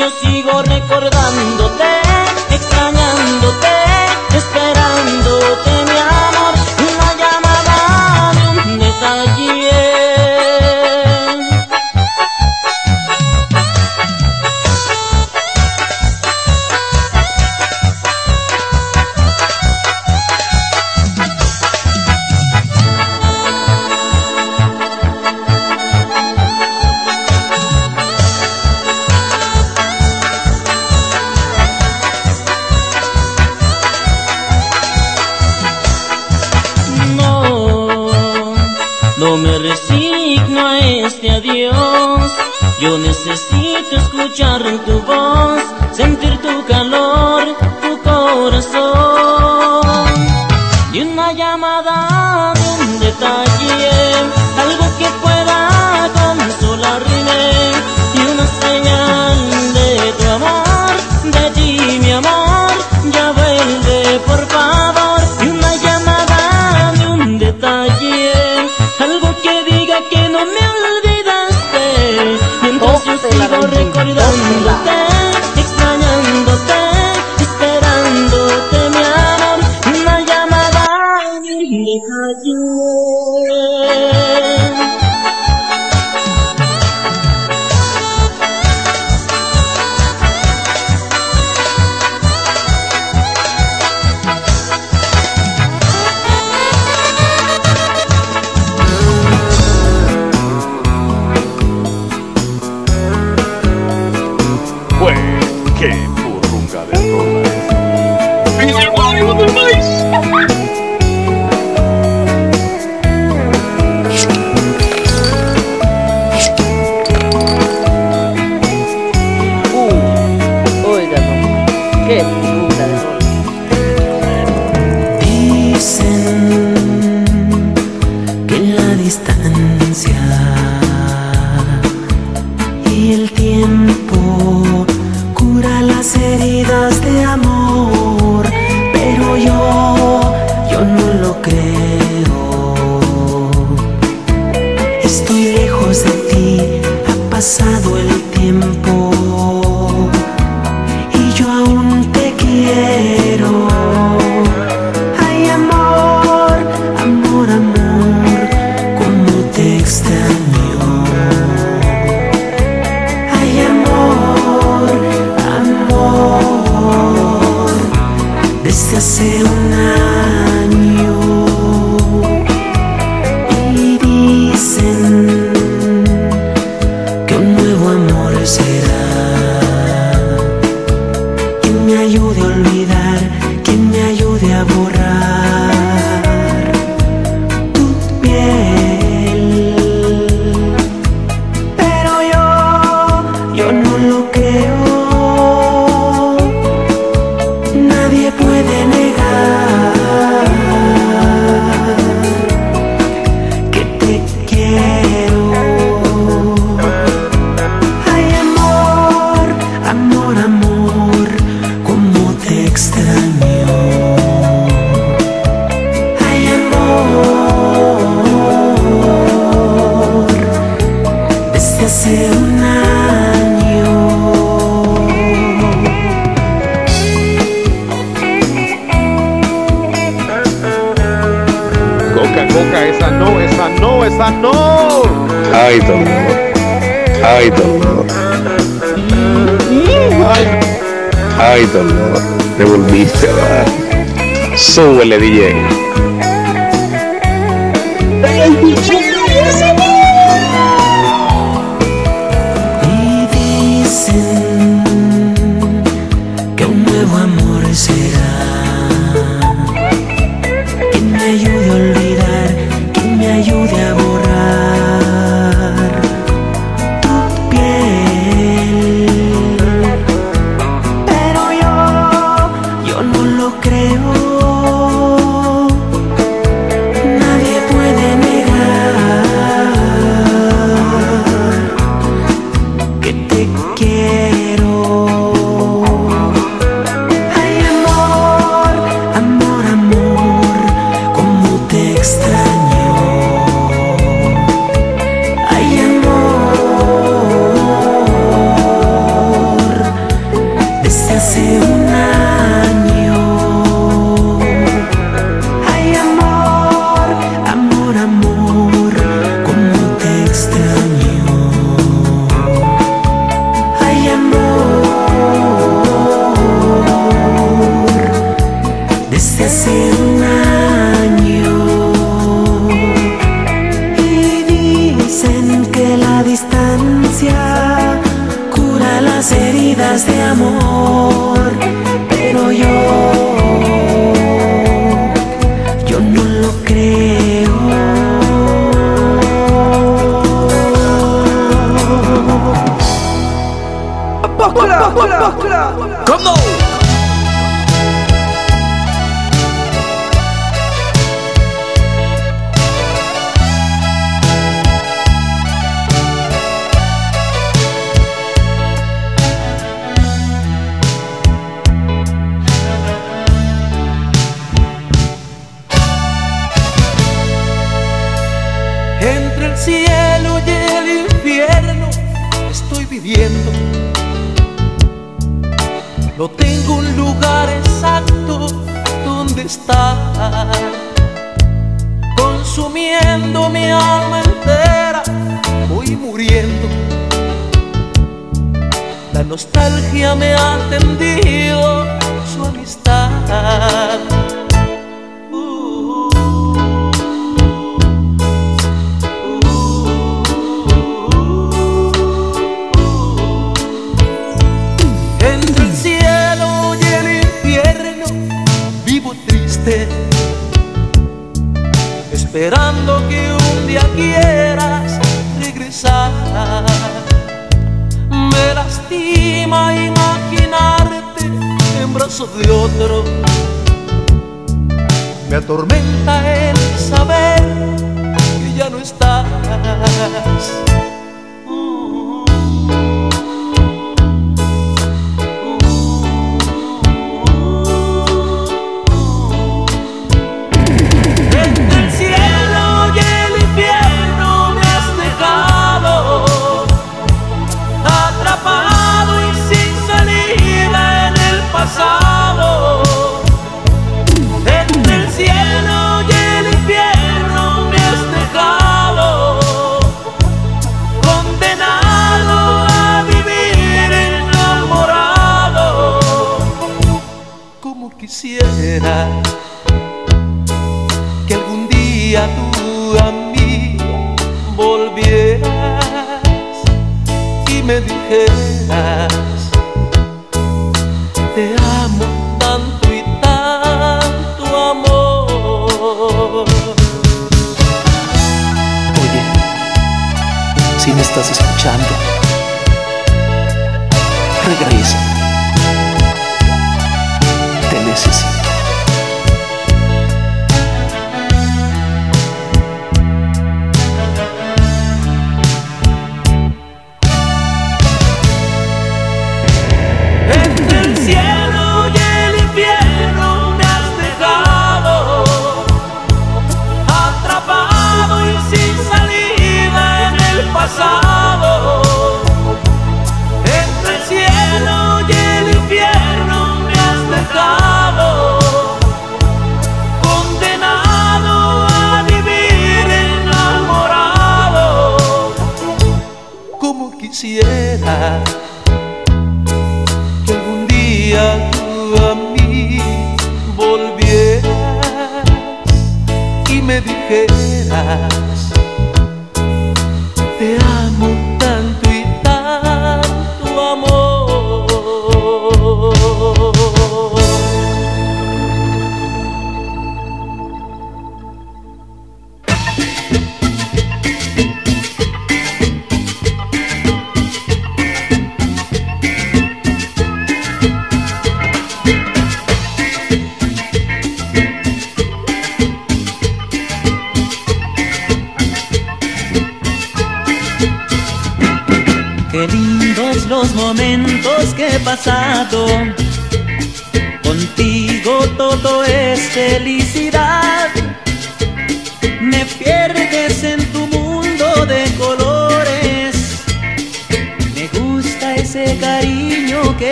[0.00, 1.84] yo sigo recordándote.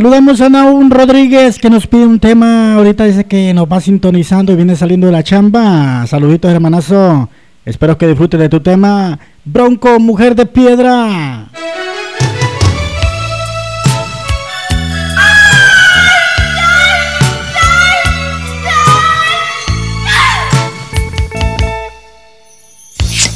[0.00, 2.76] Saludamos a Naun Rodríguez que nos pide un tema.
[2.76, 6.06] Ahorita dice que nos va sintonizando y viene saliendo de la chamba.
[6.06, 7.28] Saluditos, hermanazo.
[7.66, 9.18] Espero que disfrutes de tu tema.
[9.44, 11.50] Bronco, mujer de piedra.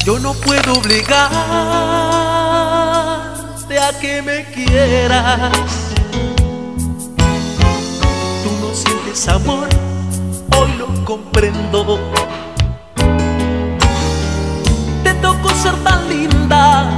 [0.07, 1.29] Yo no puedo obligarte
[3.79, 5.84] a que me quieras
[15.03, 16.89] Te tocó ser tan linda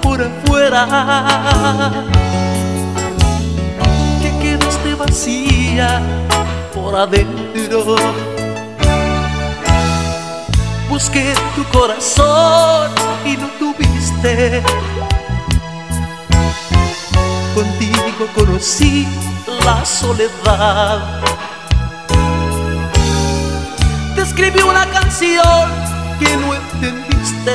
[0.00, 1.90] por afuera
[4.20, 6.00] que quedaste vacía
[6.74, 7.96] por adentro.
[10.88, 12.90] Busqué tu corazón
[13.24, 14.62] y no tuviste.
[17.54, 19.06] Contigo conocí
[19.64, 21.22] la soledad
[24.32, 25.68] escribí una canción
[26.18, 27.54] que no entendiste.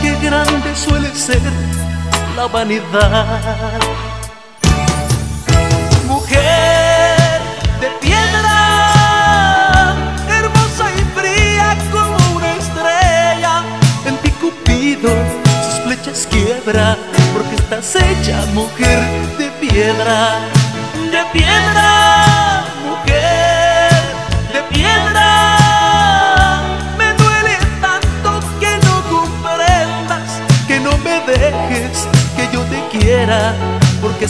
[0.00, 1.42] Qué grande suele ser
[2.36, 3.80] la vanidad.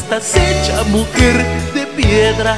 [0.00, 1.36] estás hecha mujer
[1.74, 2.56] de piedra.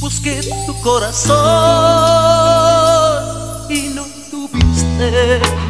[0.00, 1.36] busqué tu corazón
[3.70, 5.65] y no tuviste.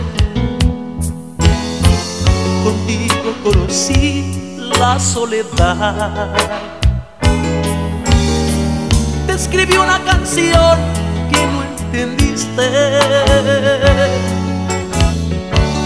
[3.47, 6.35] conocí la soledad.
[9.27, 10.79] Te escribí una canción
[11.31, 12.67] que no entendiste.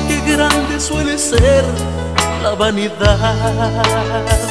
[0.08, 1.64] Qué grande suele ser
[2.42, 4.49] la vanidad.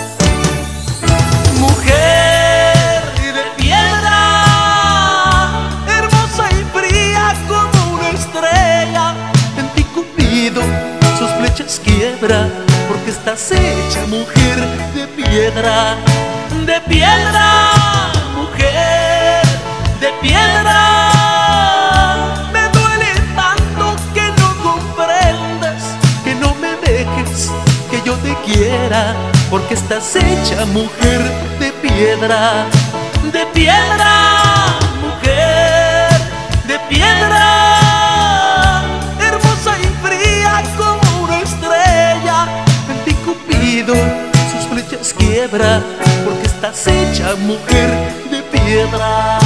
[13.31, 14.57] Estás hecha mujer
[14.95, 15.95] de piedra,
[16.65, 17.71] de piedra,
[18.35, 19.45] mujer
[20.01, 20.79] de piedra.
[22.51, 25.83] Me duele tanto que no comprendas,
[26.23, 27.51] que no me dejes,
[27.91, 29.13] que yo te quiera,
[29.51, 31.21] porque estás hecha mujer
[31.59, 32.65] de piedra,
[33.31, 34.48] de piedra,
[45.39, 45.81] quiebra,
[46.25, 47.89] porque estás hecha mujer
[48.29, 49.39] de piedra.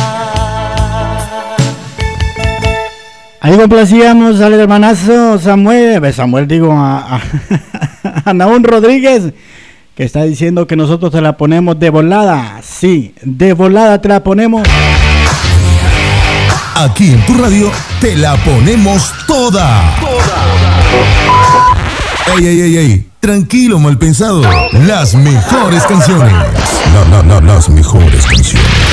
[3.40, 7.22] Ahí complacíamos al hermanazo Samuel, eh, Samuel digo a, a,
[8.26, 9.34] a Naún Rodríguez,
[9.96, 12.62] que está diciendo que nosotros te la ponemos de volada.
[12.64, 14.64] Sí, de volada te la ponemos.
[16.76, 20.03] Aquí en tu radio te la ponemos toda.
[22.26, 23.10] Ey, ey, ey, ey.
[23.19, 24.42] Tranquilo, mal pensado.
[24.72, 26.34] Las mejores canciones.
[26.93, 28.93] La, la, la, las mejores canciones.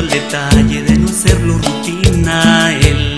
[0.00, 2.72] El detalle de no hacerlo rutina.
[2.80, 3.16] Él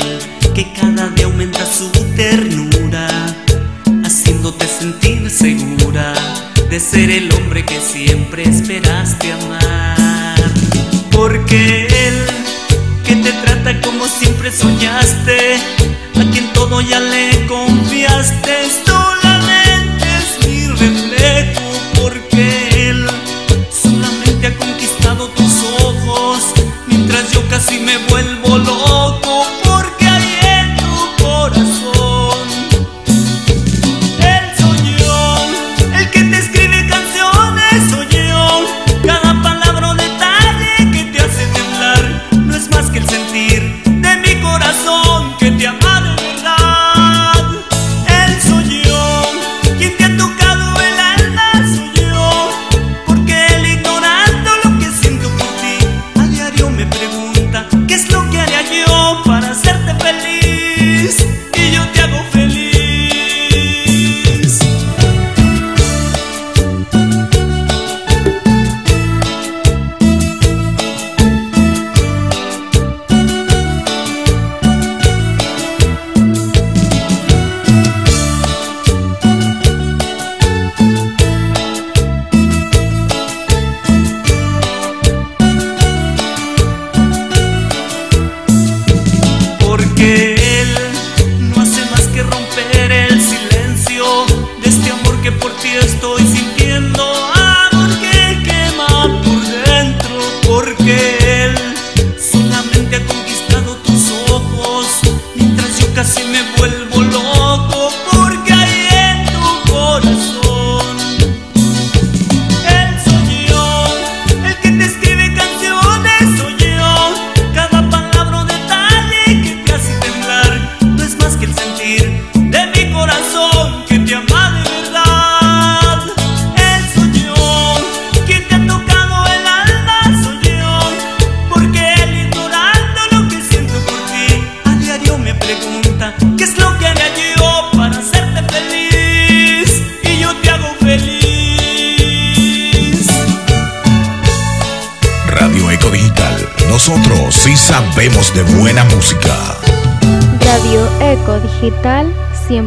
[0.55, 3.09] que cada día aumenta su ternura,
[4.05, 6.13] haciéndote sentir segura
[6.71, 10.37] de ser el hombre que siempre esperaste amar.
[11.11, 12.27] Porque él
[13.05, 15.57] que te trata como siempre soñaste,
[16.17, 18.68] a quien todo ya le confiaste,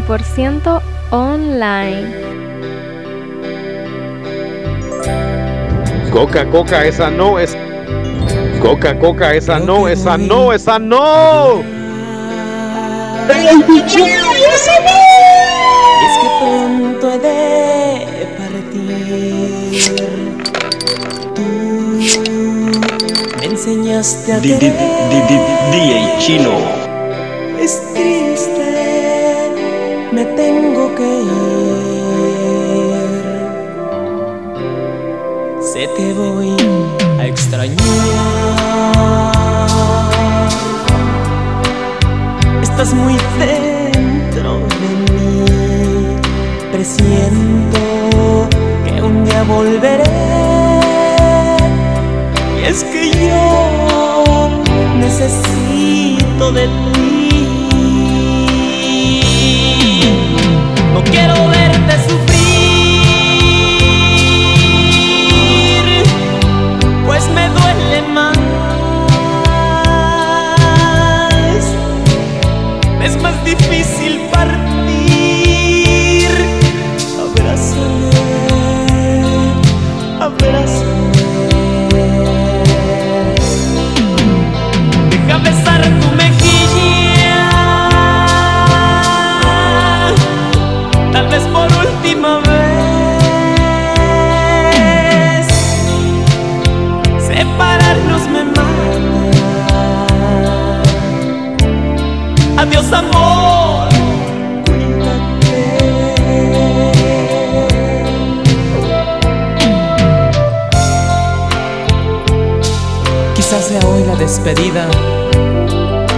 [0.07, 0.81] 100%
[1.11, 2.31] online.
[6.11, 7.55] Coca, coca, esa no es.
[8.61, 11.61] Coca, coca, esa no, esa no, esa no.
[13.29, 13.37] Es
[16.17, 19.81] que pronto he de partir.
[21.35, 21.43] Tú
[23.39, 24.73] me enseñaste a Di- di- querer.
[25.09, 25.39] di- di-
[25.71, 26.80] DJ Chino.
[42.81, 45.45] Estás muy dentro de mí.
[46.71, 48.49] Presiento
[48.83, 50.03] que un día volveré.
[52.59, 54.49] Y es que yo
[54.97, 57.39] necesito de ti.
[60.95, 61.60] No quiero verte
[73.21, 74.10] Es más difícil
[113.33, 114.85] Quizás sea hoy la despedida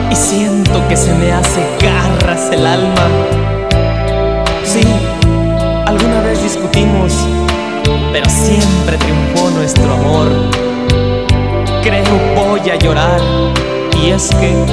[0.09, 3.07] y siento que se me hace garras el alma.
[4.65, 4.81] Sí,
[5.85, 7.13] alguna vez discutimos,
[8.11, 10.27] pero siempre triunfó nuestro amor.
[11.83, 12.03] Creo
[12.35, 13.21] voy a llorar
[14.01, 14.65] y es que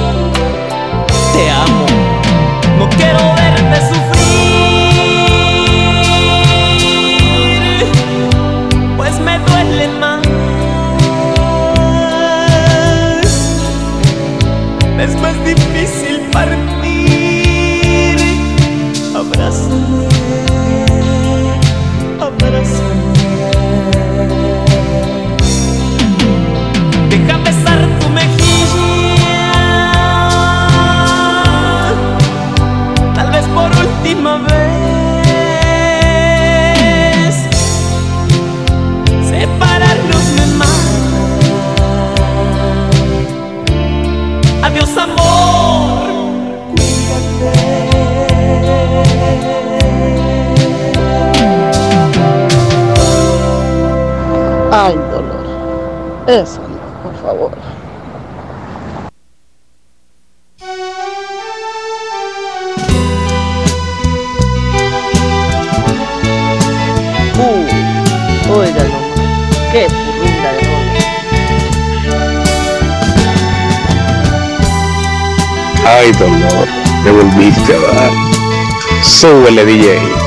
[1.33, 1.85] te amo.
[2.77, 5.05] No quiero verte sufrir,
[8.97, 10.21] pues me duele más.
[14.99, 16.80] Es más difícil partir.
[56.27, 57.51] Eso no, por favor.
[67.37, 67.65] Uh,
[68.53, 69.01] oiga nomás,
[69.71, 70.93] qué purrunda de rola.
[75.87, 76.67] Ay, dolor,
[77.03, 78.11] me volviste a dar.
[79.01, 80.20] Súbele, DJ.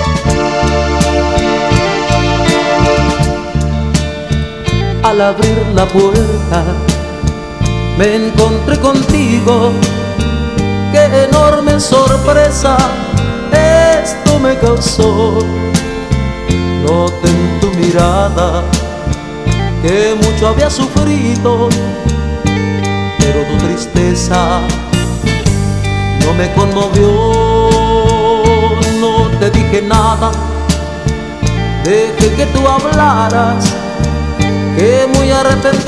[5.14, 6.64] Al abrir la puerta
[7.96, 9.70] me encontré contigo.
[10.90, 12.76] Qué enorme sorpresa
[13.52, 15.38] esto me causó.
[16.82, 18.64] Noté en tu mirada
[19.82, 21.68] que mucho había sufrido,
[23.18, 24.62] pero tu tristeza
[26.24, 27.70] no me conmovió.
[29.00, 30.32] No te dije nada,
[31.84, 33.83] dejé que tú hablaras
[34.76, 35.86] que muy arrepentido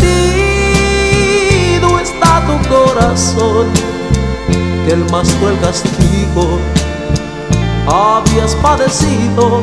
[1.99, 3.67] está tu corazón,
[4.87, 6.59] que el más cruel castigo
[7.87, 9.63] habías padecido,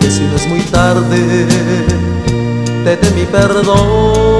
[0.00, 1.46] que si no es muy tarde,
[2.84, 4.39] te dé mi perdón.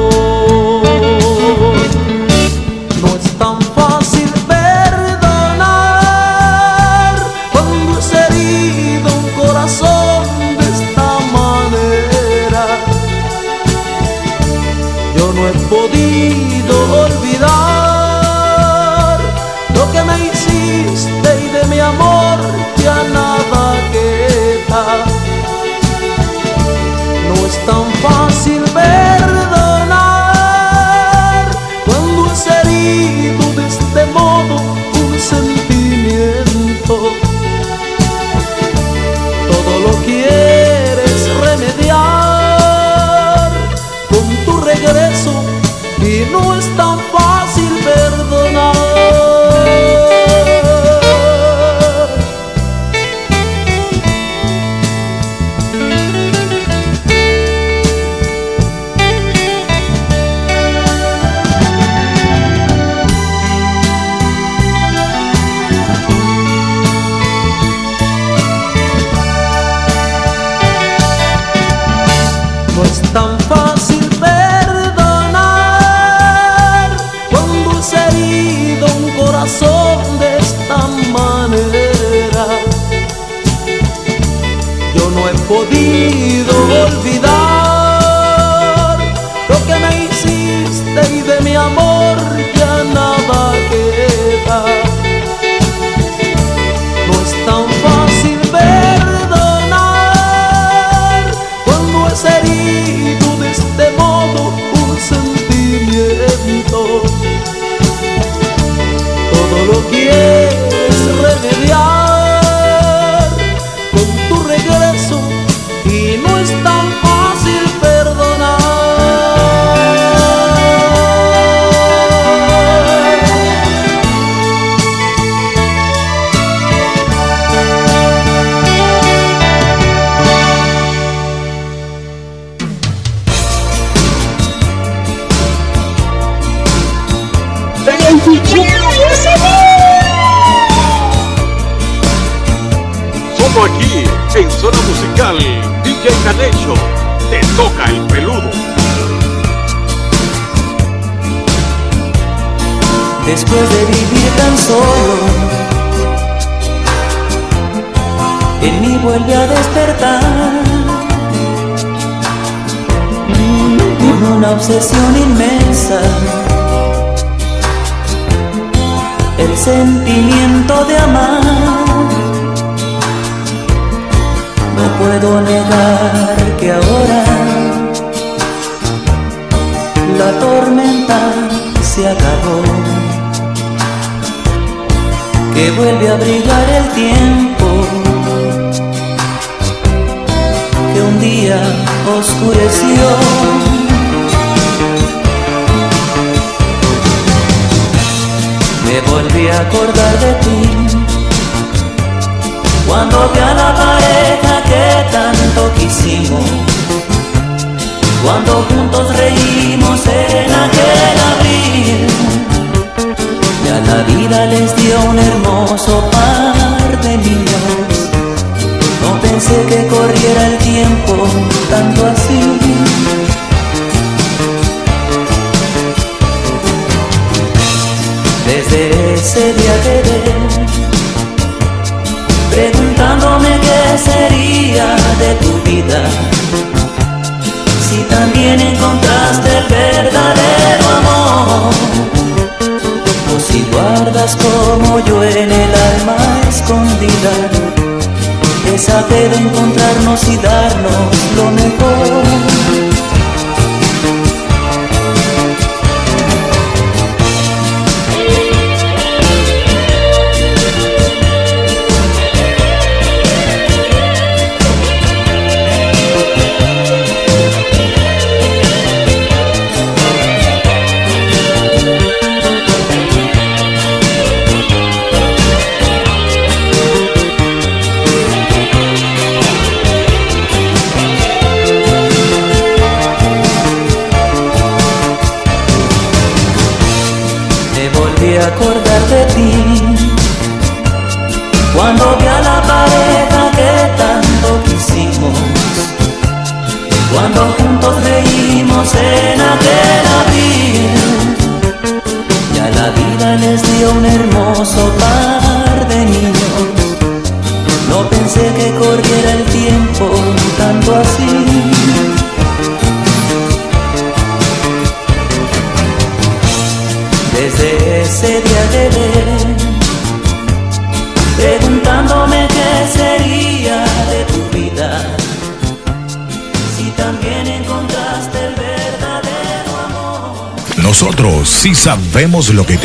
[332.42, 332.79] Sabemos lo que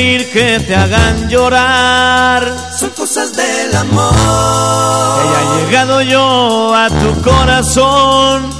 [0.00, 2.42] reír, que te hagan llorar.
[2.78, 4.14] Son cosas del amor.
[4.14, 8.50] Que haya llegado yo a tu corazón.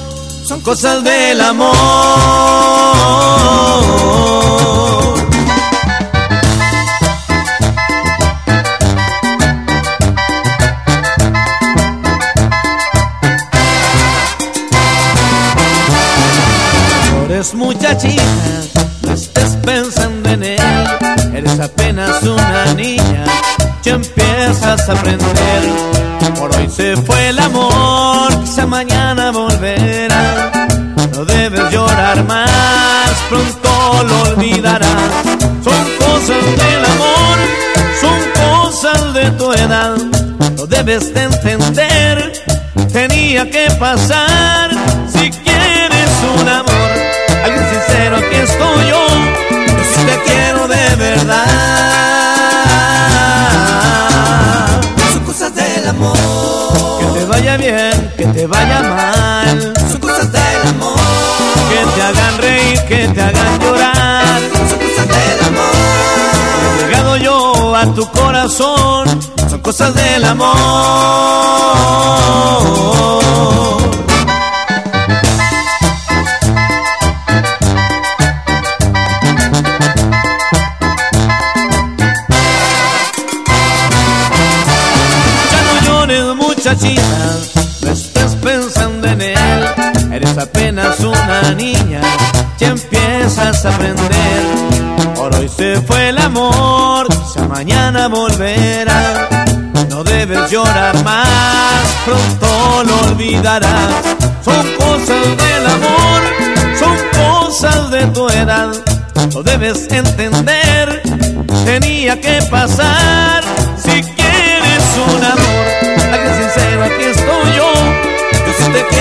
[0.44, 1.70] Son cosas del amor.
[17.24, 18.22] Eres muchachita,
[21.60, 23.24] apenas una niña,
[23.82, 25.62] ya empiezas a aprender.
[26.38, 30.52] Por hoy se fue el amor, quizá mañana volverá.
[31.12, 35.12] No debes llorar más, pronto lo olvidarás.
[35.62, 37.36] Son cosas del amor,
[38.00, 39.96] son cosas de tu edad.
[40.56, 42.32] Lo debes de entender,
[42.92, 44.70] tenía que pasar.
[45.12, 46.90] Si quieres un amor,
[47.44, 49.06] alguien sincero, aquí estoy yo.
[49.92, 50.49] Sí te quiero de
[51.00, 51.46] verdad.
[55.12, 56.16] Son cosas del amor.
[57.00, 59.72] Que te vaya bien, que te vaya mal.
[59.90, 60.96] Son cosas del amor.
[61.70, 64.40] Que te hagan reír, que te hagan llorar.
[64.70, 65.74] Son cosas del amor.
[66.62, 69.08] He llegado yo a tu corazón.
[69.48, 70.50] Son cosas del amor.
[86.70, 87.36] Muchachita,
[87.82, 89.64] no estés pensando en él.
[90.12, 92.00] Eres apenas una niña,
[92.58, 94.42] ya empiezas a aprender.
[95.14, 99.28] Por hoy se fue el amor, quizá mañana volverá.
[99.88, 103.90] No debes llorar más, pronto lo olvidarás.
[104.44, 106.22] Son cosas del amor,
[106.78, 108.68] son cosas de tu edad.
[109.34, 111.02] Lo debes entender,
[111.64, 113.39] tenía que pasar.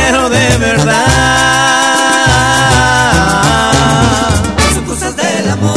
[0.10, 1.06] Quiero de verdad.
[4.74, 5.76] Son cosas del amor.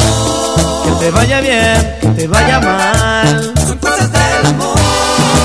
[0.85, 3.53] Que te vaya bien, que te vaya mal.
[3.67, 4.75] Son cosas del amor.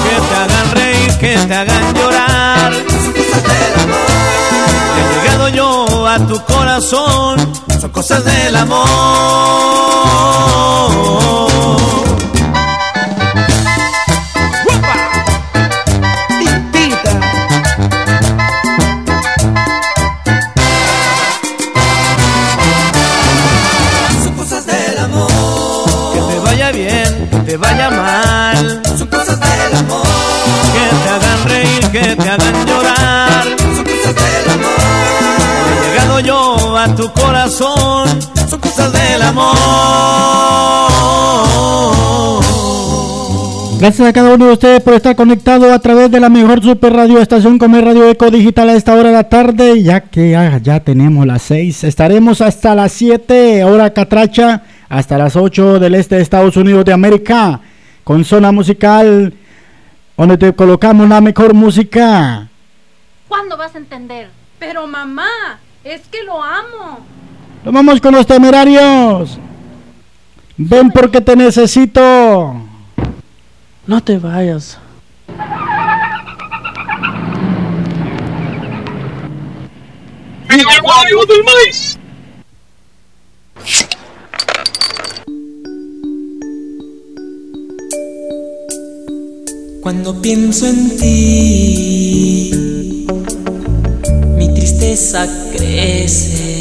[0.03, 2.73] Que te hagan reír, que te hagan llorar.
[2.73, 4.07] Son cosas del amor.
[4.95, 7.53] Que he llegado yo a tu corazón.
[7.81, 8.87] Son cosas del amor.
[36.85, 38.07] Tu corazón.
[38.49, 39.57] Son cosas del amor.
[43.79, 46.93] Gracias a cada uno de ustedes por estar conectado a través de la mejor super
[46.93, 50.57] radio estación Comer Radio Eco Digital a esta hora de la tarde, ya que ya,
[50.57, 51.83] ya tenemos las 6.
[51.83, 56.93] Estaremos hasta las 7, hora catracha, hasta las 8 del este de Estados Unidos de
[56.93, 57.59] América,
[58.03, 59.33] con zona musical,
[60.15, 62.47] donde te colocamos la mejor música.
[63.27, 64.29] ¿Cuándo vas a entender?
[64.57, 65.59] Pero mamá,
[65.93, 66.99] es que lo amo.
[67.63, 69.39] Nos vamos con los temerarios.
[70.57, 72.61] Ven porque te necesito.
[73.85, 74.79] No te vayas.
[81.27, 81.97] del maíz!
[89.81, 92.66] Cuando pienso en ti,
[94.77, 96.53] tristeza crece.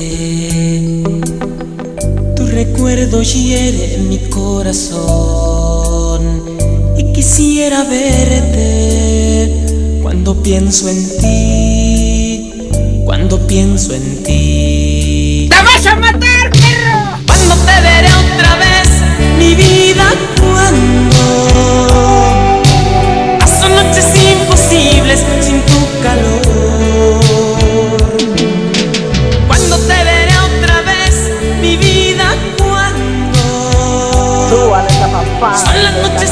[2.34, 5.62] Tu recuerdo hiere mi corazón
[6.96, 9.52] y quisiera verte.
[10.02, 12.52] Cuando pienso en ti,
[13.04, 15.48] cuando pienso en ti.
[15.50, 17.20] ¡Te vas a matar, perro!
[17.26, 18.88] Cuando te veré otra vez,
[19.38, 22.05] mi vida, cuando
[35.54, 36.30] son las noches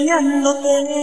[0.00, 0.99] soñándote.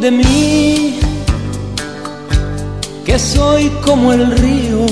[0.00, 1.00] De mí
[3.04, 4.86] que soy como el río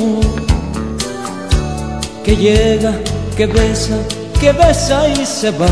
[2.25, 2.93] que llega,
[3.37, 3.97] que besa,
[4.41, 5.69] que besa y se va.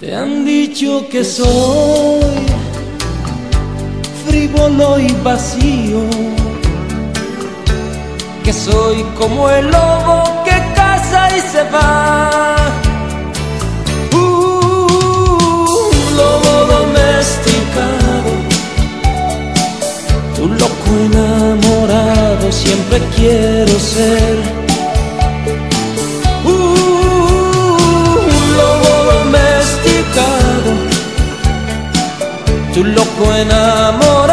[0.00, 2.46] Te han dicho que soy
[4.26, 6.00] frívolo y vacío,
[8.44, 12.61] que soy como el lobo que caza y se va.
[20.42, 24.36] Un loco enamorado, siempre quiero ser.
[26.44, 28.24] Un
[28.58, 30.70] lobo domesticado,
[32.74, 34.31] tu loco enamorado,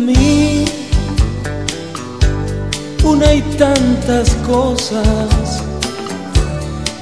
[0.00, 0.64] mí
[3.04, 5.62] una y tantas cosas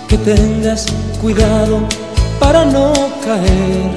[0.08, 0.86] que tengas
[1.20, 1.80] cuidado
[2.40, 2.92] para no
[3.24, 3.90] caer.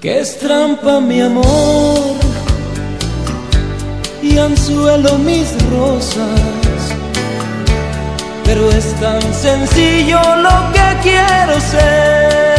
[0.00, 2.16] Que es trampa mi amor
[4.22, 6.40] y anzuelo mis rosas.
[8.44, 12.53] Pero es tan sencillo lo que quiero ser.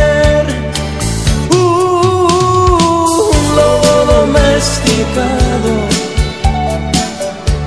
[4.13, 5.71] Domesticado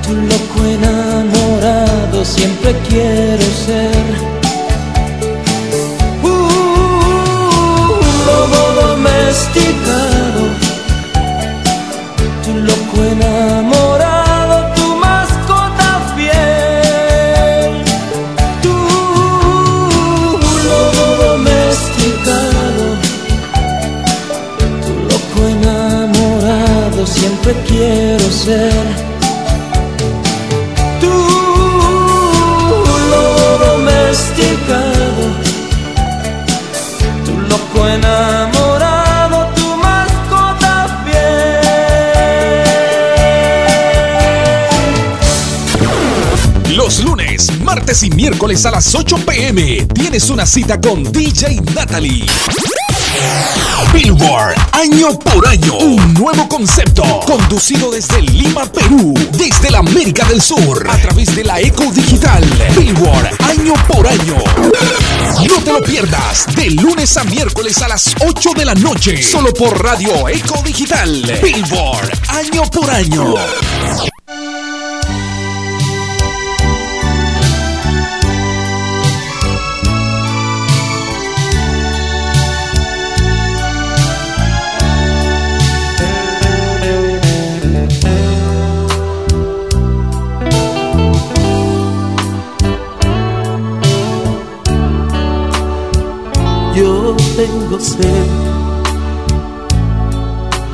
[0.08, 4.07] tu loco enamorado siempre quiero ser.
[6.23, 6.31] Un
[8.26, 10.42] lobo domesticado,
[12.42, 13.38] tu loco enamorado,
[27.89, 28.73] quiero ser.
[31.00, 31.15] Tu
[33.10, 35.23] lobo domesticado,
[37.25, 41.47] tu loco enamorado, tu mascota fiel.
[46.76, 52.26] Los lunes, martes y miércoles a las 8 pm tienes una cita con DJ Natalie.
[53.92, 60.40] Billboard, año por año, un nuevo concepto, conducido desde Lima, Perú, desde la América del
[60.40, 62.44] Sur, a través de la Eco Digital.
[62.76, 64.36] Billboard, año por año.
[65.48, 69.52] No te lo pierdas, de lunes a miércoles a las 8 de la noche, solo
[69.52, 71.39] por Radio Eco Digital.
[71.42, 73.34] Billboard, año por año.
[97.39, 98.26] Tengo sed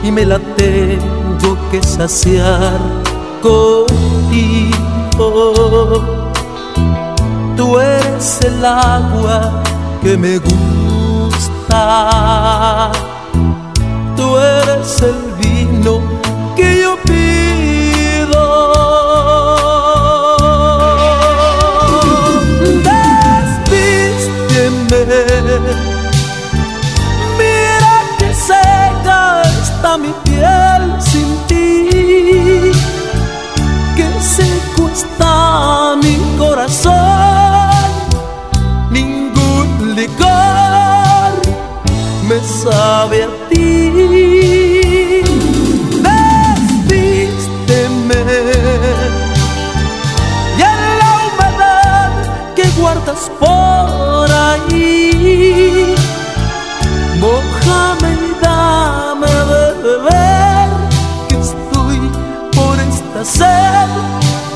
[0.02, 2.81] y me la tengo que saciar
[3.43, 4.73] contigo.
[7.55, 9.62] Tú eres el agua
[10.02, 11.83] que me gusta.
[14.17, 15.33] Tú eres el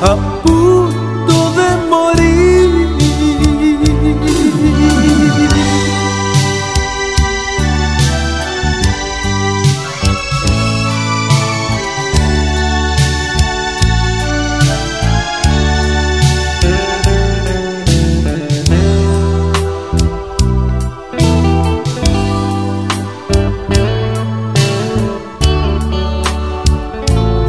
[0.00, 2.38] a punto de morir.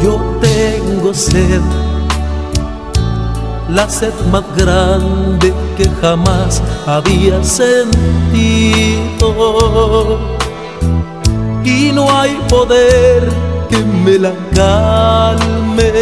[0.02, 1.60] Yo tengo sed,
[3.74, 7.98] la sed más grande que jamás había sentido.
[11.64, 13.28] Y no hay poder
[13.68, 15.92] que me la calme.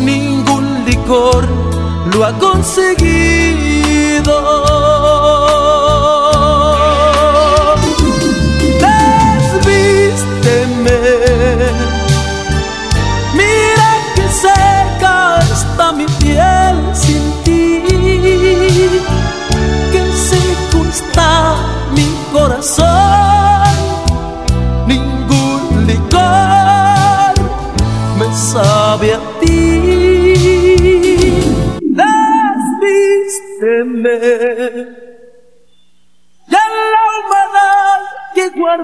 [0.00, 1.46] Ningún licor
[2.14, 3.22] lo ha conseguido.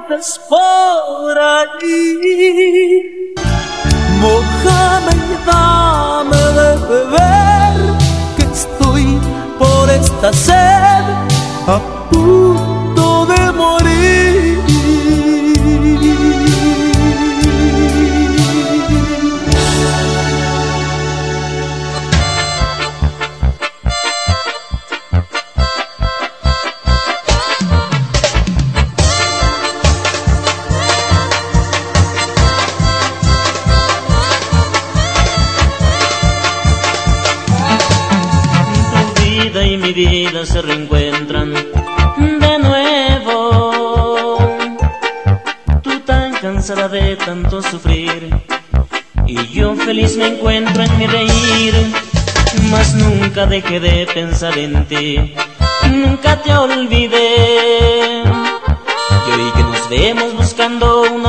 [0.09, 0.59] andas por.
[4.21, 7.77] Mojame y dame de beber,
[8.37, 9.21] que estoy
[9.59, 11.05] por esta sed
[11.67, 11.81] a
[12.11, 14.38] punto de morir.
[40.47, 44.39] se reencuentran de nuevo.
[45.83, 48.31] Tú tan cansada de tanto sufrir
[49.27, 51.75] y yo feliz me encuentro en mi reír.
[52.71, 55.35] Mas nunca dejé de pensar en ti,
[55.91, 58.23] nunca te olvidé.
[58.25, 61.28] Y hoy que nos vemos buscando una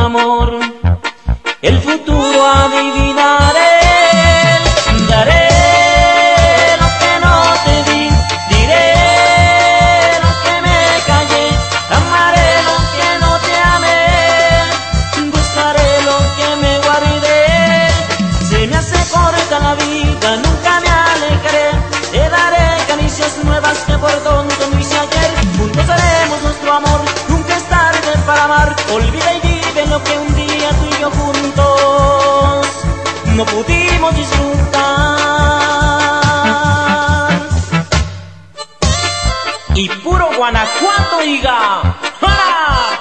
[40.50, 41.82] Guanajuato, diga.
[42.22, 43.00] ¡Hola!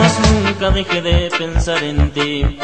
[0.00, 2.58] Más nunca dejé de pensar en ti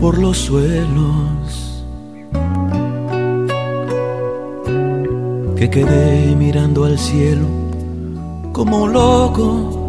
[0.00, 1.84] por los suelos
[5.56, 7.46] que quedé mirando al cielo
[8.52, 9.80] como un loco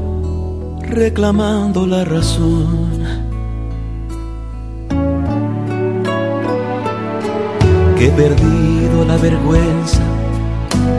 [0.81, 2.91] reclamando la razón.
[7.97, 10.01] Que he perdido la vergüenza,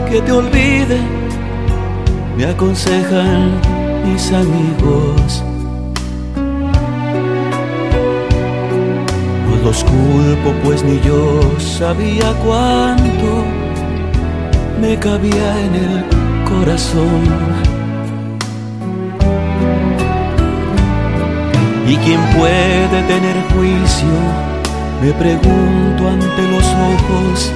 [0.09, 0.97] que te olvide
[2.37, 3.51] me aconsejan
[4.05, 5.43] mis amigos.
[9.63, 13.29] Los culpo, pues ni yo sabía cuánto
[14.81, 16.05] me cabía en el
[16.49, 17.23] corazón.
[21.87, 24.17] ¿Y quién puede tener juicio?
[25.01, 27.51] Me pregunto ante los ojos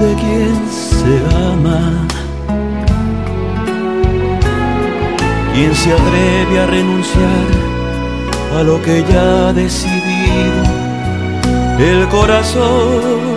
[0.00, 1.14] de quien se
[1.52, 2.06] ama.
[5.54, 7.74] ¿Quién se atreve a renunciar
[8.58, 9.52] a lo que ya ha
[11.78, 13.34] el corazón?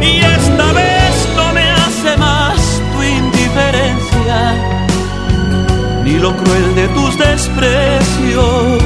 [0.00, 2.56] Y esta vez no me hace más
[2.92, 4.54] tu indiferencia,
[6.04, 8.82] ni lo cruel de tus desprecios.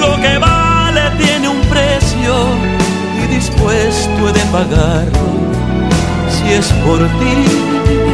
[0.00, 2.34] Lo que vale tiene un precio
[3.22, 5.30] y dispuesto he de pagarlo
[6.28, 8.09] si es por ti.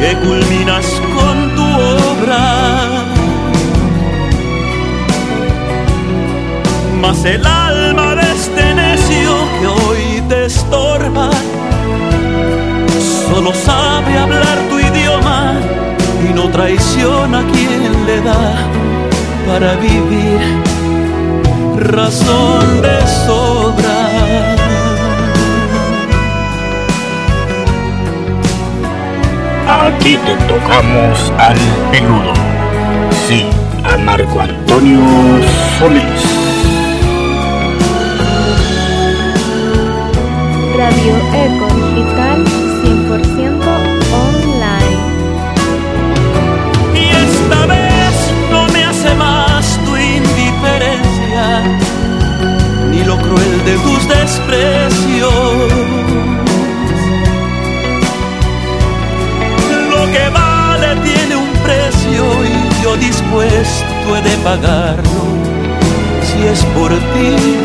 [0.00, 1.66] Que culminas con tu
[2.12, 2.44] obra.
[7.00, 9.30] Mas el alma de este necio
[9.60, 11.30] que hoy te estorba
[13.28, 15.54] solo sabe hablar tu idioma
[16.28, 18.54] y no traiciona a quien le da
[19.46, 20.40] para vivir
[21.76, 22.96] razón de
[23.26, 23.95] sobra.
[29.84, 31.56] Aquí te tocamos al
[31.92, 32.32] peludo.
[33.28, 33.46] Sí,
[33.84, 35.00] a Marco Antonio
[35.78, 36.35] Solís.
[66.22, 67.55] Si es por ti.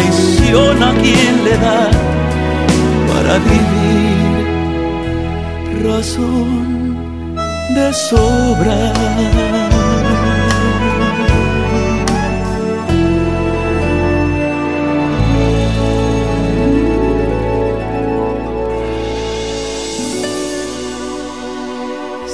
[0.00, 1.90] traición a quien le da
[3.12, 4.30] para vivir
[5.84, 7.36] razón
[7.74, 8.92] de sobra.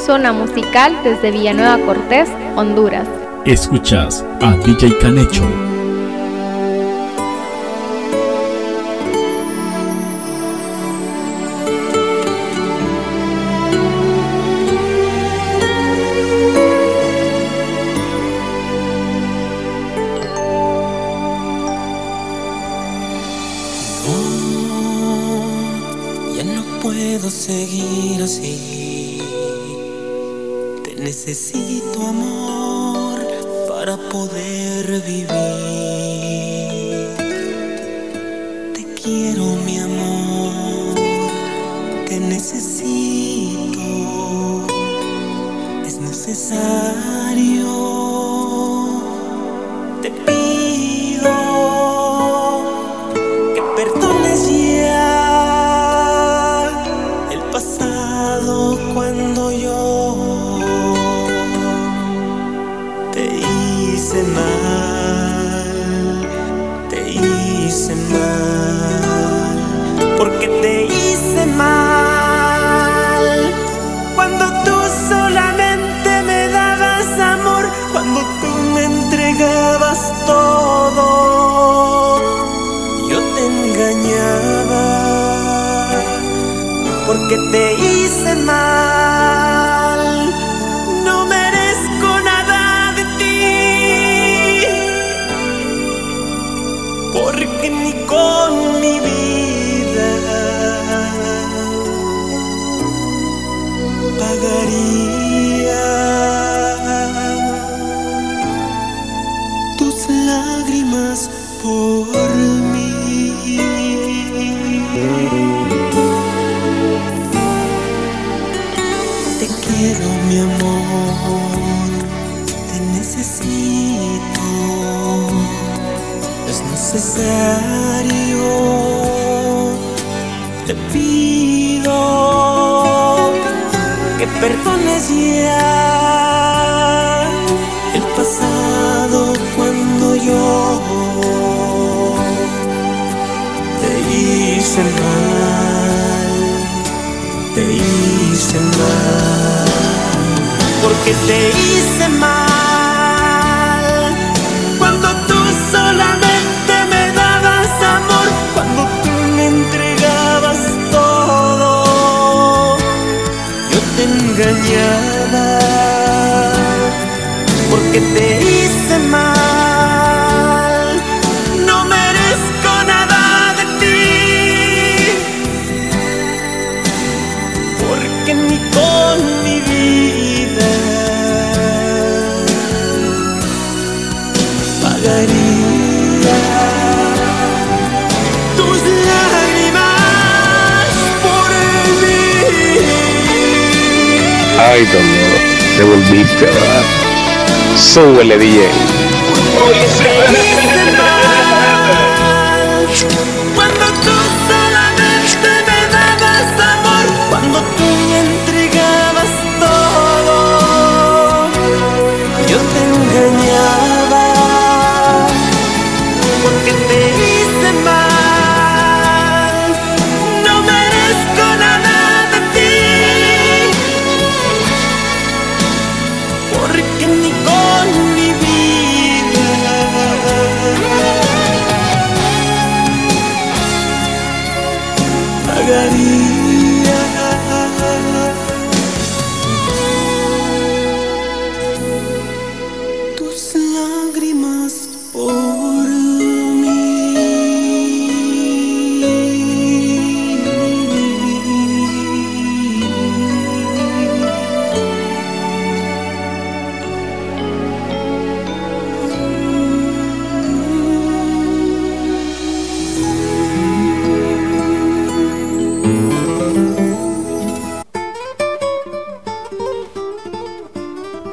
[0.06, 3.08] Zona musical desde Villanueva Cortés, Honduras.
[3.44, 5.75] Escuchas a DJ Canecho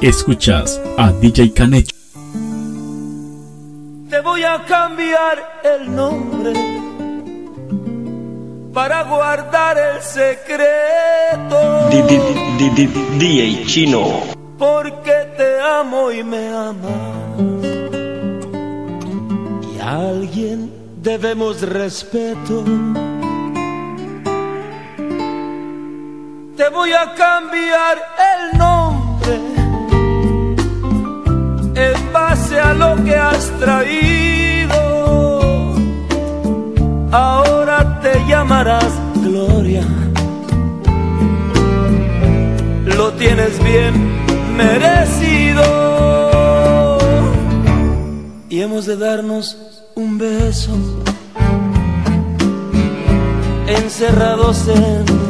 [0.04, 1.96] Escuchas a DJ Canecho.
[4.10, 6.52] Te voy a cambiar el nombre
[8.74, 11.88] para guardar el secreto.
[13.18, 14.24] DJ Chino.
[14.58, 17.40] Porque te amo y me amas.
[19.74, 22.62] Y a alguien debemos respeto.
[26.58, 28.13] Te voy a cambiar
[33.58, 34.74] traído,
[37.12, 38.92] ahora te llamarás
[39.22, 39.82] gloria.
[42.96, 43.94] Lo tienes bien
[44.56, 45.64] merecido.
[48.48, 49.56] Y hemos de darnos
[49.94, 50.72] un beso,
[53.66, 55.23] encerrados en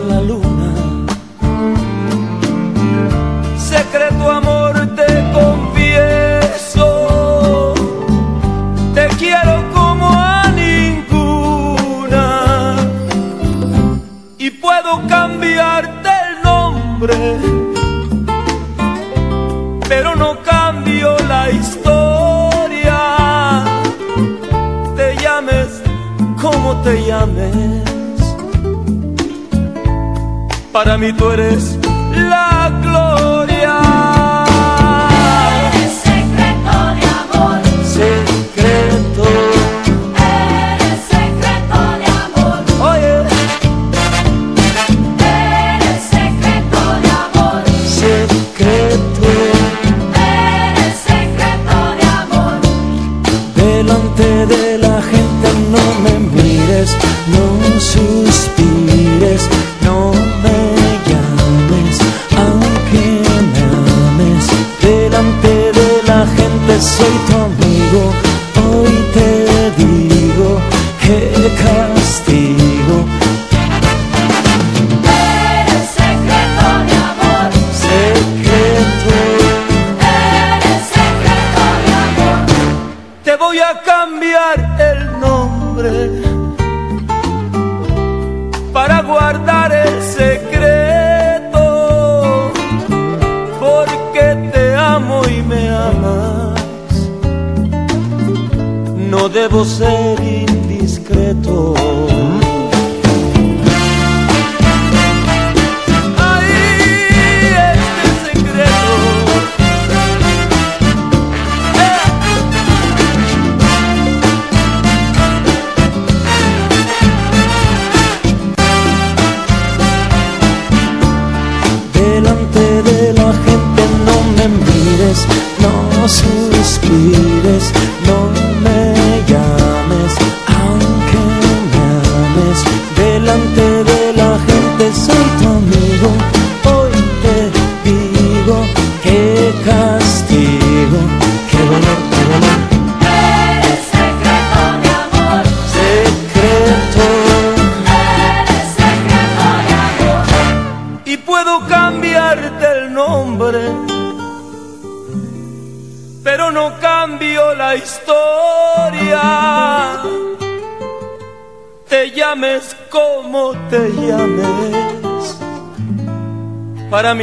[26.45, 27.83] como te llames.
[30.73, 31.79] Para mí tú eres
[32.13, 33.04] la gloria.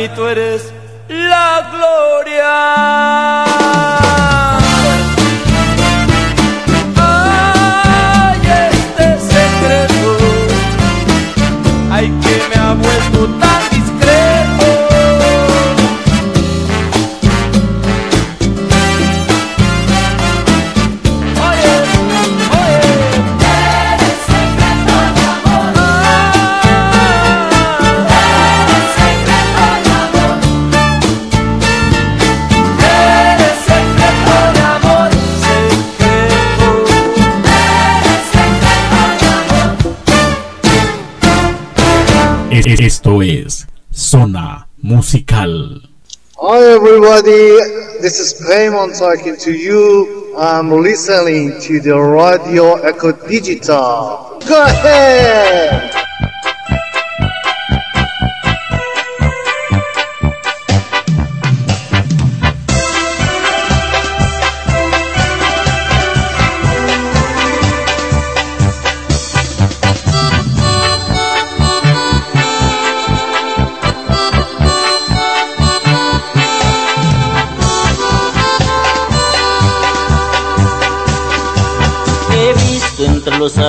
[0.01, 0.70] mí tú eres
[48.31, 50.33] experiment talking to you.
[50.37, 54.39] I'm listening to the radio Echo Digital.
[54.47, 55.80] Go ahead!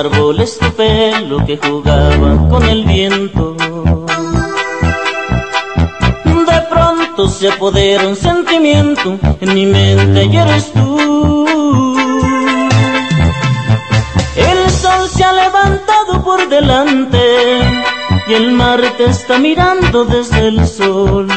[0.05, 3.55] Árboles tu pelo que jugaba con el viento.
[6.51, 11.95] De pronto se apodera un sentimiento en mi mente y eres tú.
[14.35, 17.21] El sol se ha levantado por delante
[18.27, 21.27] y el mar te está mirando desde el sol.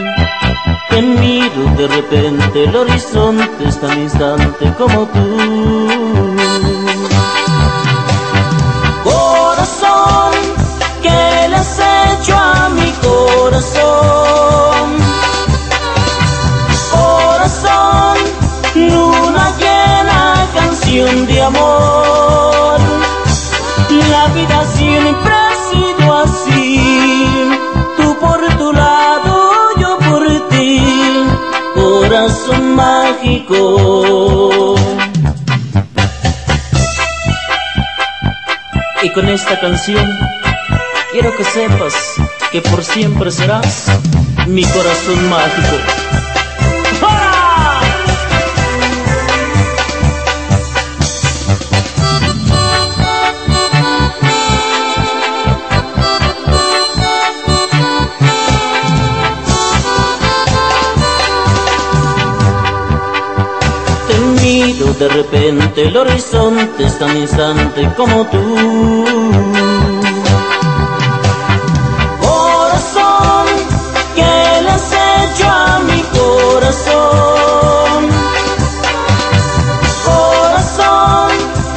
[0.91, 5.86] Te miro de repente el horizonte es tan instante como tú.
[39.17, 40.07] Con esta canción
[41.11, 41.95] quiero que sepas
[42.53, 43.87] que por siempre serás
[44.47, 46.16] mi corazón mágico.
[64.99, 69.05] De repente el horizonte es tan instante como tú.
[72.21, 73.47] Corazón,
[74.15, 78.09] ¿qué le has hecho a mi corazón?
[80.07, 81.31] Corazón,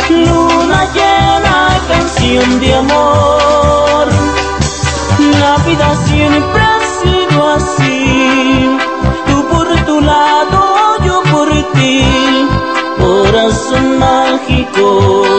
[0.09, 4.07] luna llena, canción de amor.
[5.41, 8.28] La vida siempre ha sido así,
[14.91, 15.38] mágico.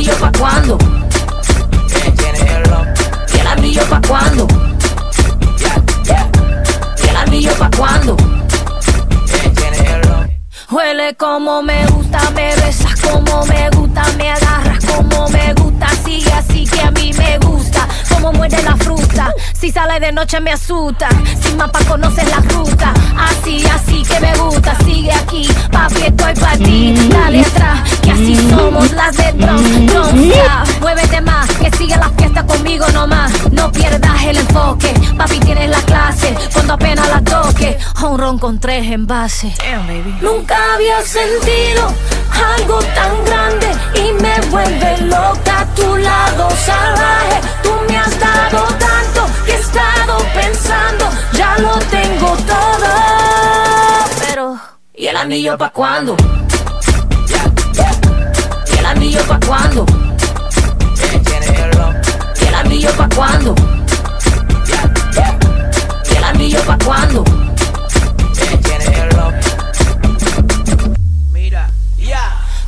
[0.00, 0.78] ¿Y el anillo pa' cuándo?
[3.34, 4.48] ¿Y el anillo pa' cuándo?
[7.04, 8.16] ¿Y el anillo pa' cuándo?
[10.70, 16.32] Huele como me gusta, me besas como me gusta, me agarras como me gusta, sigue
[16.32, 20.52] así que a mí me gusta, como muerde la fruta, si sale de noche me
[20.52, 21.08] asusta,
[21.42, 26.56] sin mapa conoces la ruta, así, así que me gusta, sigue aquí, papi estoy para
[26.56, 32.10] ti, dale atrás, que así somos las de don't stop, muévete más, que siga la
[32.10, 37.78] fiesta conmigo nomás, no pierdas el enfoque, papi tienes la clase, cuando apenas la toque,
[38.02, 39.54] un ron con tres envases,
[40.20, 41.92] nunca había sentido
[42.58, 47.40] algo tan grande y me vuelve loca a tu lado salvaje.
[47.62, 52.88] Tú me has dado tanto que he estado pensando, ya lo tengo todo.
[54.26, 54.58] Pero,
[54.94, 56.16] ¿y el anillo pa' cuándo?
[59.10, 59.84] ¿Y el anillo pa' cuándo?
[62.40, 63.54] ¿Y el anillo pa' cuándo?
[66.08, 67.24] ¿Y el anillo pa' cuándo?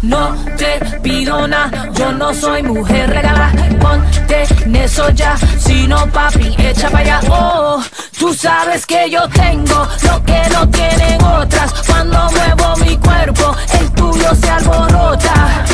[0.03, 3.53] No te pido nada, yo no soy mujer regalada.
[3.81, 7.21] Ponte en eso ya, si no papi, echa para allá.
[7.31, 7.81] Oh,
[8.19, 11.73] tú sabes que yo tengo lo que no tienen otras.
[11.87, 15.65] Cuando muevo mi cuerpo, el tuyo se alborota.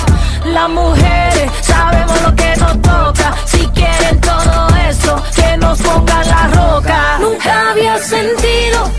[0.52, 3.34] Las mujeres sabemos lo que nos toca.
[3.44, 7.18] Si quieren todo eso, que nos pongan la roca.
[7.20, 8.90] Nunca había sentido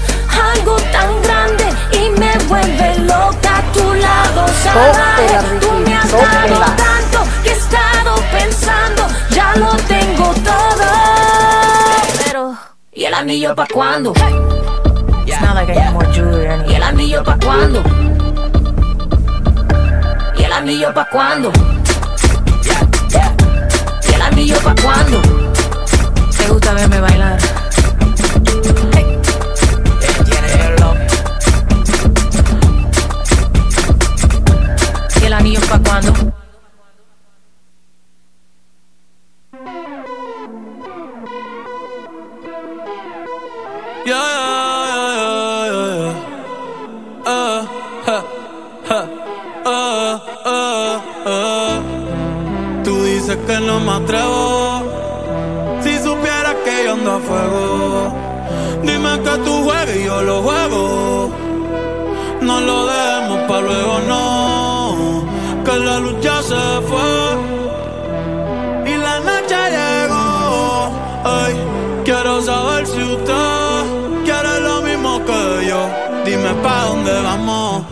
[0.53, 5.59] algo tan grande y me vuelve loca a tu lado salvaje.
[5.59, 10.85] Tú me has dado tanto que he estado pensando, ya lo tengo todo.
[12.25, 12.57] Pero,
[13.19, 14.13] anillo pa' cuándo?
[15.25, 16.71] It's not like I need more jewelry.
[16.71, 17.83] ¿Y el anillo pa' cuándo?
[20.59, 21.53] ¿Y el anillo pa' cuándo?
[24.09, 25.21] ¿Y el anillo pa' cuándo?
[26.37, 27.58] ¿Te gusta verme bailar?
[52.83, 54.83] Tú dices que no me atrevo.
[55.81, 58.13] Si supieras que yo ando a fuego,
[58.83, 61.29] dime que tú juegas y yo lo juego.
[62.41, 65.25] No lo dejemos para luego, no.
[65.65, 66.55] Que la luz ya se
[66.87, 67.18] fue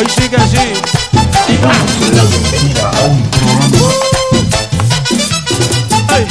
[0.00, 0.56] Hoy sí que sí.
[6.16, 6.26] Ey.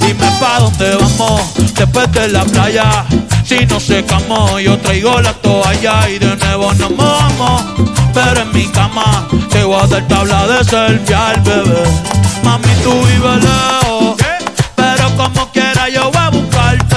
[0.00, 1.42] Dime pa' dónde vamos
[1.74, 3.04] después de la playa.
[3.44, 7.64] Si no secamos, yo traigo la toalla y de nuevo nos mojamos.
[8.14, 11.82] Pero en mi cama te voy a dar tabla de selfie al bebé.
[12.44, 14.16] Mami, tú vives lejos,
[14.74, 16.96] pero como quiera yo voy a buscarte.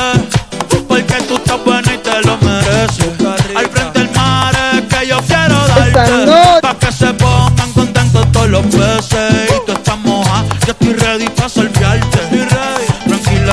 [0.87, 3.10] Porque tú estás buena y te lo mereces.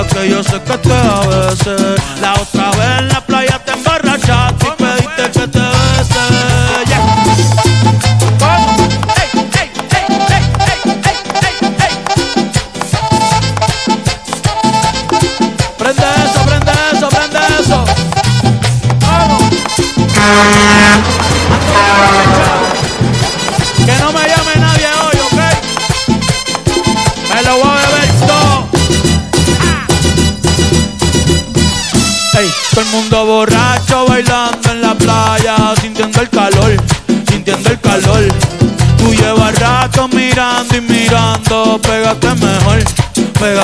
[0.08, 2.00] Que yo sé que te a veces.
[2.20, 3.20] La otra vez la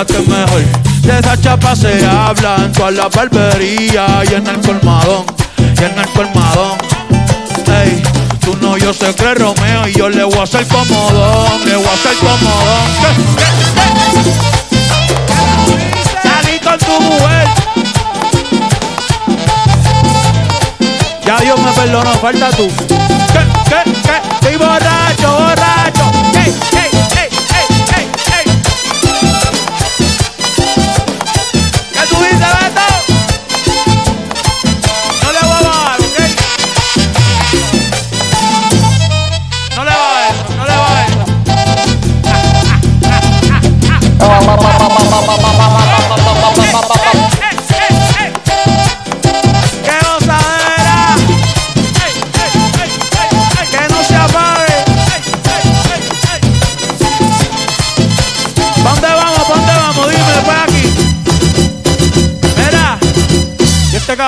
[0.04, 0.62] pégate mejor.
[1.02, 5.24] De esa chapa se habla en toda la barbería y en el colmadón,
[5.58, 6.78] y en el colmadón.
[7.66, 8.02] Ey,
[8.40, 11.86] tú no, yo sé que Romeo y yo le voy a hacer comodón, le voy
[11.86, 12.88] a hacer comodón.
[16.22, 17.48] Salí con tu mujer.
[21.26, 22.68] Ya Dios me perdonó, falta tú.
[22.68, 23.40] ¿Qué?
[23.68, 23.92] ¿Qué?
[23.92, 24.34] ¿Qué?
[24.34, 25.93] Estoy borracho, borracho.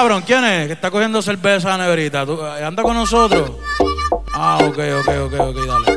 [0.07, 0.67] Cabrón quién es?
[0.69, 2.25] Que está cogiendo cerveza a la neverita.
[2.25, 3.51] ¿Tú- eh, ¿Anda con nosotros?
[4.33, 5.96] Ah, ok, ok, ok, ok, dale.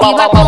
[0.00, 0.39] activa.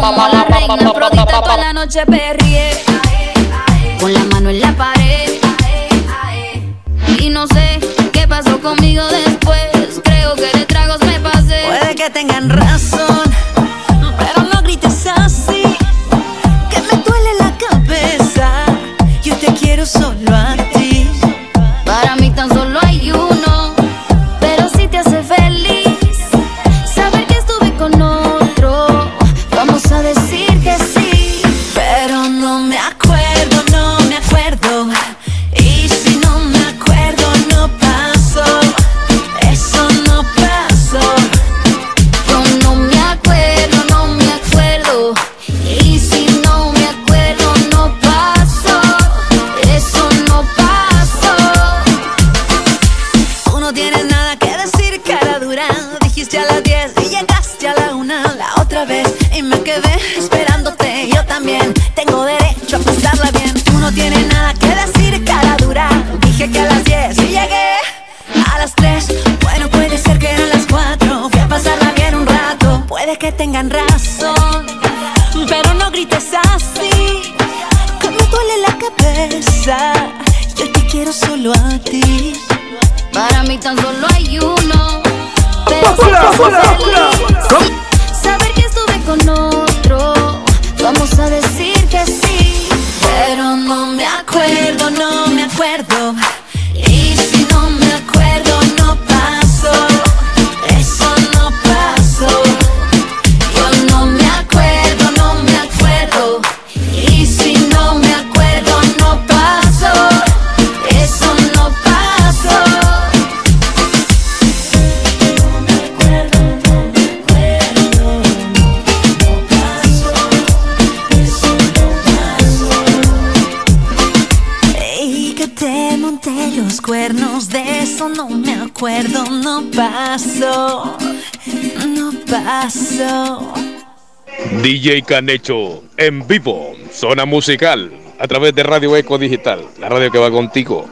[134.93, 140.19] DJ Canecho, en vivo, zona musical, a través de Radio Eco Digital, la radio que
[140.19, 140.87] va contigo.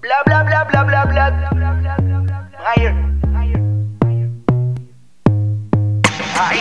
[0.00, 1.30] Bla bla bla bla bla bla.
[2.74, 2.94] Higher.
[6.40, 6.58] Ay.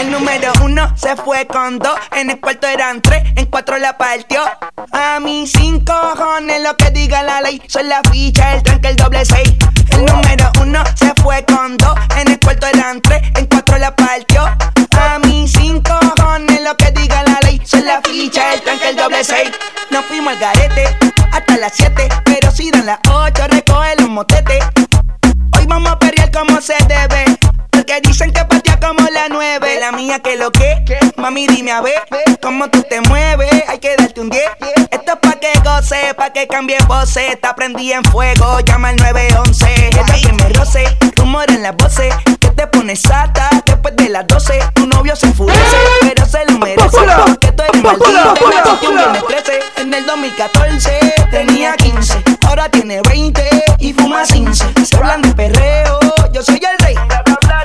[0.00, 3.96] El número uno se fue con dos, en el cuarto eran tres, en cuatro la
[3.96, 4.40] partió.
[4.90, 8.96] A mí cinco cojones lo que diga la ley, son la ficha, el tranque, el
[8.96, 9.59] doble seis.
[36.66, 37.30] Que voces.
[37.30, 39.88] Está prendida en fuego, llama al 911.
[39.88, 40.84] Ella que me roce,
[41.16, 42.14] rumor en las voces.
[42.38, 44.58] Que te pones sata después de las 12.
[44.74, 46.98] Tu novio se enfurece, pero se lo merece.
[47.26, 48.34] Porque tú eres maldito,
[48.80, 49.60] viernes 13.
[49.76, 54.64] En el 2014 tenía 15, ahora tiene 20 y fuma 15.
[54.84, 55.98] Se hablan de perreo,
[56.32, 56.96] yo soy el rey.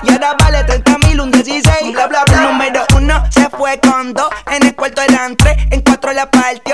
[0.03, 1.93] Y ahora vale 30 mil, un 16.
[1.93, 2.35] Bla, bla, bla.
[2.35, 4.29] El número uno se fue con dos.
[4.51, 6.64] En el cuarto eran tres, en cuatro la partió.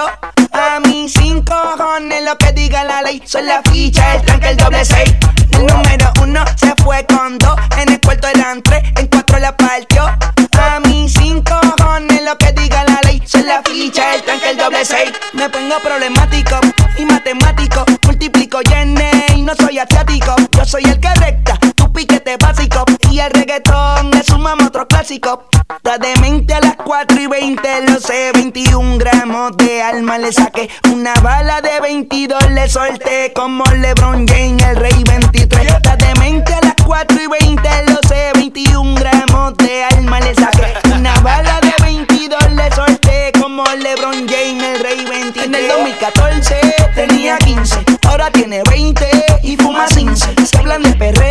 [3.21, 5.13] 6 Son la ficha, el tranque, el doble seis.
[5.51, 7.55] El número uno se fue con dos.
[7.77, 10.03] En el cuarto eran 3, en cuatro la partió.
[10.03, 11.43] A mis 5
[11.77, 13.21] cojones lo que diga la ley.
[13.25, 15.11] Son la ficha, el tranque, el doble seis.
[15.33, 16.59] Me pongo problemático
[16.97, 17.85] y matemático.
[18.05, 20.35] Multiplico y y no soy asiático.
[20.51, 22.85] Yo soy el que recta, tu piquete básico.
[23.09, 25.49] Y el reggaetón es un mamá otro clásico.
[25.75, 28.31] Está demente a las 4 y 20, lo sé.
[28.33, 30.69] 21 gramos de alma le saqué.
[30.93, 33.33] Una bala de 22 le solté.
[33.35, 35.73] Como LeBron James, el rey 23.
[35.73, 38.31] Está demente a las 4 y 20, lo sé.
[38.35, 40.73] 21 gramos de alma le saqué.
[40.95, 43.33] Una bala de 22 le solté.
[43.41, 45.47] Como LeBron James, el rey 23.
[45.47, 46.55] En el 2014
[46.95, 49.05] tenía 15, ahora tiene 20
[49.43, 50.45] y fuma 15.
[50.45, 51.30] Se hablan de perreo,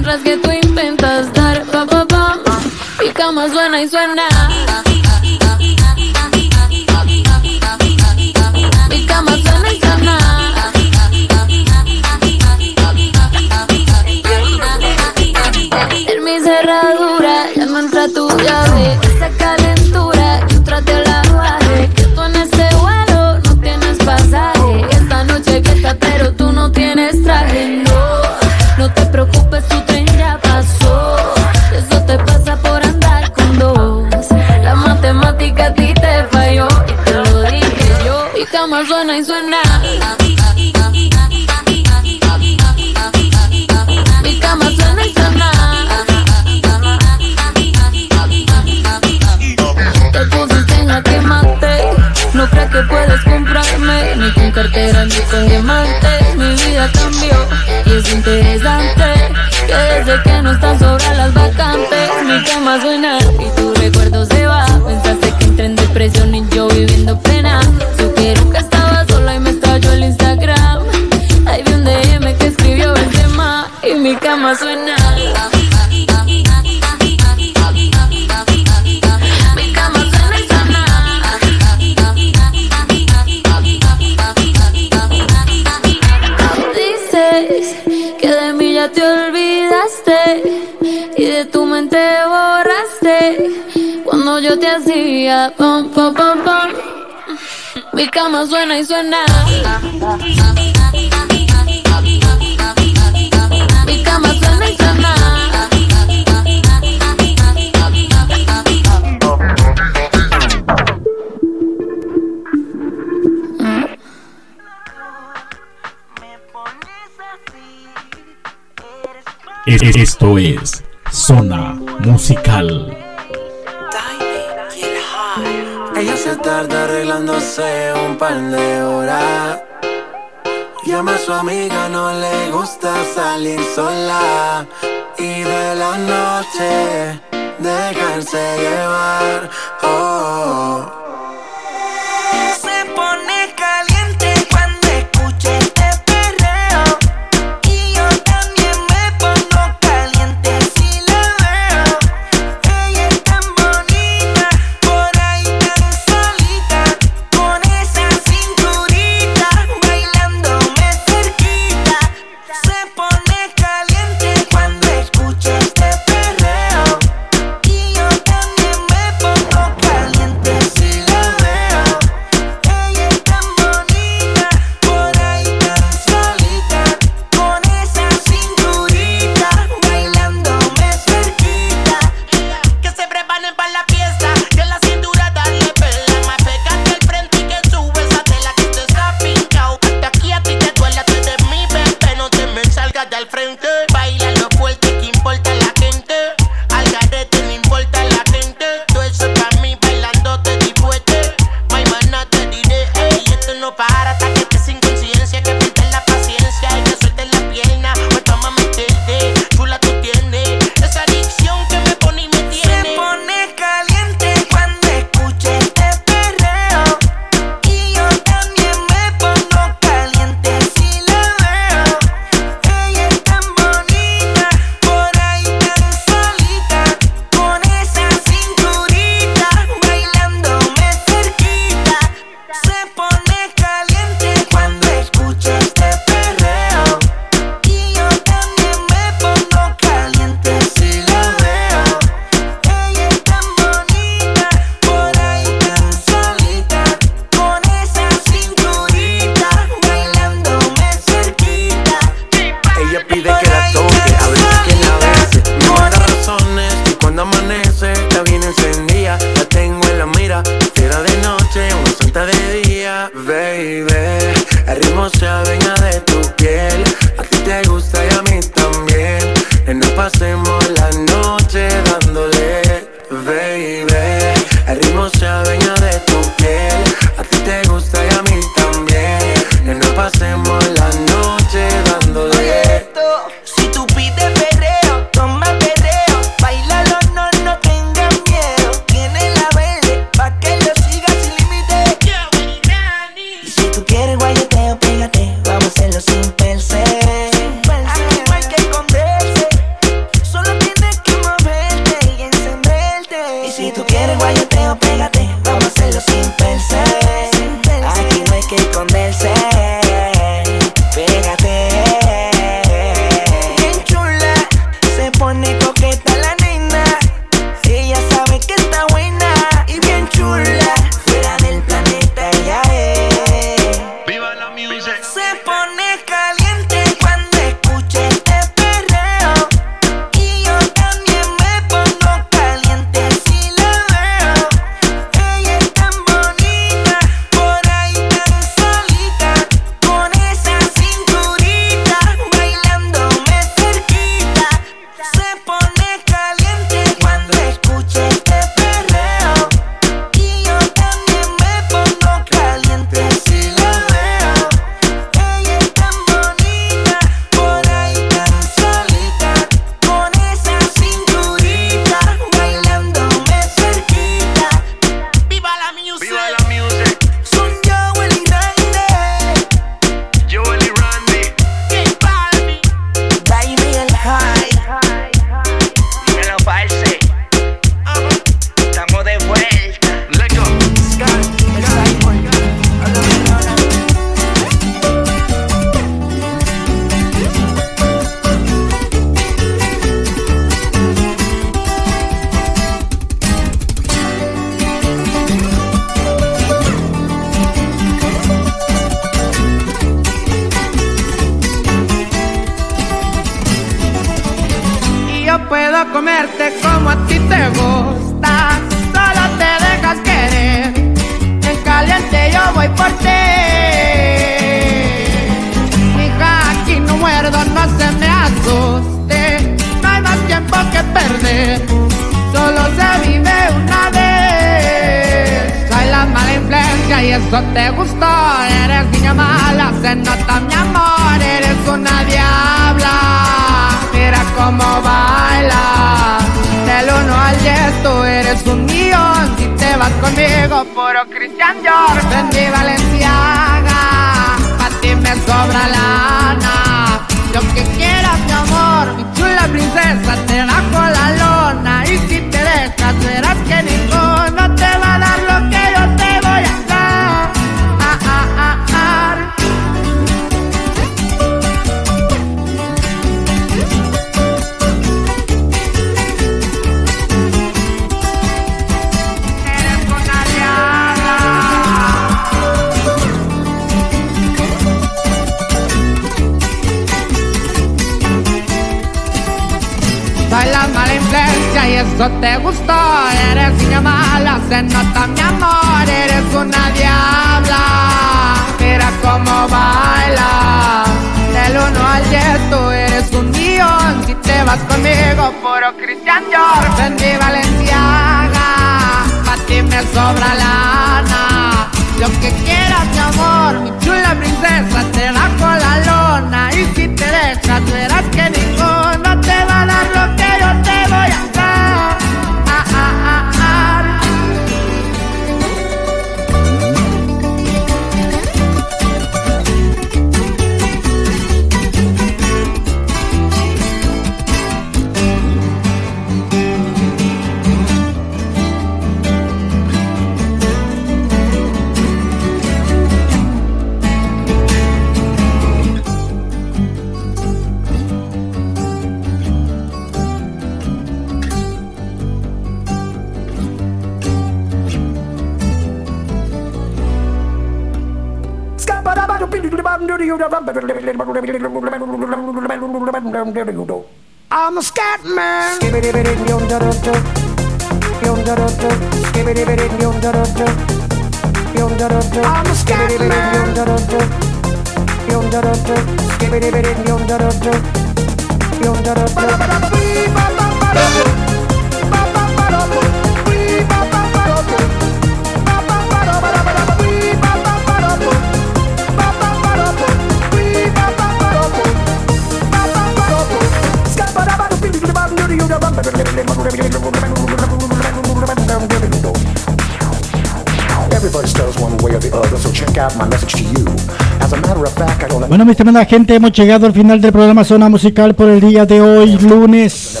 [595.78, 599.16] buena gente, hemos llegado al final del programa Zona Musical por el día de hoy,
[599.18, 600.00] lunes.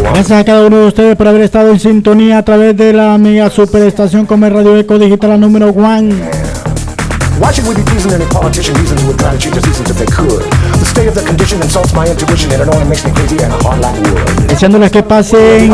[0.00, 3.12] Gracias a cada uno de ustedes por haber estado en sintonía a través de la
[3.12, 6.14] amiga Superestación Comer Radio Eco Digital número one.
[14.48, 15.72] Deseándoles que pasen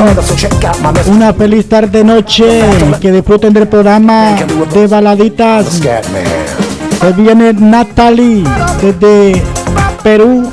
[1.06, 2.62] una feliz tarde noche,
[3.00, 4.36] que disfruten del programa
[4.72, 5.80] de baladitas.
[7.00, 8.44] Se viene Natalie
[8.82, 9.42] desde
[10.02, 10.50] Perú.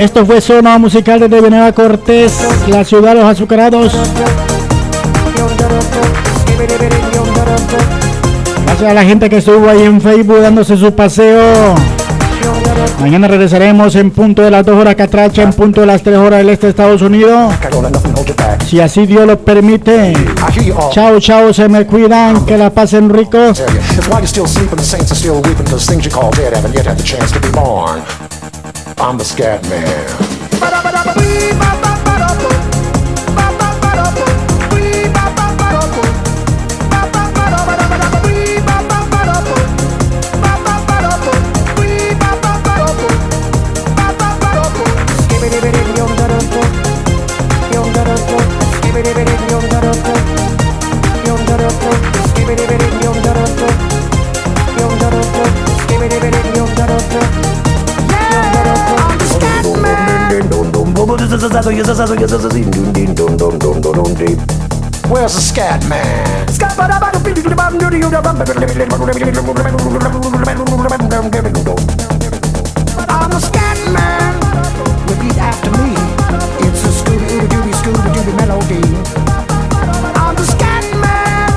[0.00, 2.32] Esto fue Zona Musical de Venera Cortés,
[2.68, 3.92] la ciudad de los azucarados.
[8.64, 11.74] Gracias a la gente que estuvo ahí en Facebook dándose su paseo.
[12.98, 16.38] Mañana regresaremos en punto de las 2 horas catracha, en punto de las 3 horas
[16.38, 17.52] del este de Estados Unidos.
[18.66, 20.14] Si así Dios lo permite.
[20.92, 23.62] Chao, chao, se me cuidan, que la pasen ricos.
[29.10, 30.29] I'm the scat man.
[65.10, 66.46] Where's the scat man?
[73.08, 74.40] I'm a scat man.
[75.06, 75.92] Repeat after me.
[76.64, 78.80] It's a Scooby Dooby Scooby Dooby melody.
[80.16, 81.52] I'm the scat man.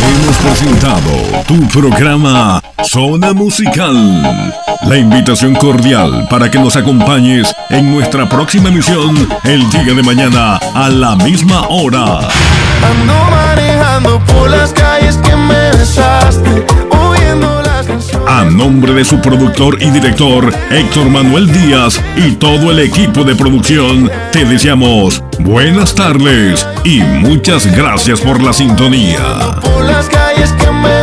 [0.00, 1.12] Hemos presentado
[1.46, 2.63] tu programa
[2.94, 4.54] Zona Musical.
[4.86, 10.58] La invitación cordial para que nos acompañes en nuestra próxima emisión el día de mañana
[10.58, 12.20] a la misma hora.
[12.20, 16.64] Ando manejando por las calles que me besaste,
[16.96, 18.28] oyendo las canciones.
[18.28, 23.34] A nombre de su productor y director Héctor Manuel Díaz y todo el equipo de
[23.34, 29.18] producción, te deseamos buenas tardes y muchas gracias por la sintonía.
[29.62, 30.93] Por las calles que me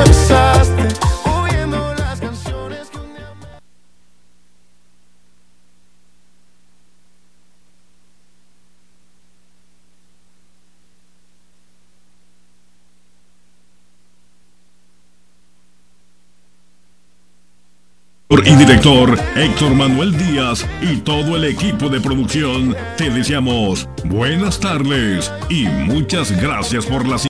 [18.83, 26.31] Héctor Manuel Díaz y todo el equipo de producción, te deseamos buenas tardes y muchas
[26.42, 27.19] gracias por la